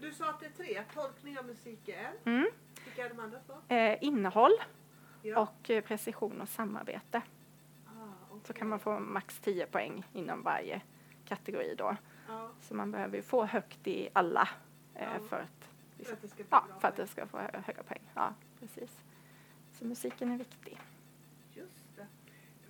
Du 0.00 0.12
sa 0.12 0.30
att 0.30 0.40
det 0.40 0.46
är 0.46 0.50
tre. 0.50 0.82
Tolkning 0.94 1.38
av 1.38 1.46
musik 1.46 1.88
är 1.88 1.98
en. 2.24 2.34
Mm. 2.34 2.50
Vilka 2.84 3.04
är 3.04 3.08
de 3.08 3.20
andra 3.20 3.38
två? 3.40 3.74
Eh, 3.74 3.98
innehåll 4.04 4.52
Ja. 5.22 5.38
och 5.40 5.70
eh, 5.70 5.84
precision 5.84 6.40
och 6.40 6.48
samarbete. 6.48 7.22
Ah, 7.86 7.90
okej. 8.30 8.40
Så 8.46 8.52
kan 8.52 8.68
man 8.68 8.78
få 8.78 8.98
max 9.00 9.38
10 9.40 9.66
poäng 9.66 10.04
inom 10.12 10.42
varje 10.42 10.80
kategori 11.24 11.74
då. 11.78 11.96
Ja, 12.28 12.50
Så 12.60 12.74
man 12.74 12.90
behöver 12.90 13.16
ju 13.16 13.22
få 13.22 13.44
högt 13.44 13.86
i 13.86 14.08
alla 14.12 14.48
eh, 14.94 15.02
Ja. 15.04 15.28
för 15.28 15.40
att, 15.40 15.68
för 16.06 16.12
att 16.12 16.34
ja, 16.50 16.66
för 16.80 16.88
att 16.88 16.96
det 16.96 17.06
ska 17.06 17.26
få 17.26 17.38
hö- 17.38 17.62
höga 17.66 17.82
poäng. 17.82 18.02
Ja, 18.14 18.34
precis. 18.60 19.00
Så 19.72 19.84
musiken 19.84 20.30
är 20.32 20.38
viktig. 20.38 20.80
Just 21.54 21.96
det. 21.96 22.06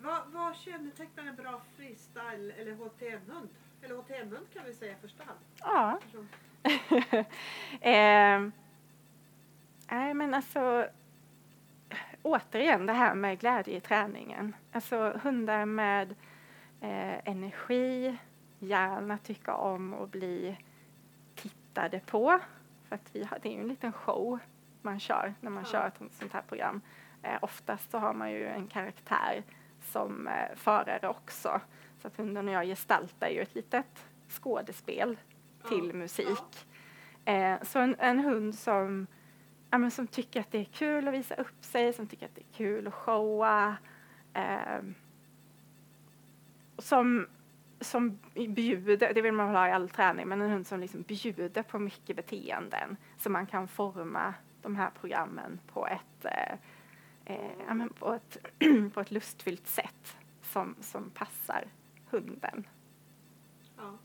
Vad, 0.00 0.26
vad 0.26 0.57
kännetecknar 0.57 1.24
en 1.24 1.36
bra 1.36 1.61
freestyle 1.76 2.50
eller 2.50 2.74
HTM-hund? 2.74 3.48
Eller 3.83 3.95
HTM-hund 3.95 4.47
kan 4.55 4.64
vi 4.64 4.74
säga 4.74 4.93
i 4.93 4.97
första 5.01 5.24
hand. 5.24 5.39
Ja. 5.61 5.99
Eh, 7.81 8.49
nej 9.91 10.14
men 10.14 10.35
alltså 10.35 10.89
återigen 12.22 12.87
det 12.87 12.93
här 12.93 13.14
med 13.14 13.41
glädje 13.41 13.77
i 13.77 13.81
träningen. 13.81 14.57
Alltså 14.72 15.20
hundar 15.22 15.64
med 15.64 16.11
eh, 16.81 17.29
energi, 17.29 18.18
gärna 18.59 19.18
tycka 19.18 19.55
om 19.55 19.95
att 19.95 20.11
bli 20.11 20.59
tittade 21.35 22.01
på. 22.01 22.39
För 22.89 22.95
att 22.95 23.11
vi 23.12 23.24
har, 23.24 23.39
det 23.43 23.49
är 23.49 23.53
ju 23.53 23.61
en 23.61 23.68
liten 23.68 23.93
show 23.93 24.39
man 24.83 25.01
kör 25.01 25.35
när 25.41 25.51
man 25.51 25.64
Ja. 25.64 25.70
kör 25.70 25.87
ett 25.87 26.12
sånt 26.14 26.33
här 26.33 26.43
program. 26.49 26.81
Eh, 27.22 27.39
oftast 27.43 27.91
så 27.91 27.99
har 27.99 28.12
man 28.12 28.31
ju 28.33 28.47
en 28.47 28.66
karaktär 28.66 29.43
som 29.83 30.29
eh, 30.29 30.57
förare 30.57 31.09
också. 31.09 31.61
Så 32.03 32.09
att 32.09 32.16
hunden 32.16 32.49
och 32.49 32.55
jag 32.55 32.66
gestaltar 32.66 33.28
ju 33.28 33.40
ett 33.40 33.55
litet 33.55 34.07
skådespel 34.28 35.16
till 35.68 35.94
musik. 35.94 36.66
Eh, 37.24 37.62
så 37.62 37.78
en, 37.78 37.97
en 37.99 38.18
hund 38.18 38.55
som, 38.55 39.07
ja, 39.70 39.78
men 39.78 39.90
som 39.90 40.07
tycker 40.07 40.40
att 40.40 40.53
det 40.53 40.59
är 40.59 40.64
kul 40.64 41.09
att 41.09 41.14
visa 41.14 41.34
upp 41.34 41.64
sig, 41.64 41.92
som 41.92 42.07
tycker 42.07 42.26
att 42.26 42.34
det 42.34 42.40
är 42.40 42.57
kul 42.57 42.86
att 42.86 42.94
showa. 42.94 43.76
Eh, 44.34 44.80
som, 46.78 47.26
som 47.80 48.18
bjuder, 48.34 49.14
det 49.14 49.22
vill 49.22 49.32
man 49.32 49.55
ha 49.55 49.68
i 49.68 49.72
all 49.72 49.88
träning, 49.88 50.28
men 50.28 50.42
en 50.42 50.51
hund 50.51 50.66
som 50.66 50.80
liksom 50.80 51.03
bjuder 51.03 51.62
på 51.62 51.78
mycket 51.78 52.16
beteenden 52.16 52.97
så 53.18 53.30
man 53.30 53.47
kan 53.47 53.68
forma 53.68 54.34
de 54.62 54.76
här 54.76 54.90
programmen 55.01 55.61
på 55.72 55.86
ett, 55.86 56.24
eh, 56.24 56.53
eh, 57.24 57.51
ja, 57.68 57.88
på 57.99 58.12
ett, 58.12 58.38
på 58.94 59.01
ett 59.01 59.11
lustfyllt 59.11 59.66
sätt 59.66 60.16
som, 60.42 60.74
som 60.80 61.11
passar 61.11 61.64
hunden. 62.20 62.66
Ja. 63.76 63.98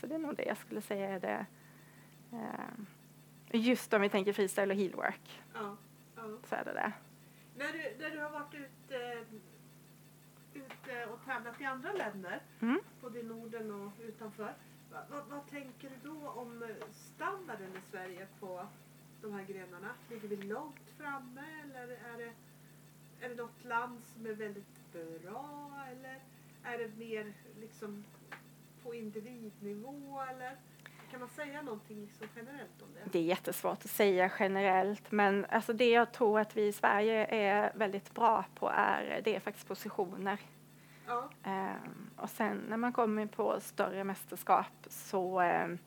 Så 0.00 0.06
det 0.06 0.14
är 0.14 0.18
nog 0.18 0.36
det 0.36 0.44
jag 0.44 0.56
skulle 0.56 0.80
säga 0.80 1.08
är 1.08 1.20
det. 1.20 1.46
Eh, 2.32 3.60
just 3.60 3.92
om 3.92 4.00
vi 4.00 4.08
tänker 4.08 4.32
freestyle 4.32 4.70
och 4.70 4.76
heelwork 4.76 5.42
Ja. 5.54 5.76
Ja. 6.16 6.22
så 6.48 6.54
är 6.54 6.64
det 6.64 6.72
det. 6.72 6.92
När 7.56 7.72
du, 7.72 7.96
när 8.04 8.10
du 8.10 8.20
har 8.20 8.30
varit 8.30 8.54
ute, 8.54 9.24
ute 10.54 11.06
och 11.06 11.24
tävlat 11.24 11.60
i 11.60 11.64
andra 11.64 11.92
länder, 11.92 12.40
Mm. 12.60 12.80
både 13.00 13.20
i 13.20 13.22
Norden 13.22 13.70
och 13.70 13.92
utanför. 14.02 14.54
Vad, 14.92 15.02
vad, 15.10 15.26
vad 15.26 15.46
tänker 15.50 15.90
du 15.90 16.08
då 16.10 16.28
om 16.28 16.62
eh, 16.62 16.68
standarden 16.92 17.70
i 17.76 17.90
Sverige 17.90 18.26
på 18.40 18.66
de 19.22 19.32
här 19.32 19.44
grenarna? 19.44 19.88
Ligger 20.10 20.28
vi 20.28 20.36
långt 20.36 20.90
framme 20.98 21.44
eller 21.64 21.88
är 21.88 22.16
det, 22.18 22.32
är 23.26 23.28
det 23.28 23.34
något 23.34 23.64
land 23.64 24.02
som 24.04 24.26
är 24.26 24.32
väldigt 24.32 24.92
bra 24.92 25.70
eller 25.90 26.20
är 26.74 26.78
det 26.78 26.96
mer 26.96 27.32
liksom 27.60 28.04
på 28.82 28.94
individnivå 28.94 30.22
eller 30.30 30.56
kan 31.10 31.20
man 31.20 31.28
säga 31.28 31.62
någonting 31.62 32.00
liksom 32.00 32.26
generellt 32.36 32.82
om 32.82 32.88
det? 32.94 33.10
Det 33.12 33.18
är 33.18 33.22
jättesvårt 33.22 33.84
att 33.84 33.90
säga 33.90 34.30
generellt 34.38 35.12
men 35.12 35.44
alltså 35.44 35.72
det 35.72 35.90
jag 35.90 36.12
tror 36.12 36.40
att 36.40 36.56
vi 36.56 36.66
i 36.66 36.72
Sverige 36.72 37.26
är 37.26 37.72
väldigt 37.74 38.14
bra 38.14 38.44
på 38.54 38.68
är 38.74 39.20
det 39.24 39.36
är 39.36 39.40
faktiskt 39.40 39.68
positioner. 39.68 40.38
Ja, 41.06 41.30
Ehm, 41.42 42.10
och 42.16 42.30
sen 42.30 42.56
när 42.68 42.76
man 42.76 42.92
kommer 42.92 43.26
på 43.26 43.60
större 43.60 44.04
mästerskap 44.04 44.86
så, 44.88 45.40
ehm, 45.40 45.78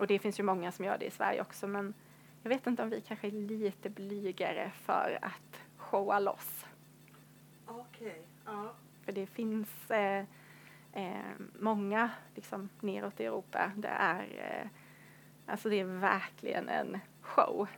och 0.00 0.06
det 0.06 0.18
finns 0.18 0.40
ju 0.40 0.42
många 0.42 0.72
som 0.72 0.84
gör 0.84 0.98
det 0.98 1.06
i 1.06 1.10
Sverige 1.10 1.40
också, 1.40 1.66
men 1.66 1.94
jag 2.42 2.48
vet 2.48 2.66
inte 2.66 2.82
om 2.82 2.90
vi 2.90 3.00
kanske 3.00 3.26
är 3.26 3.30
lite 3.30 3.90
blygare 3.90 4.70
för 4.70 5.18
att 5.22 5.60
showa 5.76 6.18
loss. 6.18 6.66
okej. 7.66 8.22
Ja, 8.44 8.74
För 9.04 9.12
det 9.12 9.26
finns 9.26 9.90
eh, 9.90 10.24
eh, 10.92 11.32
många 11.58 12.10
liksom, 12.34 12.68
neråt 12.80 13.20
i 13.20 13.24
Europa. 13.24 13.72
Det 13.76 13.88
är, 13.88 14.20
eh, 14.20 14.68
alltså 15.46 15.68
det 15.68 15.80
är 15.80 15.84
verkligen 15.84 16.68
en 16.68 16.98
show. 17.20 17.68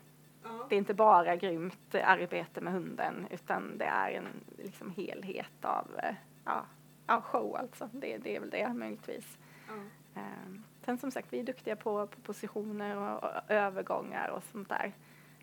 ja, 0.43 0.66
Det 0.68 0.75
är 0.75 0.79
inte 0.79 0.95
bara 0.95 1.37
grymt 1.37 1.95
arbete 1.95 2.61
med 2.61 2.72
hunden 2.72 3.27
utan 3.31 3.79
det 3.79 3.85
är 3.85 4.11
en 4.11 4.29
liksom, 4.59 4.91
helhet 4.91 5.64
av 5.64 5.89
eh, 6.03 6.14
ja, 6.45 6.66
ja, 7.07 7.20
show 7.20 7.57
alltså. 7.57 7.89
Det, 7.93 8.18
det 8.18 8.37
är 8.37 8.41
väl 8.41 8.51
det 8.51 8.72
möjligtvis. 8.75 9.39
ja. 9.68 9.75
Eh, 10.20 10.55
sen 10.85 10.99
som 10.99 11.11
sagt, 11.11 11.33
vi 11.33 11.41
är 11.41 11.45
duktiga 11.45 11.77
på, 11.77 12.07
på 12.07 12.20
positioner 12.20 12.97
och, 12.97 13.25
och 13.25 13.51
övergångar 13.51 14.29
och 14.29 14.43
sånt 14.43 14.68
där. 14.68 14.93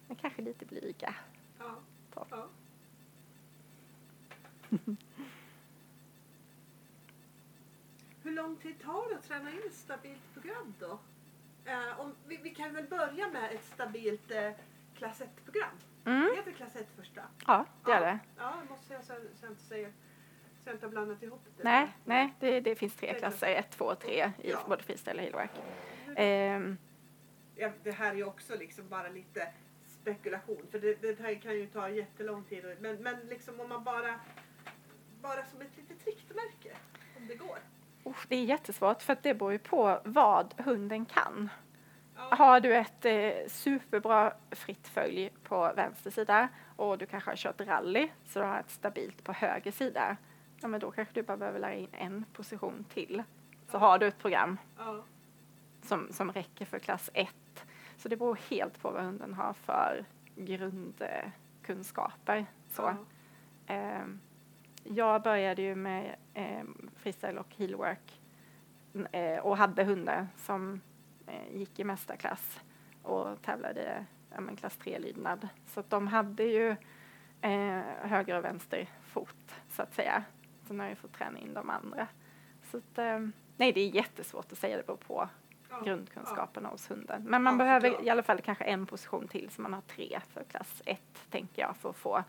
Men 0.08 0.16
kanske 0.18 0.42
lite 0.42 0.66
blyga. 0.66 1.16
ja. 1.60 1.76
Ja. 2.30 2.48
Hur 8.24 8.32
lång 8.32 8.58
tid 8.58 8.80
tar 8.82 9.10
det 9.10 9.16
att 9.16 9.24
träna 9.24 9.52
in 9.52 9.62
ett 9.68 9.74
stabilt 9.76 10.34
program 10.34 10.74
då? 10.80 11.00
Eh, 11.66 12.00
om, 12.00 12.16
vi, 12.28 12.38
vi 12.38 12.50
kan 12.50 12.74
väl 12.74 12.88
börja 12.88 13.30
med 13.30 13.52
ett 13.54 13.66
stabilt 13.66 14.32
eh, 14.32 14.52
klass 14.96 15.22
1-program. 15.22 15.78
Mm. 16.06 16.30
Det 16.30 16.36
heter 16.36 16.52
klass 16.52 16.76
1 16.76 16.88
första. 16.96 17.22
Ja, 17.48 17.66
det 17.86 17.92
är 17.92 17.96
ja. 17.96 18.02
det. 18.02 18.20
Ja, 18.38 18.54
det 18.64 18.70
måste 18.70 18.94
jag 18.94 19.04
säga 19.04 19.20
så 19.20 19.38
så 19.40 19.46
jag 19.46 19.52
inte 19.52 19.64
säger 19.64 19.90
så 20.64 20.70
jag 20.70 20.76
inte 20.76 20.86
har 20.86 20.92
blandat 20.92 21.24
ihop 21.24 21.42
det. 21.58 21.64
Nej, 21.64 21.96
nej 22.06 22.34
det, 22.40 22.60
det 22.60 22.76
finns 22.76 22.96
tre 22.96 23.14
klasser, 23.14 23.48
ett, 23.48 23.72
två 23.72 23.86
och 23.86 24.00
tre 24.00 24.32
i 24.44 24.50
Ja. 24.52 24.64
både 24.68 24.84
freestyle 24.84 25.16
och 25.18 25.22
heelwork. 25.22 25.52
Ehm, 26.16 26.78
Ja, 27.56 27.72
det 27.84 27.92
här 27.92 28.12
är 28.12 28.16
ju 28.16 28.24
också 28.24 28.56
liksom 28.56 28.90
bara 28.90 29.10
lite 29.10 29.54
spekulation 29.88 30.68
för 30.72 30.80
det, 30.80 31.02
det 31.02 31.20
här 31.20 31.36
kan 31.36 31.54
ju 31.56 31.68
ta 31.68 31.90
jättelång 31.90 32.44
tid. 32.44 32.78
Men, 32.80 32.96
men 32.96 33.20
liksom 33.20 33.60
om 33.60 33.70
man 33.70 33.84
bara, 33.84 34.20
bara 35.22 35.46
som 35.46 35.62
ett 35.62 35.78
litet 35.78 36.06
riktmärke 36.06 36.78
om 37.18 37.28
det 37.28 37.36
går. 37.36 37.60
Usch, 38.06 38.26
det 38.28 38.36
är 38.36 38.44
jättesvårt 38.44 39.02
för 39.02 39.18
det 39.22 39.34
beror 39.34 39.52
ju 39.52 39.60
på 39.60 40.00
vad 40.04 40.54
hunden 40.58 41.06
kan. 41.06 41.50
Ja, 42.16 42.36
Har 42.36 42.60
du 42.60 42.76
ett 42.76 43.06
eh, 43.06 43.32
superbra 43.48 44.34
fritt 44.52 44.88
följ 44.88 45.30
på 45.44 45.72
vänster 45.76 46.12
sida 46.12 46.48
och 46.76 46.98
du 46.98 47.06
kanske 47.06 47.30
har 47.32 47.36
kört 47.36 47.62
rally 47.62 48.10
så 48.26 48.40
du 48.40 48.46
har 48.46 48.60
ett 48.60 48.70
stabilt 48.70 49.24
på 49.24 49.34
höger 49.34 49.72
sida. 49.72 50.18
Ja, 50.62 50.68
men 50.68 50.80
då 50.80 50.92
kanske 50.92 51.14
du 51.14 51.24
bara 51.24 51.38
behöver 51.38 51.60
lära 51.60 51.74
in 51.74 51.88
en 51.92 52.26
position 52.34 52.86
till. 52.94 53.24
Så 53.68 53.78
har 53.78 54.00
du 54.00 54.08
ett 54.08 54.20
program 54.20 54.58
ja, 54.78 55.04
som, 55.82 56.08
som 56.12 56.32
räcker 56.32 56.66
för 56.66 56.80
klass 56.80 57.10
1. 57.14 57.30
Så 57.98 58.10
det 58.10 58.18
beror 58.18 58.40
helt 58.50 58.82
på 58.82 58.92
vad 58.92 59.04
hunden 59.04 59.34
har 59.34 59.54
för 59.54 60.06
grundkunskaper. 60.36 62.46
Så. 62.70 62.82
ja, 62.82 62.96
Ehm, 63.66 64.20
jag 64.84 65.22
började 65.22 65.62
ju 65.62 65.76
med 65.76 66.16
um, 66.36 66.90
freestyle 66.96 67.38
och 67.38 67.56
heelwork 67.58 68.22
eh, 69.12 69.38
och 69.38 69.58
hade 69.58 69.84
hundar 69.84 70.28
som 70.38 70.82
eh, 71.28 71.58
gick 71.58 71.80
i 71.80 71.84
mästarklass 71.84 72.60
och 73.04 73.42
tävlade 73.42 74.06
ja, 74.32 74.42
men 74.42 74.56
klass 74.56 74.80
3-lydnad. 74.80 75.48
Så 75.66 75.84
de 75.90 76.08
hade 76.08 76.44
ju 76.44 76.76
eh, 77.42 77.82
höger 78.02 78.38
och 78.38 78.46
vänster 78.46 78.90
fot 79.04 79.56
så 79.70 79.82
att 79.82 79.94
säga. 79.94 80.24
Sen 80.68 80.80
har 80.80 80.88
jag 80.88 80.98
fått 80.98 81.14
träna 81.14 81.40
in 81.40 81.54
de 81.54 81.70
andra. 81.70 82.08
Så 82.64 82.78
att, 82.78 82.98
ehm, 82.98 83.32
nej, 83.58 83.72
det 83.74 83.82
är 83.82 83.96
jättesvårt 83.96 84.52
att 84.52 84.58
säga, 84.58 84.78
det 84.78 84.86
beror 84.86 84.98
på 84.98 85.30
ja. 85.70 85.82
grundkunskaperna 85.86 86.70
hos 86.70 86.92
hunden. 86.92 87.24
Men 87.24 87.44
man 87.44 87.54
Ja, 87.54 87.58
behöver 87.58 88.06
i 88.06 88.10
alla 88.10 88.24
fall 88.24 88.42
kanske 88.42 88.64
en 88.64 88.86
position 88.86 89.28
till 89.28 89.50
så 89.50 89.62
man 89.62 89.74
har 89.74 89.82
tre 89.82 90.20
för 90.30 90.44
klass 90.44 90.82
1 90.86 91.02
tänker 91.30 91.62
jag 91.62 91.76
för 91.78 91.90
att 91.90 91.96
få 91.96 92.24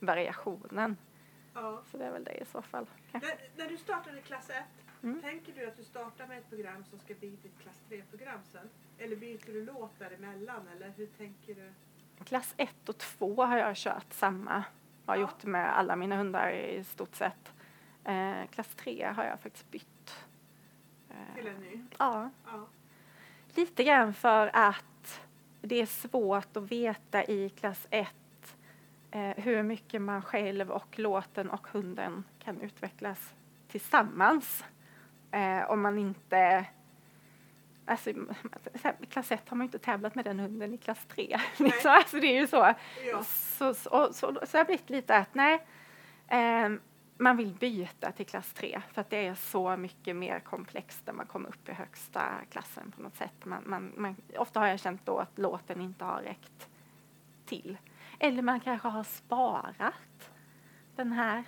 variationen. 0.00 0.96
Ja. 1.60 1.82
Så 1.90 1.98
det 1.98 2.04
är 2.04 2.10
väl 2.10 2.24
det 2.24 2.34
i 2.42 2.44
så 2.44 2.62
fall. 2.62 2.86
kanske. 3.12 3.28
När, 3.30 3.64
när 3.64 3.70
du 3.70 3.76
startade 3.76 4.20
klass 4.20 4.50
1, 4.50 4.56
Mm. 5.02 5.22
tänker 5.22 5.52
du 5.52 5.66
att 5.68 5.76
du 5.76 5.84
startar 5.84 6.26
med 6.26 6.38
ett 6.38 6.48
program 6.48 6.84
som 6.84 6.98
ska 6.98 7.14
bli 7.14 7.30
ditt 7.42 7.58
klass 7.62 7.80
3-program 7.88 8.40
sen? 8.52 8.68
Eller 8.98 9.16
byter 9.16 9.52
du 9.52 9.64
låt 9.64 9.98
däremellan? 9.98 10.68
Eller 10.76 10.92
hur 10.96 11.06
tänker 11.06 11.54
du? 11.54 11.72
Klass 12.24 12.54
1 12.56 12.88
och 12.88 12.98
2 12.98 13.44
har 13.44 13.58
jag 13.58 13.76
kört 13.76 14.12
samma. 14.12 14.64
Har 15.06 15.14
Ja. 15.16 15.20
gjort 15.20 15.44
med 15.44 15.78
alla 15.78 15.96
mina 15.96 16.16
hundar 16.16 16.50
i 16.50 16.84
stort 16.84 17.14
sett. 17.14 17.52
Eh, 18.04 18.46
klass 18.50 18.74
3 18.74 19.04
har 19.16 19.24
jag 19.24 19.40
faktiskt 19.40 19.70
bytt. 19.70 20.16
Eh, 21.10 21.34
Till 21.34 21.46
en 21.46 21.60
ny? 21.60 21.84
ja, 21.98 22.30
Ja. 22.46 22.66
lite 23.54 23.84
grann 23.84 24.14
för 24.14 24.50
att 24.52 25.20
det 25.60 25.80
är 25.80 25.86
svårt 25.86 26.56
att 26.56 26.70
veta 26.70 27.24
i 27.24 27.48
klass 27.50 27.86
1 27.90 28.00
eh, 28.00 28.08
hur 29.36 29.62
mycket 29.62 30.02
man 30.02 30.22
själv 30.22 30.70
och 30.70 30.98
låten 30.98 31.50
och 31.50 31.68
hunden 31.68 32.24
kan 32.38 32.60
utvecklas 32.60 33.34
tillsammans. 33.68 34.64
Eh, 35.30 35.70
om 35.70 35.80
man 35.80 35.98
inte 35.98 36.66
Alltså, 37.88 38.10
i 38.10 39.06
klass 39.10 39.32
1 39.32 39.48
har 39.48 39.56
man 39.56 39.64
ju 39.64 39.68
inte 39.68 39.78
tävlat 39.78 40.14
med 40.14 40.24
den 40.24 40.40
hunden 40.40 40.74
i 40.74 40.78
klass 40.78 41.06
3. 41.08 41.40
Liksom. 41.56 41.90
Alltså, 41.90 42.20
det 42.20 42.26
är 42.26 42.40
ju 42.40 42.46
så. 42.46 42.74
Ja. 43.04 43.22
Så, 43.24 43.74
så, 43.74 44.12
så, 44.12 44.38
så 44.46 44.58
har 44.58 44.64
blivit 44.64 44.90
lite 44.90 45.16
att 45.16 45.34
nej, 45.34 45.66
ehm, 46.28 46.80
man 47.16 47.36
vill 47.36 47.54
byta 47.54 48.12
till 48.12 48.26
klass 48.26 48.52
3 48.52 48.82
för 48.92 49.00
att 49.00 49.10
det 49.10 49.26
är 49.26 49.34
så 49.34 49.76
mycket 49.76 50.16
mer 50.16 50.40
komplext 50.40 51.02
när 51.06 51.12
man 51.12 51.26
kommer 51.26 51.48
upp 51.48 51.68
i 51.68 51.72
högsta 51.72 52.22
klassen 52.50 52.92
på 52.96 53.02
något 53.02 53.16
sätt. 53.16 53.44
Man, 53.44 53.62
man, 53.66 53.92
man, 53.96 54.16
ofta 54.36 54.60
har 54.60 54.66
jag 54.66 54.80
känt 54.80 55.06
då 55.06 55.18
att 55.18 55.38
låten 55.38 55.80
inte 55.80 56.04
har 56.04 56.22
räckt 56.22 56.68
till. 57.46 57.76
Eller 58.18 58.42
man 58.42 58.60
kanske 58.60 58.88
har 58.88 59.02
sparat 59.02 60.32
den 60.96 61.12
här 61.12 61.44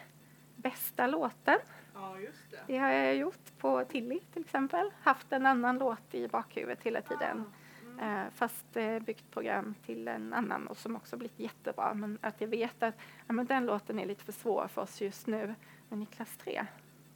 bästa 0.57 1.07
låten 1.07 1.59
Ja, 2.01 2.19
just 2.19 2.51
det. 2.51 2.59
Det 2.67 2.79
har 2.79 2.89
jag 2.89 3.17
gjort 3.17 3.59
på 3.59 3.85
Tilly 3.85 4.21
till 4.21 4.43
exempel. 4.43 4.91
Haft 5.03 5.33
en 5.33 5.47
annan 5.47 5.79
låt 5.79 6.15
i 6.15 6.29
bakhuvudet 6.29 6.83
hela 6.83 7.03
tiden. 7.03 7.45
Ah, 7.45 8.01
mm. 8.01 8.27
Eh, 8.27 8.31
fast 8.33 8.77
eh, 8.77 8.99
byggt 8.99 9.31
program 9.31 9.75
till 9.87 10.09
en 10.09 10.33
annan 10.33 10.67
och 10.67 10.77
som 10.77 10.97
också 10.97 11.17
blivit 11.17 11.39
jättebra. 11.39 11.95
Men 11.95 12.19
att 12.21 12.41
jag 12.41 12.49
vet 12.49 12.83
att 12.83 12.95
ja, 13.27 13.33
men 13.33 13.47
den 13.47 13.67
låten 13.67 13.99
är 13.99 14.07
lite 14.07 14.25
för 14.25 14.33
svår 14.33 14.69
för 14.69 14.83
oss 14.83 15.01
just 15.01 15.27
nu. 15.27 15.55
Men 15.89 16.03
i 16.03 16.07
klass 16.07 16.37
3, 16.37 16.67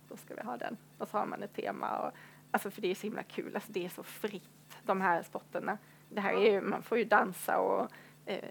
då 0.09 0.17
ska 0.17 0.35
vi 0.35 0.43
ha 0.43 0.57
den. 0.57 0.77
Och 0.99 1.09
så 1.09 1.19
har 1.19 1.27
man 1.27 1.43
ett 1.43 1.55
tema. 1.55 1.99
Och, 1.99 2.13
alltså 2.51 2.71
för 2.71 2.83
det 2.83 2.89
är 2.89 2.95
så 2.95 3.07
himla 3.07 3.23
kul. 3.23 3.55
Alltså 3.55 3.73
det 3.73 3.85
är 3.85 3.89
så 3.89 4.03
fritt, 4.03 4.79
de 4.83 5.01
här 5.01 5.23
sporterna. 5.23 5.79
Det 6.09 6.21
här 6.21 6.35
är 6.35 6.53
ju, 6.53 6.61
man 6.61 6.83
får 6.83 6.99
ju 6.99 7.05
dansa 7.05 7.59
och 7.59 7.91
eh, 8.27 8.49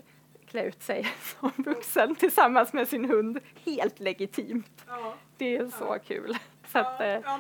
klä 0.54 0.64
ut 0.64 0.82
sig 0.84 1.04
som 1.22 1.52
vuxen 1.58 2.16
tillsammans 2.16 2.74
med 2.74 2.88
sin 2.88 3.06
hund. 3.10 3.40
Helt 3.66 4.00
legitimt. 4.00 4.86
Ja. 4.88 5.14
Det 5.38 5.56
är 5.58 5.68
så 5.70 5.98
kul. 6.06 6.38
Så 6.68 6.80
att 6.80 7.00
ja, 7.00 7.06
eh, 7.06 7.22
ja, 7.24 7.40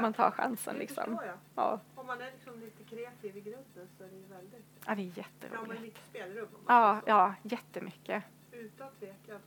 man 0.00 0.12
tar 0.12 0.30
chansen 0.30 0.74
det 0.74 0.80
liksom. 0.80 1.18
Ja, 1.54 1.80
Om 1.94 2.06
man 2.06 2.20
är 2.20 2.30
liksom 2.30 2.60
lite 2.60 2.84
kreativ 2.84 3.36
i 3.36 3.40
grunden 3.40 3.88
så 3.98 4.04
är 4.04 4.08
det 4.08 4.16
ju 4.16 4.26
väldigt... 4.34 4.64
ja 4.86 4.94
det 4.94 5.02
är 5.02 5.50
Ja, 5.52 5.60
man 5.60 5.70
jätteroligt. 5.76 5.82
mycket 5.82 6.04
spelrum. 6.10 6.48
Ja, 6.68 7.00
ja, 7.06 7.34
jättemycket. 7.42 8.22
Utan 8.52 8.88
tvekan. 8.98 9.40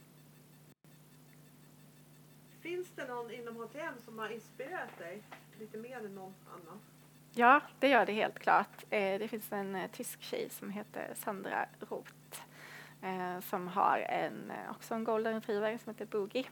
Finns 2.62 2.88
det 2.96 3.08
någon 3.08 3.32
inom 3.32 3.56
HTM 3.56 3.94
som 4.06 4.20
har 4.20 4.30
inspirerat 4.30 4.98
dig 4.98 5.22
lite 5.60 5.78
mer 5.78 5.98
än 5.98 6.16
någon 6.16 6.34
annan? 6.54 6.80
Ja, 7.36 7.62
det 7.80 7.88
gör 7.88 8.06
det 8.06 8.14
helt 8.14 8.40
klart. 8.40 8.84
Eh, 8.90 9.20
det 9.20 9.28
finns 9.28 9.52
en 9.52 9.76
eh, 9.76 9.92
tysk 9.92 10.22
tjej 10.22 10.50
som 10.50 10.70
heter 10.70 11.12
Sandra 11.16 11.66
Roth 11.80 12.42
eh, 13.04 13.40
som 13.40 13.68
har 13.68 13.98
en, 13.98 14.52
eh, 14.52 14.72
också 14.72 14.94
en 14.94 15.04
golden 15.04 15.34
retriever 15.34 15.78
som 15.78 15.94
heter 15.94 16.06
Boogie. 16.06 16.46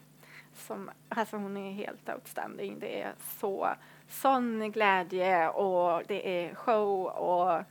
Som, 0.53 0.91
alltså 1.09 1.37
hon 1.37 1.57
är 1.57 1.71
helt 1.71 2.09
outstanding. 2.09 2.79
Det 2.79 3.01
är 3.01 3.13
så 3.19 3.69
sån 4.07 4.71
glädje 4.71 5.49
och 5.49 6.03
det 6.07 6.45
är 6.45 6.55
show 6.55 7.05
och 7.05 7.63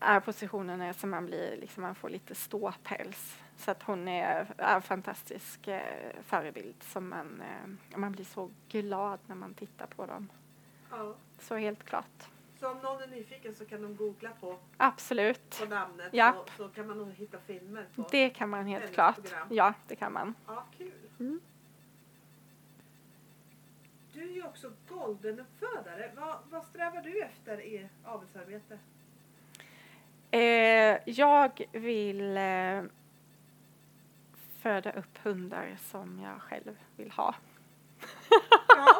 är 0.00 0.20
positionen 0.20 0.80
är 0.80 0.92
som 0.92 1.10
man 1.10 1.26
blir, 1.26 1.56
liksom 1.60 1.82
man 1.82 1.94
får 1.94 2.08
lite 2.08 2.34
ståpäls. 2.34 3.38
Så 3.56 3.70
att 3.70 3.82
hon 3.82 4.08
är, 4.08 4.46
är 4.56 4.74
en 4.74 4.82
fantastisk 4.82 5.68
eh, 5.68 5.82
förebild 6.22 6.82
som 6.82 7.08
man, 7.08 7.42
eh, 7.42 7.98
man 7.98 8.12
blir 8.12 8.24
så 8.24 8.50
glad 8.68 9.18
när 9.26 9.36
man 9.36 9.54
tittar 9.54 9.86
på 9.86 10.06
dem. 10.06 10.28
Ja. 10.90 11.14
Så 11.38 11.56
helt 11.56 11.84
klart. 11.84 12.28
Så 12.60 12.70
om 12.70 12.78
någon 12.78 13.02
är 13.02 13.06
nyfiken 13.06 13.54
så 13.54 13.64
kan 13.64 13.82
de 13.82 13.96
googla 13.96 14.30
på, 14.40 14.58
Absolut. 14.76 15.58
på 15.60 15.66
namnet 15.66 16.14
Japp. 16.14 16.50
så, 16.50 16.56
så 16.56 16.68
kan 16.68 16.86
man 16.86 16.98
nog 16.98 17.12
hitta 17.12 17.38
filmer 17.38 17.86
på. 17.96 18.06
Det 18.10 18.30
kan 18.30 18.48
man 18.48 18.66
helt 18.66 18.94
klart. 18.94 19.18
Ja, 19.50 19.74
det 19.88 19.96
kan 19.96 20.12
man. 20.12 20.34
Ja, 20.46 20.64
kul. 20.78 20.92
Mm. 21.20 21.40
Du 24.12 24.22
är 24.22 24.32
ju 24.34 24.44
också 24.44 24.72
goldenuppfödare. 24.88 26.12
Vad, 26.16 26.38
vad 26.50 26.64
strävar 26.64 27.02
du 27.02 27.20
efter 27.22 27.60
i 27.60 27.88
avelsarbete? 28.04 28.78
Eh, 30.30 30.98
jag 31.06 31.66
vill 31.72 32.36
eh, 32.36 32.82
föda 34.58 34.92
upp 34.92 35.18
hundar 35.22 35.76
som 35.80 36.20
jag 36.20 36.42
själv 36.42 36.76
vill 36.96 37.10
ha. 37.10 37.34
Ja, 38.68 38.97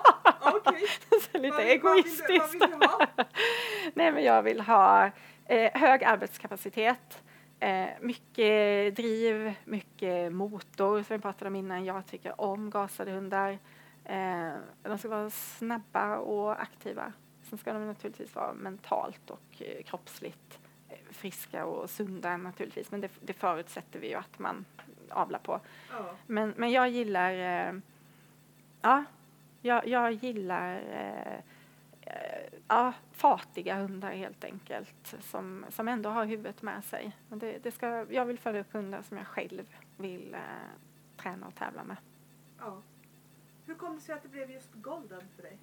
lite 1.50 1.56
Vad 1.56 1.66
vill- 1.66 1.80
vad 1.82 1.94
vill 1.94 2.04
egoistiskt. 2.04 2.70
Vad 2.70 2.98
vill? 3.16 3.26
Nej, 3.94 4.12
men 4.12 4.24
jag 4.24 4.42
vill 4.42 4.60
ha 4.60 5.10
eh, 5.46 5.70
hög 5.80 6.04
arbetskapacitet, 6.04 7.22
eh, 7.60 7.86
mycket 8.00 8.96
driv, 8.96 9.54
mycket 9.64 10.32
motor 10.32 11.02
som 11.02 11.16
vi 11.16 11.22
pratade 11.22 11.48
om 11.48 11.56
innan. 11.56 11.84
Jag 11.84 12.06
tycker 12.06 12.40
om 12.40 12.70
gasade 12.70 13.10
hundar. 13.10 13.58
Eh, 14.04 14.50
de 14.82 14.98
ska 14.98 15.08
vara 15.08 15.30
snabba 15.30 16.16
och 16.16 16.62
aktiva. 16.62 17.12
Sen 17.42 17.58
ska 17.58 17.72
de 17.72 17.86
naturligtvis 17.86 18.34
vara 18.34 18.52
mentalt 18.52 19.30
och 19.30 19.62
eh, 19.62 19.82
kroppsligt 19.84 20.58
eh, 20.88 20.96
friska 21.10 21.64
och 21.64 21.90
sunda 21.90 22.36
naturligtvis. 22.36 22.90
Men 22.90 23.00
det, 23.00 23.10
det 23.20 23.32
förutsätter 23.32 23.98
vi 23.98 24.08
ju 24.08 24.14
att 24.14 24.38
man 24.38 24.64
avlar 25.10 25.38
på. 25.38 25.60
Ja. 25.90 26.10
Men, 26.26 26.54
men 26.56 26.70
jag 26.70 26.88
gillar, 26.88 27.32
eh, 27.32 27.72
ja, 28.82 29.04
jag, 29.60 29.86
jag 29.86 30.12
gillar 30.12 30.74
eh, 30.90 31.38
eh, 32.00 32.52
ja, 32.68 32.92
fartiga 33.12 33.74
hundar 33.74 34.10
helt 34.10 34.44
enkelt 34.44 35.14
som, 35.20 35.64
som 35.70 35.88
ändå 35.88 36.10
har 36.10 36.24
huvudet 36.24 36.62
med 36.62 36.84
sig. 36.84 37.12
Men 37.28 37.38
det, 37.38 37.58
det 37.62 37.70
ska, 37.70 38.06
jag 38.10 38.24
vill 38.24 38.38
föda 38.38 38.58
upp 38.60 38.72
hundar 38.72 39.02
som 39.02 39.16
jag 39.16 39.26
själv 39.26 39.76
vill 39.96 40.34
eh, 40.34 40.40
träna 41.16 41.46
och 41.46 41.54
tävla 41.54 41.84
med. 41.84 41.96
ja. 42.58 42.82
Hur 43.66 43.74
kom 43.74 43.94
det 43.94 44.00
sig 44.00 44.14
att 44.14 44.22
det 44.22 44.28
blev 44.28 44.50
just 44.50 44.74
golden 44.74 45.22
för 45.36 45.42
dig? 45.42 45.58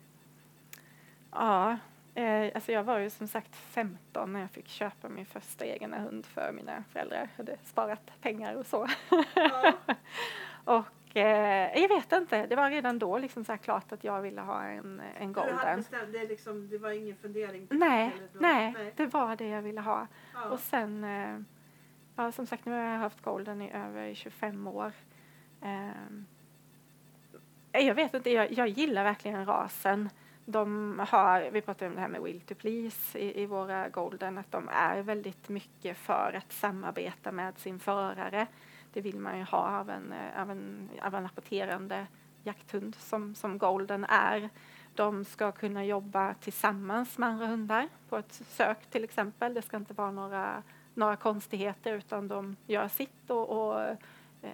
Ja, 1.31 1.77
eh, 2.15 2.51
alltså 2.55 2.71
jag 2.71 2.83
var 2.83 2.99
ju 2.99 3.09
som 3.09 3.27
sagt 3.27 3.55
15 3.55 4.33
när 4.33 4.39
jag 4.39 4.51
fick 4.51 4.67
köpa 4.67 5.09
min 5.09 5.25
första 5.25 5.65
egna 5.65 5.99
hund 5.99 6.25
för 6.25 6.51
mina 6.51 6.83
föräldrar. 6.89 7.17
Jag 7.17 7.29
hade 7.37 7.57
sparat 7.63 8.11
pengar 8.21 8.55
och 8.55 8.65
så. 8.65 8.87
Ja. 9.35 9.73
och 10.63 10.85
eh, 11.17 11.81
jag 11.81 11.87
vet 11.89 12.11
inte, 12.11 12.45
det 12.47 12.55
var 12.55 12.69
redan 12.69 12.99
då 12.99 13.17
liksom 13.17 13.45
så 13.45 13.57
klart 13.57 13.91
att 13.91 14.03
jag 14.03 14.21
ville 14.21 14.41
ha 14.41 14.63
en, 14.63 15.01
en 15.19 15.33
Du 15.33 15.39
hade 15.39 15.51
golden. 15.51 15.77
bestämt, 15.77 16.13
det, 16.13 16.25
liksom, 16.25 16.69
det 16.69 16.77
var 16.77 16.91
ingen 16.91 17.15
fundering? 17.15 17.67
Nej, 17.71 18.11
eller 18.17 18.27
då- 18.33 18.39
nej, 18.39 18.93
det 18.95 19.05
var 19.05 19.35
det 19.35 19.47
jag 19.47 19.61
ville 19.61 19.81
ha. 19.81 20.07
Ja. 20.33 20.45
Och 20.49 20.59
sen, 20.59 21.03
eh, 21.03 21.39
ja 22.15 22.31
som 22.31 22.45
sagt 22.45 22.65
nu 22.65 22.71
har 22.71 22.79
jag 22.79 22.99
haft 22.99 23.21
golden 23.21 23.61
i 23.61 23.71
över 23.73 24.13
25 24.13 24.67
år. 24.67 24.91
Ehm, 25.61 26.25
jag 27.71 27.95
vet 27.95 28.13
inte, 28.13 28.29
jag, 28.29 28.51
jag 28.51 28.67
gillar 28.67 29.03
verkligen 29.03 29.45
rasen. 29.45 30.09
De 30.45 30.99
har, 31.09 31.49
vi 31.51 31.61
pratade 31.61 31.89
om 31.89 31.95
det 31.95 32.01
här 32.01 32.07
med 32.07 32.21
will 32.21 32.41
to 32.41 32.55
please 32.55 33.19
i, 33.19 33.41
i 33.41 33.45
våra 33.45 33.89
golden, 33.89 34.37
att 34.37 34.51
de 34.51 34.69
är 34.69 35.01
väldigt 35.01 35.49
mycket 35.49 35.97
för 35.97 36.33
att 36.37 36.51
samarbeta 36.51 37.31
med 37.31 37.57
sin 37.57 37.79
förare. 37.79 38.47
Det 38.95 39.01
vill 39.01 39.19
man 39.19 39.37
ju 39.37 39.43
ha 39.43 39.79
av 39.79 39.89
en, 39.89 40.13
eh, 40.13 40.41
av 40.41 40.51
en, 40.51 40.89
av 41.01 41.15
en 41.15 41.23
rapporterande 41.23 42.07
jakthund 42.43 42.95
som, 42.95 43.35
som 43.35 43.57
golden 43.57 44.05
är. 44.09 44.49
De 44.93 45.25
ska 45.25 45.51
kunna 45.51 45.85
jobba 45.85 46.33
tillsammans 46.33 47.17
med 47.17 47.29
andra 47.29 47.45
hundar 47.45 47.87
på 48.09 48.17
ett 48.17 48.33
sök 48.33 48.85
till 48.85 49.03
exempel. 49.03 49.53
Det 49.53 49.61
ska 49.61 49.77
inte 49.77 49.93
vara 49.93 50.11
några, 50.11 50.63
några 50.93 51.15
konstigheter 51.15 51.93
utan 51.93 52.27
de 52.27 52.55
gör 52.67 52.87
sitt 52.87 53.29
och, 53.29 53.49
och 53.49 53.81
eh, 54.41 54.47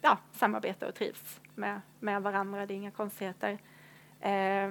ja, 0.00 0.18
samarbetar 0.32 0.88
och 0.88 0.94
trivs 0.94 1.40
med, 1.54 1.80
med 2.00 2.22
varandra. 2.22 2.66
Det 2.66 2.74
är 2.74 2.76
inga 2.76 2.90
konstigheter. 2.90 3.58
Eh, 4.20 4.70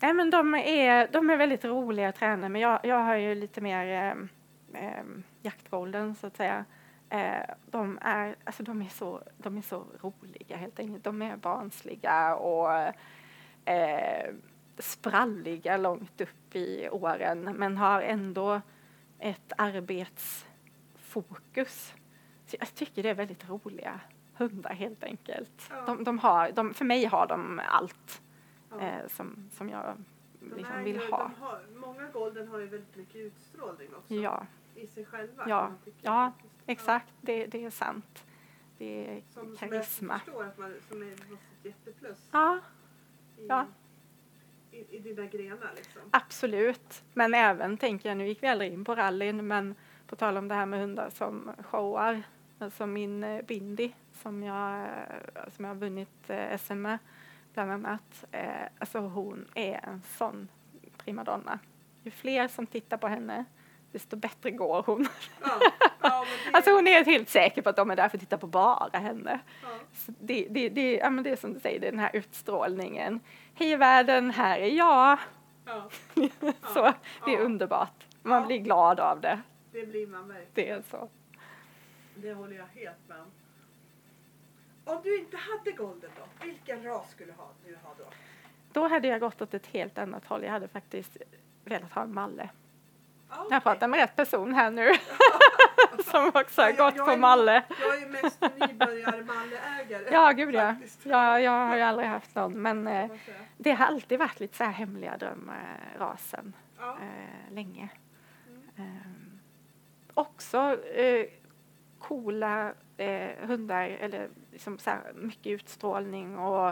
nej, 0.00 0.14
men 0.14 0.30
de, 0.30 0.54
är, 0.54 1.08
de 1.12 1.30
är 1.30 1.36
väldigt 1.36 1.64
roliga 1.64 2.08
att 2.08 2.16
träna 2.16 2.48
men 2.48 2.60
jag, 2.60 2.80
jag 2.82 2.98
har 2.98 3.16
ju 3.16 3.34
lite 3.34 3.60
mer 3.60 3.86
eh, 3.86 4.84
eh, 4.84 5.04
jaktgolden 5.42 6.14
så 6.14 6.26
att 6.26 6.36
säga. 6.36 6.64
Eh, 7.08 7.44
de, 7.66 7.98
är, 8.02 8.36
alltså, 8.44 8.62
de, 8.62 8.82
är 8.82 8.88
så, 8.88 9.22
de 9.38 9.58
är 9.58 9.62
så 9.62 9.84
roliga 10.00 10.56
helt 10.56 10.78
enkelt. 10.78 11.04
De 11.04 11.22
är 11.22 11.36
barnsliga 11.36 12.36
och 12.36 12.72
eh, 13.64 14.34
spralliga 14.78 15.76
långt 15.76 16.20
upp 16.20 16.56
i 16.56 16.88
åren 16.88 17.40
men 17.40 17.76
har 17.76 18.02
ändå 18.02 18.60
ett 19.18 19.52
arbetsfokus. 19.58 21.94
Så 22.46 22.56
jag 22.60 22.74
tycker 22.74 23.02
det 23.02 23.10
är 23.10 23.14
väldigt 23.14 23.48
roliga 23.48 24.00
hundar 24.34 24.72
helt 24.74 25.04
enkelt. 25.04 25.68
Ja. 25.70 25.82
De, 25.86 26.04
de 26.04 26.18
har, 26.18 26.52
de, 26.52 26.74
för 26.74 26.84
mig 26.84 27.04
har 27.04 27.26
de 27.26 27.60
allt 27.68 28.20
Ja. 28.70 28.80
eh, 28.80 29.06
som, 29.08 29.50
som 29.52 29.68
jag 29.68 29.96
liksom 30.56 30.84
vill 30.84 30.96
ju, 30.96 31.10
ha. 31.10 31.30
Har, 31.40 31.60
många 31.74 32.08
golden 32.08 32.48
har 32.48 32.58
ju 32.58 32.66
väldigt 32.66 32.96
mycket 32.96 33.16
utstrålning 33.16 33.88
också. 33.94 34.14
Ja, 34.14 34.46
I 34.74 34.86
sig 34.86 35.04
själva. 35.04 35.44
Ja. 35.48 35.70
kan 36.02 36.32
tycka 36.66 36.72
Ja, 36.72 36.72
exakt. 36.72 37.12
Det, 37.20 37.46
det 37.46 37.64
är 37.64 37.70
sant. 37.70 38.24
Det 38.78 39.06
är 39.16 39.22
Som, 39.30 39.56
som 39.56 39.56
karisma. 39.56 40.12
jag 40.14 40.20
förstår 40.24 40.44
att 40.44 40.58
man, 40.58 40.74
som 40.88 41.02
är 41.02 41.06
ett 41.12 41.20
jätteplus 41.62 42.28
Ja, 42.32 42.58
i, 43.38 43.46
ja. 43.48 43.66
i, 44.70 44.96
i 44.96 44.98
dina 44.98 45.26
grenar 45.26 45.72
liksom. 45.76 46.02
absolut. 46.10 47.02
Men 47.14 47.34
även, 47.34 47.76
tänker 47.76 48.08
jag, 48.08 48.18
nu 48.18 48.26
gick 48.28 48.42
vi 48.42 48.46
aldrig 48.46 48.72
in 48.72 48.84
på 48.84 48.94
rallyn, 48.94 49.46
men 49.46 49.74
på 50.06 50.16
tal 50.16 50.36
om 50.36 50.48
det 50.48 50.54
här 50.54 50.66
med 50.66 50.80
hundar 50.80 51.10
som 51.10 51.50
showar, 51.70 52.22
alltså 52.58 52.86
min 52.86 53.24
eh, 53.24 53.42
Bindi 53.42 53.94
som 54.12 54.42
jag, 54.42 54.80
eh, 54.80 55.48
som 55.56 55.64
jag 55.64 55.74
har 55.74 55.80
vunnit 55.80 56.30
eh, 56.30 56.58
SM 56.58 56.74
med, 56.82 56.98
bland 57.54 57.70
annat. 57.72 58.24
Alltså 58.78 58.98
hon 58.98 59.46
är 59.54 59.80
en 59.88 60.02
sån 60.02 60.48
primadonna. 60.96 61.58
Ju 62.02 62.10
fler 62.10 62.48
som 62.48 62.66
tittar 62.66 62.96
på 62.96 63.06
henne, 63.08 63.44
desto 63.94 64.16
bättre 64.16 64.50
går 64.50 64.82
hon. 64.82 65.08
Ja, 65.42 65.60
ja, 66.02 66.26
det, 66.44 66.56
Alltså 66.56 66.70
hon 66.70 66.86
är 66.86 67.04
helt 67.04 67.28
säker 67.28 67.62
på 67.62 67.68
att 67.68 67.76
de 67.76 67.90
är 67.90 67.96
där 67.96 68.08
för 68.08 68.16
att 68.16 68.20
titta 68.20 68.38
på 68.38 68.46
bara 68.46 68.98
henne. 68.98 69.40
ja, 69.62 69.68
det, 70.06 70.46
det, 70.50 70.68
det, 70.68 70.92
ja, 70.96 71.10
men 71.10 71.24
det 71.24 71.30
är 71.30 71.36
som 71.36 71.54
du 71.54 71.60
säger, 71.60 71.80
det 71.80 71.86
är 71.86 71.90
den 71.90 72.00
här 72.00 72.10
utstrålningen. 72.12 73.20
Hej 73.54 73.76
världen, 73.76 74.30
här 74.30 74.58
är 74.58 74.70
jag. 74.70 75.18
ja, 75.64 75.88
så 76.74 76.92
det 77.24 77.34
är 77.34 77.40
underbart. 77.40 78.06
Man 78.22 78.46
blir 78.46 78.58
glad 78.58 79.00
av 79.00 79.20
det. 79.20 79.40
det 79.72 79.86
blir 79.86 80.06
man 80.06 80.28
verkligen. 80.28 80.50
Det 80.54 80.68
är 80.68 80.82
så. 80.90 81.08
Det 82.14 82.34
håller 82.34 82.56
jag 82.56 82.66
helt 82.82 83.08
med 83.08 83.20
om. 83.20 83.30
Om 84.84 85.00
du 85.02 85.18
inte 85.18 85.36
hade 85.36 85.72
golden 85.72 86.10
då, 86.16 86.46
vilken 86.46 86.82
ras 86.82 87.10
skulle 87.10 87.32
ha, 87.32 87.50
du 87.66 87.74
ha 87.74 87.94
då? 87.98 88.04
Då 88.72 88.88
hade 88.88 89.08
jag 89.08 89.20
gått 89.20 89.42
åt 89.42 89.54
ett 89.54 89.66
helt 89.66 89.98
annat 89.98 90.24
håll. 90.24 90.42
Jag 90.44 90.50
hade 90.50 90.68
faktiskt 90.68 91.16
velat 91.64 91.92
ha 91.92 92.02
en 92.02 92.14
malle. 92.14 92.50
Ja, 93.36 93.46
Jag 93.50 93.62
pratar 93.62 93.88
med 93.88 94.00
rätt 94.00 94.16
person 94.16 94.54
här 94.54 94.70
nu 94.70 94.90
som 96.04 96.30
också 96.34 96.62
har 96.62 96.68
Ja, 96.70 96.84
gått 96.84 96.96
jag 96.96 97.06
på 97.06 97.12
är- 97.12 97.16
malle. 97.16 97.62
Jag 97.80 98.02
är 98.02 98.08
mest 98.22 98.40
nybörjar-malleägare. 98.40 100.08
Ja, 100.12 100.30
gud 100.32 100.54
ja. 100.54 100.74
ja. 101.02 101.40
Jag 101.40 101.50
har 101.68 101.76
ju 101.76 101.82
aldrig 101.82 102.08
haft 102.08 102.34
någon 102.34 102.62
men 102.62 102.86
eh, 102.86 103.10
det 103.56 103.70
har 103.72 103.86
alltid 103.86 104.18
varit 104.18 104.40
lite 104.40 104.56
så 104.56 104.64
här 104.64 104.72
hemliga 104.72 105.16
drömrasen 105.16 106.52
Ja. 106.78 106.92
eh, 107.02 107.54
länge. 107.54 107.88
Mm. 108.48 108.62
Ehm, 108.76 109.40
också 110.14 110.76
eh, 110.94 111.26
coola 111.98 112.72
eh, 112.96 113.30
hundar, 113.46 113.84
eller 113.88 114.28
liksom 114.52 114.78
så 114.78 114.90
mycket 115.14 115.46
utstrålning 115.52 116.38
och 116.38 116.68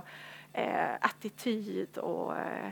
eh, 0.52 0.94
attityd 1.00 1.98
och 1.98 2.36
eh, 2.38 2.70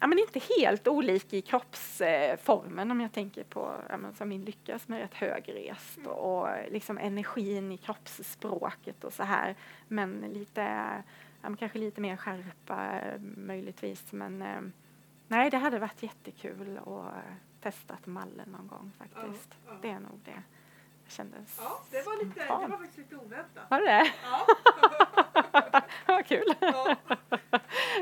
ja, 0.00 0.06
men 0.06 0.18
inte 0.18 0.40
helt 0.58 0.88
olik 0.88 1.32
i 1.32 1.42
kroppsformen 1.42 2.90
om 2.90 3.00
jag 3.00 3.12
tänker 3.12 3.44
på 3.44 3.74
ja, 3.88 3.96
men 3.96 4.14
som 4.14 4.28
min 4.28 4.44
lycka 4.44 4.78
som 4.78 4.94
är 4.94 4.98
rätt 4.98 5.14
högrest 5.14 5.98
Mm. 5.98 6.10
och, 6.10 6.42
och 6.42 6.48
liksom 6.70 6.98
energin 6.98 7.72
i 7.72 7.76
kroppsspråket 7.76 9.04
och 9.04 9.12
så 9.12 9.22
här 9.22 9.54
men 9.88 10.20
lite 10.20 10.62
ja, 11.42 11.48
men 11.48 11.56
kanske 11.56 11.78
lite 11.78 12.00
mer 12.00 12.16
skärpa 12.16 13.00
möjligtvis 13.36 14.12
men 14.12 14.42
eh, 14.42 14.60
nej 15.28 15.50
det 15.50 15.56
hade 15.56 15.78
varit 15.78 16.02
jättekul 16.02 16.78
att 16.78 16.86
eh, 16.86 17.34
testat 17.60 18.06
mallen 18.06 18.48
någon 18.48 18.66
gång 18.66 18.92
faktiskt. 18.98 19.58
Ja, 19.66 19.72
ja. 19.72 19.78
Det 19.82 19.90
är 19.90 20.00
nog 20.00 20.20
det. 20.24 20.42
Det 21.06 21.12
kändes 21.12 21.58
ja, 21.62 21.80
det 21.90 22.02
var, 22.06 22.24
lite, 22.24 22.40
det 22.40 22.48
var 22.48 22.68
faktiskt 22.78 22.98
lite 22.98 23.16
oväntat. 23.16 23.70
Var 23.70 23.80
det 23.80 23.86
det? 23.86 24.12
Ja. 24.24 24.46
Vad 26.06 26.26
kul. 26.26 26.54
Ja. 26.60 26.96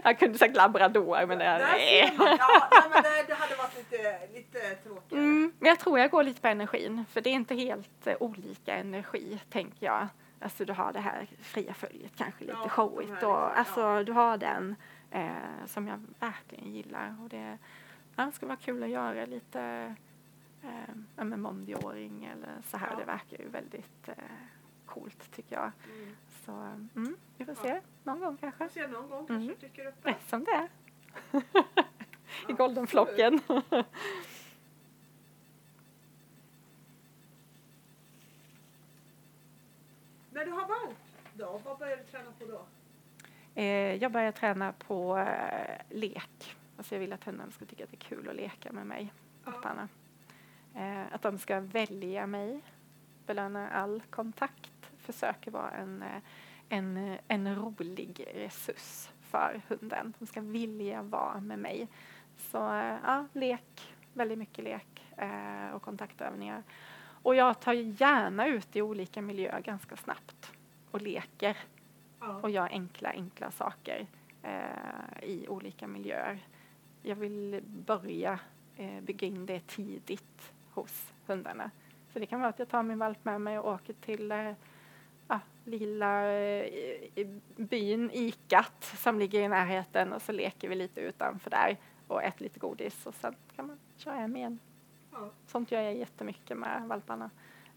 Jag 0.05 0.19
kunde 0.19 0.39
sagt 0.39 0.57
labrador 0.57 1.27
men 1.27 1.39
det, 1.39 1.45
Där 1.45 1.59
nej. 1.59 2.15
man. 2.19 2.27
Ja, 2.41 2.69
nej, 2.71 2.91
men 2.93 3.03
det, 3.03 3.23
det 3.27 3.35
hade 3.35 3.55
varit 3.57 3.77
lite, 3.77 4.19
lite 4.35 4.59
tråkigare. 4.75 5.23
Mm, 5.25 5.53
men 5.59 5.69
jag 5.69 5.79
tror 5.79 5.99
jag 5.99 6.11
går 6.11 6.23
lite 6.23 6.41
på 6.41 6.49
energin, 6.49 7.05
för 7.11 7.21
det 7.21 7.31
är 7.31 7.35
inte 7.35 7.55
helt 7.55 8.07
eh, 8.07 8.17
olika 8.21 8.75
energi, 8.75 9.41
tänker 9.51 9.87
jag. 9.87 10.09
Alltså 10.41 10.65
du 10.65 10.73
har 10.73 10.93
det 10.93 11.01
här 11.01 11.27
fria 11.43 11.75
följet, 11.75 12.13
kanske 12.17 12.45
lite 12.45 12.57
Ja, 12.63 12.69
showigt. 12.69 13.11
här 13.11 13.27
Och, 13.29 13.47
liksom, 13.49 13.59
alltså 13.59 13.81
ja. 13.81 14.03
du 14.05 14.13
har 14.13 14.37
den 14.37 14.77
eh, 15.11 15.67
som 15.67 15.89
jag 15.89 16.05
verkligen 16.21 16.73
gillar. 16.75 17.17
Och 17.23 17.29
det, 17.29 17.59
ja, 18.17 18.25
det 18.25 18.33
ska 18.33 18.47
vara 18.47 18.57
kul 18.57 18.83
att 18.83 18.89
göra 18.89 19.27
lite 19.27 19.95
eh, 20.65 20.95
ja, 21.17 21.25
mondioring 21.25 22.25
eller 22.25 22.63
så 22.65 22.77
här. 22.77 22.91
Ja. 22.91 22.97
Det 22.97 23.05
verkar 23.05 23.39
ju 23.39 23.49
väldigt 23.49 24.09
eh, 24.09 24.15
coolt 24.87 25.31
tycker 25.33 25.57
jag. 25.57 25.73
Mm. 25.95 26.17
Så 26.45 26.53
mm, 26.53 27.17
vi 27.37 27.45
får 27.45 27.55
Ja. 27.57 27.63
se 27.63 27.81
någon 28.05 28.21
gång 28.21 28.37
kanske. 28.37 28.59
Får 28.69 28.75
se 28.75 28.87
någon 28.87 29.09
gång 29.11 29.27
Mm. 29.29 29.47
kanske 29.49 29.67
dyker 29.67 29.87
upp. 29.87 30.03
där. 30.03 30.17
Som 30.27 30.45
det 30.45 30.51
är. 30.51 30.69
I 31.41 31.41
Absolut. 32.43 32.59
goldenflocken. 32.59 33.41
När 40.31 40.45
du 40.45 40.51
har 40.51 40.67
valp 40.69 40.97
då, 41.35 41.61
vad 41.65 41.79
börjar 41.79 41.97
du 41.97 42.03
träna 42.05 42.31
på 42.39 42.45
då? 42.45 42.67
Eh, 43.55 43.95
jag 43.95 44.13
börjar 44.13 44.33
träna 44.33 44.73
på 44.73 45.19
eh, 45.19 45.81
lek. 45.91 46.57
Alltså 46.77 46.95
jag 46.95 47.01
vill 47.01 47.13
att 47.13 47.25
hundarna 47.25 47.51
ska 47.51 47.65
tycka 47.65 47.85
att 47.85 47.91
det 47.91 47.97
är 47.97 48.09
kul 48.09 48.29
att 48.29 48.37
leka 48.37 48.73
med 48.73 48.87
mig. 48.87 49.13
valparna. 49.45 49.89
Eh, 50.75 51.15
att 51.15 51.23
de 51.23 51.39
ska 51.39 51.61
välja 51.61 52.27
mig, 52.27 52.61
belöna 53.27 53.71
all 53.71 54.03
kontakt, 54.11 54.91
försöker 54.99 55.51
vara 55.51 55.71
en, 55.71 56.03
eh, 56.03 56.23
en, 56.69 56.97
eh, 56.97 57.19
en 57.29 57.55
rolig 57.57 58.27
resurs 58.35 59.09
för 59.21 59.61
hunden. 59.69 60.15
De 60.19 60.27
ska 60.27 60.41
vilja 60.41 61.03
vara 61.03 61.41
med 61.41 61.59
mig. 61.59 61.89
Så 62.37 62.73
eh, 62.75 62.97
ja, 63.05 63.27
lek, 63.33 63.95
väldigt 64.13 64.39
mycket 64.39 64.65
lek 64.65 65.13
eh, 65.17 65.71
och 65.75 65.83
kontaktövningar. 65.83 66.63
Och 67.23 67.35
jag 67.35 67.61
tar 67.61 67.73
gärna 67.73 68.47
ut 68.47 68.77
i 68.77 68.83
olika 68.83 69.23
miljöer 69.23 69.61
ganska 69.61 69.97
snabbt 69.97 70.53
och 70.91 71.03
leker 71.03 71.57
Ja. 72.21 72.37
och 72.43 72.51
gör 72.51 72.69
enkla, 72.69 73.11
enkla 73.11 73.51
saker 73.51 74.07
eh, 74.43 75.23
i 75.23 75.47
olika 75.49 75.87
miljöer. 75.87 76.39
Jag 77.03 77.17
vill 77.17 77.61
börja 77.67 78.39
eh, 78.77 79.01
bygga 79.01 79.27
in 79.27 79.47
det 79.47 79.67
tidigt 79.67 80.53
hos 80.75 81.13
hundarna. 81.27 81.71
Så 82.13 82.19
det 82.19 82.27
kan 82.27 82.41
vara 82.41 82.51
att 82.51 82.59
jag 82.59 82.69
tar 82.69 82.83
min 82.83 82.99
valp 82.99 83.25
med 83.25 83.41
mig 83.41 83.59
och 83.59 83.73
åker 83.73 83.93
till 83.93 84.33
eh, 84.33 84.53
ja, 85.29 85.41
lilla 85.65 86.33
eh, 86.33 87.27
byn 87.57 88.11
Ikat 88.13 88.85
som 88.85 89.19
ligger 89.19 89.43
i 89.43 89.49
närheten 89.49 90.13
och 90.13 90.23
så 90.23 90.33
leker 90.33 90.69
vi 90.69 90.75
lite 90.75 91.01
utanför 91.01 91.51
där 91.51 91.77
och 92.09 92.23
äter 92.23 92.43
lite 92.43 92.59
godis 92.59 93.07
och 93.07 93.15
sen 93.15 93.35
kan 93.57 93.67
man 93.67 93.79
köra 93.97 94.15
hem 94.15 94.37
igen. 94.37 94.59
Ja. 95.13 95.31
Sånt 95.47 95.73
gör 95.73 95.81
jag 95.81 95.97
jättemycket 95.97 96.57
med 96.57 96.83
valparna 96.87 97.31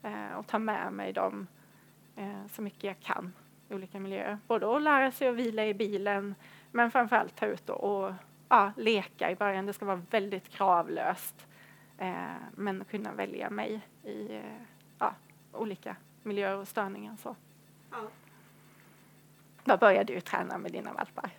eh, 0.04 0.38
och 0.38 0.48
tar 0.48 0.60
med 0.60 0.94
mig 0.94 1.14
dem 1.14 1.48
så 2.50 2.62
mycket 2.62 2.84
jag 2.84 3.00
kan 3.00 3.34
i 3.70 3.74
olika 3.74 4.00
miljöer. 4.00 4.38
Både 4.48 4.76
att 4.76 4.82
lära 4.82 5.12
sig 5.12 5.28
att 5.28 5.36
vila 5.36 5.66
i 5.66 5.74
bilen 5.74 6.36
men 6.72 6.92
framförallt 6.92 7.36
ta 7.36 7.46
ut 7.46 7.70
och, 7.70 8.06
och 8.06 8.14
ja, 8.50 8.72
leka 8.78 9.32
i 9.32 9.36
början. 9.36 9.66
Det 9.66 9.74
ska 9.74 9.86
vara 9.86 10.02
väldigt 10.10 10.50
kravlöst 10.50 11.48
men 12.56 12.86
kunna 12.90 13.12
välja 13.14 13.50
mig 13.50 13.82
i 14.04 14.36
eh, 14.36 14.62
ja, 15.00 15.16
olika 15.54 15.96
miljöer 16.24 16.56
och 16.58 16.68
störningar. 16.68 17.16
Så. 17.16 17.36
Ja. 17.92 18.08
Vad 19.64 19.80
började 19.80 20.14
du 20.14 20.22
träna 20.22 20.58
med 20.58 20.72
dina 20.72 20.94
valpar? 20.94 21.30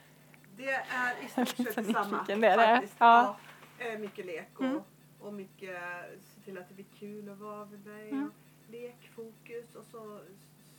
Det 0.57 0.71
är 0.71 1.25
i 1.25 1.29
stort 1.29 1.49
sett 1.75 1.91
samma. 1.93 2.25
det 2.27 2.33
är 2.33 2.39
det. 2.57 2.89
Ja. 2.99 3.37
Ja. 3.79 3.85
Eh, 3.87 3.99
Mycket 3.99 4.27
lek 4.27 4.49
och, 4.59 4.65
Mm. 4.65 4.81
och 5.21 5.33
mycket 5.33 5.79
se 6.25 6.41
till 6.41 6.59
att 6.59 6.69
det 6.69 6.75
blir 6.75 6.87
kul 6.99 7.29
att 7.29 7.39
vara 7.39 7.65
med 7.67 7.87
mig. 7.87 8.11
Mm. 8.11 8.25
Och 8.27 8.71
lek, 8.73 9.11
fokus 9.15 9.75
och 9.75 9.85
så 9.85 10.21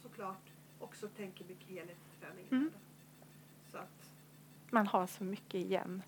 såklart 0.02 0.50
också 0.80 1.08
tänker 1.08 1.46
mycket 1.46 1.68
helhet 1.70 1.98
i 2.18 2.22
träningen. 2.22 2.48
Mm. 2.52 2.72
Så 3.72 3.78
att, 3.78 4.12
Man 4.70 4.88
har 4.88 5.08
så 5.08 5.24
mycket 5.24 5.54
igen 5.56 6.04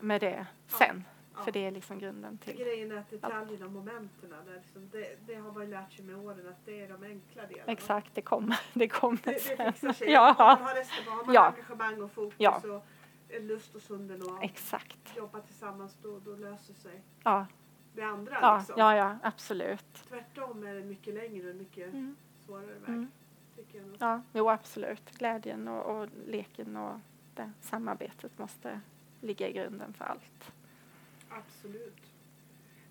med 0.00 0.20
det 0.20 0.46
Ja. 0.70 0.76
sen. 0.78 1.04
ja. 1.40 1.44
För 1.44 1.52
det 1.52 1.66
är 1.66 1.70
liksom 1.70 1.98
grunden 1.98 2.38
till. 2.38 2.56
Grejen 2.56 2.92
är 2.92 2.96
att 2.96 3.10
detaljerna 3.10 3.66
och 3.66 3.72
momenten, 3.72 4.30
där 4.30 4.54
liksom, 4.54 4.88
det, 4.92 5.26
det 5.26 5.34
har 5.34 5.52
man 5.52 5.62
ju 5.62 5.70
lärt 5.70 5.92
sig 5.92 6.04
med 6.04 6.16
åren 6.16 6.48
att 6.48 6.64
det 6.66 6.80
är 6.80 6.88
de 6.88 7.02
enkla 7.06 7.42
delarna. 7.46 7.72
Exakt, 7.72 8.14
det 8.14 8.22
kommer, 8.22 8.60
det 8.74 8.88
kommer 8.88 9.18
Det, 9.24 9.30
det 9.32 9.40
fixar 9.72 9.92
sig. 9.92 10.10
Ja. 10.10 10.30
Om 10.30 10.36
man 10.38 10.62
har 10.62 10.74
resten, 10.74 11.04
har 11.12 11.24
man 11.24 11.34
Ja. 11.34 11.46
engagemang 11.46 12.02
och 12.02 12.10
fokus 12.10 12.34
Ja. 12.38 12.60
och 12.70 12.84
lust 13.40 13.72
hos 13.74 13.90
hunden 13.90 14.22
och 14.22 14.44
Exakt. 14.44 15.16
jobba 15.16 15.40
tillsammans 15.40 15.96
då, 16.02 16.18
då 16.24 16.36
löser 16.36 16.74
sig 16.74 17.02
Ja, 17.22 17.46
det 17.94 18.02
andra. 18.02 18.38
ja, 18.40 18.56
liksom. 18.58 18.74
ja, 18.78 18.96
ja 18.96 19.18
absolut. 19.22 19.94
Tvärtom 20.08 20.66
är 20.66 20.74
det 20.74 20.84
mycket 20.84 21.14
längre 21.14 21.50
och 21.50 21.56
mycket 21.56 21.92
Mm. 21.94 22.16
svårare 22.46 22.66
väg. 22.66 22.88
Mm. 22.88 23.10
Ja, 23.98 24.22
jo 24.32 24.48
absolut. 24.50 25.10
Glädjen 25.18 25.68
och, 25.68 26.00
och 26.00 26.08
leken 26.26 26.76
och 26.76 26.98
det 27.34 27.52
samarbetet 27.60 28.38
måste 28.38 28.80
ligga 29.20 29.48
i 29.48 29.52
grunden 29.52 29.92
för 29.92 30.04
allt. 30.04 30.52
Absolut. 31.30 32.02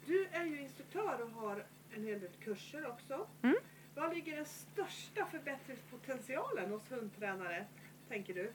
Du 0.06 0.26
är 0.32 0.44
ju 0.46 0.62
instruktör 0.62 1.22
och 1.22 1.30
har 1.30 1.66
en 1.96 2.04
hel 2.04 2.20
del 2.20 2.30
kurser 2.44 2.88
också. 2.88 3.28
Mm. 3.42 3.56
Var 3.96 4.14
ligger 4.14 4.36
den 4.36 4.46
största 4.46 5.26
förbättringspotentialen 5.26 6.72
hos 6.72 6.92
hundtränare, 6.92 7.66
tänker 8.10 8.34
du? 8.34 8.52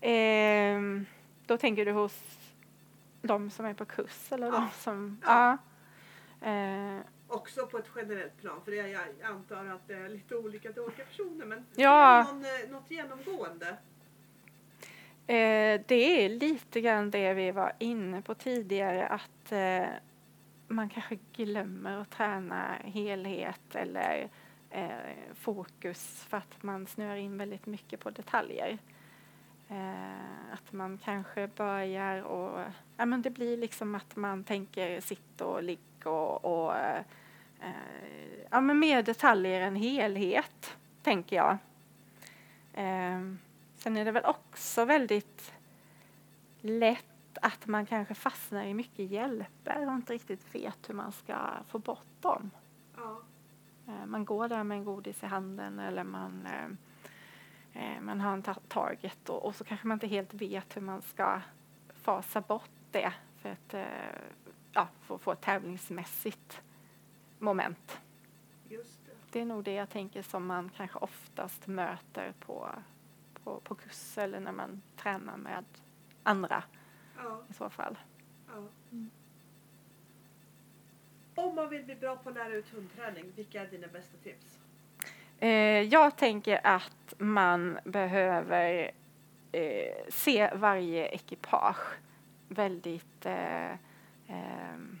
Ehm, 0.00 1.06
då 1.46 1.58
tänker 1.58 1.84
du 1.84 1.92
hos 1.92 2.38
de 3.22 3.50
som 3.50 3.64
är 3.66 3.74
på 3.74 3.84
kurs 3.84 4.32
eller 4.32 4.46
Ja. 4.46 4.52
de 4.52 4.70
som... 4.80 5.20
Ja. 5.24 5.58
Ja. 6.40 6.48
Eh, 6.50 7.00
Också 7.28 7.66
på 7.66 7.78
ett 7.78 7.90
generellt 7.96 8.36
plan, 8.40 8.60
för 8.64 8.72
jag 8.72 9.00
antar 9.22 9.64
att 9.66 9.88
det 9.88 9.94
är 9.94 10.08
lite 10.08 10.36
olika 10.36 10.72
till 10.72 10.82
olika 10.82 11.04
personer. 11.04 11.46
Men 11.46 11.66
Ja. 11.76 12.22
någon, 12.32 12.44
eh, 12.44 12.70
något 12.70 12.90
genomgående? 12.90 13.76
Eh, 15.30 15.80
det 15.86 16.24
är 16.24 16.28
lite 16.28 16.80
grann 16.80 17.10
det 17.10 17.34
vi 17.34 17.50
var 17.50 17.72
inne 17.78 18.22
på 18.22 18.34
tidigare 18.34 19.06
att 19.06 19.52
eh, 19.52 19.88
man 20.68 20.88
kanske 20.88 21.18
glömmer 21.32 22.00
att 22.00 22.10
träna 22.10 22.76
helhet 22.84 23.74
eller 23.74 24.28
eh, 24.70 24.88
fokus 25.34 26.24
för 26.28 26.36
att 26.36 26.62
man 26.62 26.86
snöar 26.86 27.16
in 27.16 27.38
väldigt 27.38 27.66
mycket 27.66 28.00
på 28.00 28.10
detaljer. 28.10 28.78
Eh, 29.68 30.52
att 30.52 30.72
man 30.72 30.98
kanske 30.98 31.46
börjar 31.56 32.22
och 32.22 32.60
ja, 32.96 33.06
men 33.06 33.22
det 33.22 33.30
blir 33.30 33.56
liksom 33.56 33.94
att 33.94 34.16
man 34.16 34.44
tänker 34.44 35.00
sitt 35.00 35.40
och 35.40 35.62
ligg 35.62 36.06
och, 36.06 36.44
och 36.44 36.76
eh, 36.76 37.02
ja, 38.50 38.60
men 38.60 38.78
mer 38.78 39.02
detaljer 39.02 39.60
än 39.60 39.76
helhet, 39.76 40.76
tänker 41.02 41.36
jag. 41.36 41.58
Eh, 42.74 43.20
Sen 43.82 43.96
är 43.96 44.04
det 44.04 44.12
väl 44.12 44.24
också 44.24 44.84
väldigt 44.84 45.52
lätt 46.60 47.38
att 47.42 47.66
man 47.66 47.86
kanske 47.86 48.14
fastnar 48.14 48.64
i 48.64 48.74
mycket 48.74 49.10
hjälper 49.10 49.86
och 49.86 49.94
inte 49.94 50.12
riktigt 50.12 50.54
vet 50.54 50.88
hur 50.88 50.94
man 50.94 51.12
ska 51.12 51.36
få 51.68 51.78
bort 51.78 52.20
dem. 52.20 52.50
Ja. 52.96 53.22
Eh, 53.86 54.06
man 54.06 54.24
går 54.24 54.48
där 54.48 54.64
med 54.64 54.78
en 54.78 54.84
godis 54.84 55.22
i 55.22 55.26
handen 55.26 55.78
eller 55.78 56.04
man, 56.04 56.46
eh, 56.46 57.92
eh 57.94 58.00
man 58.00 58.20
har 58.20 58.32
en 58.32 58.42
ta 58.42 58.54
target 58.54 59.28
och, 59.28 59.44
och, 59.46 59.54
så 59.54 59.64
kanske 59.64 59.86
man 59.86 59.96
inte 59.96 60.06
helt 60.06 60.34
vet 60.34 60.76
hur 60.76 60.82
man 60.82 61.02
ska 61.02 61.40
fasa 61.88 62.40
bort 62.40 62.70
det 62.90 63.12
för 63.42 63.48
att 63.48 63.74
ja, 64.72 64.88
få, 65.00 65.18
få 65.18 65.32
ett 65.32 65.40
tävlingsmässigt 65.40 66.62
moment. 67.38 68.00
Just 68.68 69.06
det. 69.06 69.12
det 69.30 69.40
är 69.40 69.44
nog 69.44 69.64
det 69.64 69.72
jag 69.74 69.90
tänker 69.90 70.22
som 70.22 70.46
man 70.46 70.70
kanske 70.76 70.98
oftast 70.98 71.66
möter 71.66 72.32
på, 72.40 72.70
på, 73.44 73.60
på 73.60 73.74
kurs 73.74 74.18
eller 74.18 74.40
när 74.40 74.52
man 74.52 74.82
tränar 74.96 75.36
med 75.36 75.64
andra 76.22 76.62
ja. 77.16 77.42
i 77.50 77.54
så 77.54 77.70
fall. 77.70 77.98
Ja. 78.46 78.54
Mm. 78.92 79.10
Om 81.34 81.54
man 81.54 81.68
vill 81.68 81.84
bli 81.84 81.94
bra 81.94 82.16
på 82.16 82.28
att 82.28 82.34
lära 82.34 82.54
ut 82.54 82.68
hundträning, 82.68 83.32
vilka 83.36 83.62
är 83.62 83.66
dina 83.66 83.86
bästa 83.86 84.16
tips? 84.22 84.58
Eh, 85.38 85.82
jag 85.82 86.16
tänker 86.16 86.66
att 86.66 87.14
man 87.18 87.78
behöver 87.84 88.90
eh, 89.52 89.94
se 90.08 90.50
varje 90.54 91.06
ekipage 91.08 91.98
väldigt 92.48 93.26
eh, 93.26 93.72
ehm, 94.26 94.98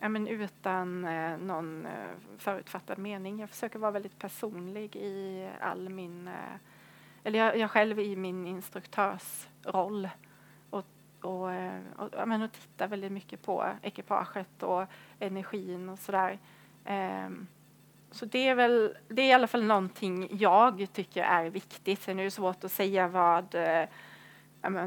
ja, 0.00 0.08
men 0.08 0.28
utan 0.28 1.04
eh, 1.04 1.38
någon 1.38 1.86
eh, 1.86 2.10
förutfattad 2.38 2.98
mening. 2.98 3.40
Jag 3.40 3.50
försöker 3.50 3.78
vara 3.78 3.90
väldigt 3.90 4.18
personlig 4.18 4.96
i 4.96 5.48
all 5.60 5.88
min, 5.88 6.28
eh, 6.28 6.58
eller 7.26 7.38
jag, 7.38 7.58
jag 7.58 7.70
själv 7.70 8.00
i 8.00 8.16
min 8.16 8.46
instruktörsroll 8.46 10.08
och, 10.70 10.86
och, 11.20 11.52
eh, 11.52 11.80
och, 11.96 12.08
ja, 12.12 12.26
men 12.26 12.42
och 12.42 12.52
titta 12.52 12.86
väldigt 12.86 13.12
mycket 13.12 13.42
på 13.42 13.66
ekipaget 13.82 14.62
och 14.62 14.84
energin 15.18 15.88
och 15.88 15.98
sådär. 15.98 16.38
Um, 16.88 17.46
så 18.10 18.26
det 18.26 18.48
är 18.48 18.54
väl, 18.54 18.96
det 19.08 19.22
är 19.22 19.26
i 19.26 19.32
alla 19.32 19.46
fall 19.46 19.64
någonting 19.64 20.28
jag 20.30 20.86
tycker 20.92 21.22
är 21.22 21.50
viktigt. 21.50 22.02
Sen 22.02 22.18
är 22.18 22.24
det 22.24 22.30
svårt 22.30 22.64
att 22.64 22.72
säga 22.72 23.08
vad 23.08 23.54
eh, 23.54 23.88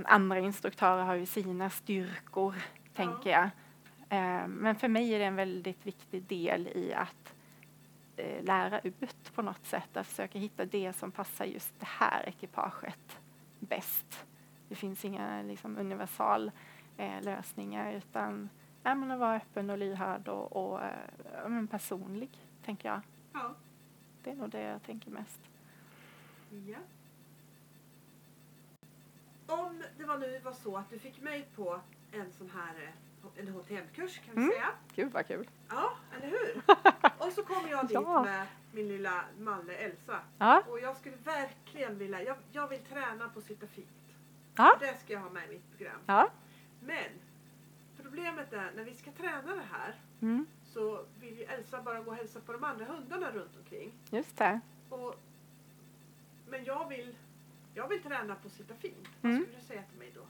andra 0.06 0.40
instruktörer 0.40 1.04
har 1.04 1.16
ju 1.16 1.26
sina 1.26 1.70
styrkor, 1.70 2.56
ja. 2.56 2.90
tänker 2.96 3.30
jag. 3.30 3.50
Eh, 4.10 4.48
men 4.48 4.76
för 4.76 4.88
mig 4.88 5.14
är 5.14 5.20
det 5.20 5.26
en 5.26 5.36
väldigt 5.36 5.86
viktig 5.86 6.24
del 6.24 6.68
i 6.68 6.94
att 6.94 7.34
lära 8.42 8.80
ut 8.80 9.34
på 9.36 9.42
något 9.42 9.66
sätt, 9.66 9.98
att 9.98 10.08
försöka 10.08 10.40
hitta 10.40 10.66
det 10.66 10.94
som 10.94 11.12
passar 11.12 11.46
just 11.46 11.80
det 11.80 11.88
här 11.88 12.30
ekipaget 12.30 13.20
bäst. 13.60 14.26
Det 14.68 14.76
finns 14.76 15.06
inga 15.06 15.42
liksom, 15.42 15.78
universal 15.78 16.52
eh, 16.98 17.22
lösningar 17.22 17.94
utan 17.94 18.50
ja, 18.84 18.96
men 18.96 19.12
att 19.12 19.20
vara 19.20 19.36
öppen 19.36 19.70
och 19.70 19.78
lyhörd 19.78 20.28
och, 20.28 20.52
och 20.56 20.80
ja, 21.34 21.68
personlig, 21.72 22.30
tänker 22.66 22.90
jag. 22.90 23.02
Ja. 23.34 23.56
Det 24.24 24.32
är 24.32 24.36
nog 24.36 24.50
det 24.50 24.62
jag 24.62 24.84
tänker 24.84 25.12
mest. 25.12 25.40
Ja. 26.50 26.78
Om 29.48 29.84
det 29.98 30.06
var 30.06 30.18
nu 30.18 30.40
var 30.40 30.52
så 30.52 30.78
att 30.78 30.90
du 30.90 31.00
fick 31.00 31.22
mig 31.22 31.48
på 31.56 31.80
en 32.12 32.32
sån 32.32 32.50
här 32.50 32.94
en 33.38 33.48
HTM-kurs 33.48 34.20
kan 34.26 34.36
vi 34.36 34.42
mm. 34.42 34.52
säga. 34.52 34.70
Gud 34.96 35.12
vad 35.12 35.28
kul. 35.28 35.50
Ja, 35.70 35.92
eller 36.18 36.28
hur? 36.28 36.62
Och 37.26 37.34
så 37.34 37.44
kommer 37.44 37.70
jag 37.70 37.88
dit 37.88 37.92
ja. 37.94 38.24
med 38.24 38.48
min 38.72 38.88
lilla 38.88 39.24
malle 39.40 39.74
Elsa. 39.74 40.20
Ja. 40.38 40.64
Och 40.68 40.80
jag 40.80 40.98
skulle 40.98 41.16
verkligen 41.16 41.98
vilja, 41.98 42.24
jag, 42.24 42.38
jag 42.52 42.68
vill 42.68 42.80
träna 42.80 43.30
på 43.30 43.40
att 43.40 43.46
sitta 43.46 43.68
fint. 43.68 43.88
Ja. 44.56 44.78
Det 44.80 45.00
ska 45.00 45.14
jag 45.14 45.20
ha 45.20 45.30
med 45.30 45.50
i 45.50 45.54
mitt 45.54 45.78
program. 45.78 46.02
Ja. 46.06 46.30
Men 46.80 47.10
problemet 48.04 48.54
är 48.54 48.72
när 48.76 48.84
vi 48.84 48.96
ska 48.96 49.12
träna 49.12 49.56
det 49.56 49.66
här 49.72 49.96
mm. 50.22 50.46
så 50.66 51.06
vill 51.20 51.38
ju 51.38 51.44
Elsa 51.44 51.82
bara 51.82 52.00
gå 52.00 52.12
och 52.12 52.18
hälsa 52.18 52.40
på 52.40 52.54
de 52.54 52.64
andra 52.64 52.86
hundarna 52.86 53.32
runt 53.32 53.58
omkring. 53.58 53.94
Just 54.12 54.38
det. 54.38 54.60
Och, 54.90 55.16
men 56.48 56.64
jag 56.66 56.90
vill, 56.90 57.16
jag 57.74 57.88
vill 57.88 58.04
träna 58.04 58.36
på 58.36 58.48
att 58.48 58.54
sitta 58.54 58.74
fint. 58.74 59.08
Mm. 59.22 59.36
Vad 59.36 59.44
skulle 59.44 59.60
du 59.60 59.66
säga 59.66 59.84
till 59.84 60.00
mig 60.00 60.12
då? 60.16 60.22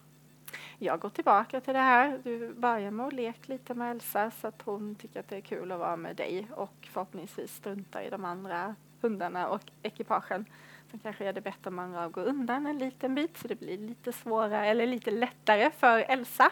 Jag 0.82 1.00
går 1.00 1.10
tillbaka 1.10 1.62
till 1.62 1.74
det 1.74 1.80
här. 1.80 2.20
Du 2.24 2.54
börjar 2.54 2.92
med 2.92 3.06
att 3.06 3.14
leka 3.14 3.40
lite 3.46 3.74
med 3.74 3.92
Elsa 3.92 4.32
så 4.32 4.48
att 4.48 4.62
hon 4.62 4.96
tycker 4.96 5.20
att 5.20 5.28
det 5.28 5.38
är 5.38 5.42
kul 5.42 5.72
att 5.72 5.80
vara 5.80 5.98
med 5.98 6.16
dig 6.16 6.48
och 6.56 6.88
förhoppningsvis 6.92 7.56
strunta 7.56 8.04
i 8.04 8.10
de 8.10 8.26
andra 8.26 8.76
hundarna 9.02 9.48
och 9.50 9.62
ekipagen. 9.84 10.46
Sen 10.92 11.00
kanske 11.00 11.26
är 11.26 11.34
det 11.34 11.42
bättre 11.42 11.68
om 11.70 11.76
man 11.76 12.12
går 12.12 12.24
undan 12.26 12.68
en 12.68 12.78
liten 12.78 13.16
bit 13.16 13.38
så 13.38 13.48
det 13.48 13.56
blir 13.56 13.78
lite 13.78 14.14
svårare 14.14 14.68
eller 14.68 14.88
lite 14.88 15.12
lättare 15.12 15.72
för 15.72 16.00
Elsa. 16.00 16.52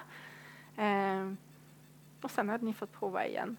Eh, 0.78 1.34
och 2.22 2.32
sen 2.32 2.50
hade 2.50 2.66
ni 2.66 2.74
fått 2.74 2.92
prova 2.92 3.26
igen. 3.26 3.58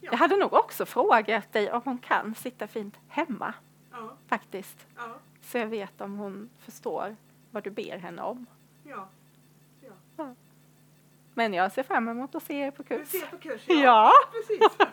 Ja. 0.00 0.08
Jag 0.10 0.18
hade 0.18 0.36
nog 0.36 0.52
också 0.52 0.86
frågat 0.86 1.52
dig 1.52 1.72
om 1.72 1.80
hon 1.84 1.98
kan 1.98 2.34
sitta 2.34 2.66
fint 2.66 2.94
hemma. 3.08 3.54
Ja. 3.92 4.16
Faktiskt. 4.26 4.86
Ja. 4.96 5.16
Så 5.42 5.58
jag 5.58 5.66
vet 5.66 6.00
om 6.00 6.18
hon 6.18 6.50
förstår 6.58 7.16
vad 7.50 7.64
du 7.64 7.70
ber 7.70 7.98
henne 7.98 8.22
om. 8.22 8.46
Ja. 8.82 9.08
Men 11.34 11.54
jag 11.54 11.72
ser 11.72 11.82
fram 11.82 12.08
emot 12.08 12.34
att 12.34 12.42
se 12.42 12.54
er 12.54 12.70
på 12.70 12.82
kurs. 12.82 13.10
Du 13.10 13.18
ser 13.18 13.26
på 13.26 13.38
kurs, 13.38 13.62
ja. 13.66 13.74
ja. 13.74 14.12
Precis. 14.32 14.86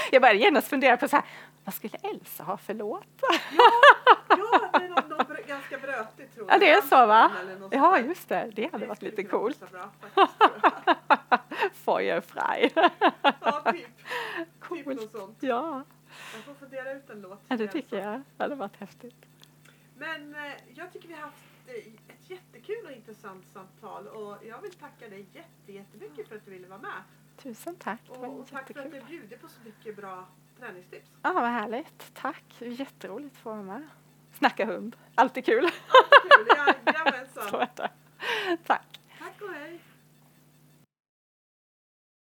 jag 0.12 0.22
började 0.22 0.38
genast 0.38 0.68
fundera 0.68 0.96
på 0.96 1.08
så 1.08 1.16
här, 1.16 1.24
vad 1.64 1.74
skulle 1.74 1.96
Elsa 2.02 2.42
ha 2.42 2.56
för 2.56 2.74
låt? 2.74 3.06
ja, 3.20 3.38
ja, 4.28 4.70
det 4.78 4.84
är 4.84 4.88
något, 4.88 5.08
något 5.08 5.46
ganska 5.46 5.78
brötigt 5.78 6.34
tror 6.34 6.46
jag. 6.48 6.54
Ja, 6.54 6.58
det 6.58 6.70
är 6.70 6.80
så 6.80 7.06
va? 7.06 7.30
Ja, 7.70 7.98
just 7.98 8.28
det. 8.28 8.50
Det 8.54 8.72
hade 8.72 8.84
det 8.84 8.88
varit 8.88 9.02
lite 9.02 9.24
coolt. 9.24 9.62
Feuerfrei. 11.72 12.70
ja, 13.40 13.72
typ. 13.72 13.86
Coolt. 14.60 14.84
Typ 14.84 15.00
något 15.00 15.10
sånt. 15.12 15.36
Ja. 15.40 15.84
Jag 16.34 16.44
får 16.44 16.54
fundera 16.54 16.92
ut 16.92 17.10
en 17.10 17.22
låt. 17.22 17.40
Ja, 17.48 17.56
det 17.56 17.68
tycker 17.68 17.98
jag. 17.98 18.22
Det 18.36 18.42
hade 18.42 18.54
varit 18.54 18.76
häftigt. 18.76 19.26
Men 19.96 20.34
eh, 20.34 20.52
jag 20.74 20.92
tycker 20.92 21.08
vi 21.08 21.14
har 21.14 21.20
haft 21.20 21.36
eh, 21.66 21.74
jättekul 22.30 22.86
och 22.86 22.92
intressant 22.92 23.48
samtal 23.52 24.06
och 24.06 24.36
jag 24.44 24.60
vill 24.62 24.72
tacka 24.72 25.08
dig 25.08 25.26
jätte, 25.32 25.72
jättemycket 25.72 26.28
för 26.28 26.36
att 26.36 26.44
du 26.44 26.50
ville 26.50 26.68
vara 26.68 26.80
med. 26.80 27.02
Tusen 27.36 27.76
tack. 27.76 28.00
Och, 28.08 28.24
och 28.24 28.46
tack 28.46 28.70
jättekul. 28.70 28.90
för 28.90 28.98
att 28.98 29.08
du 29.08 29.20
bjöd 29.26 29.40
på 29.40 29.48
så 29.48 29.60
mycket 29.64 29.96
bra 29.96 30.28
träningstips. 30.58 31.10
Ja, 31.22 31.32
vad 31.32 31.42
härligt. 31.44 32.14
Tack. 32.14 32.44
Jätteroligt 32.58 33.36
att 33.36 33.42
få 33.42 33.50
vara 33.50 33.62
med. 33.62 33.88
Snacka 34.32 34.66
hund. 34.66 34.96
Alltid 35.14 35.44
kul. 35.44 35.70
Kul. 35.70 36.46
Ja, 36.48 36.74
jajamensan. 36.86 37.42
Så 37.50 37.56
är. 37.56 37.90
Tack. 38.66 38.89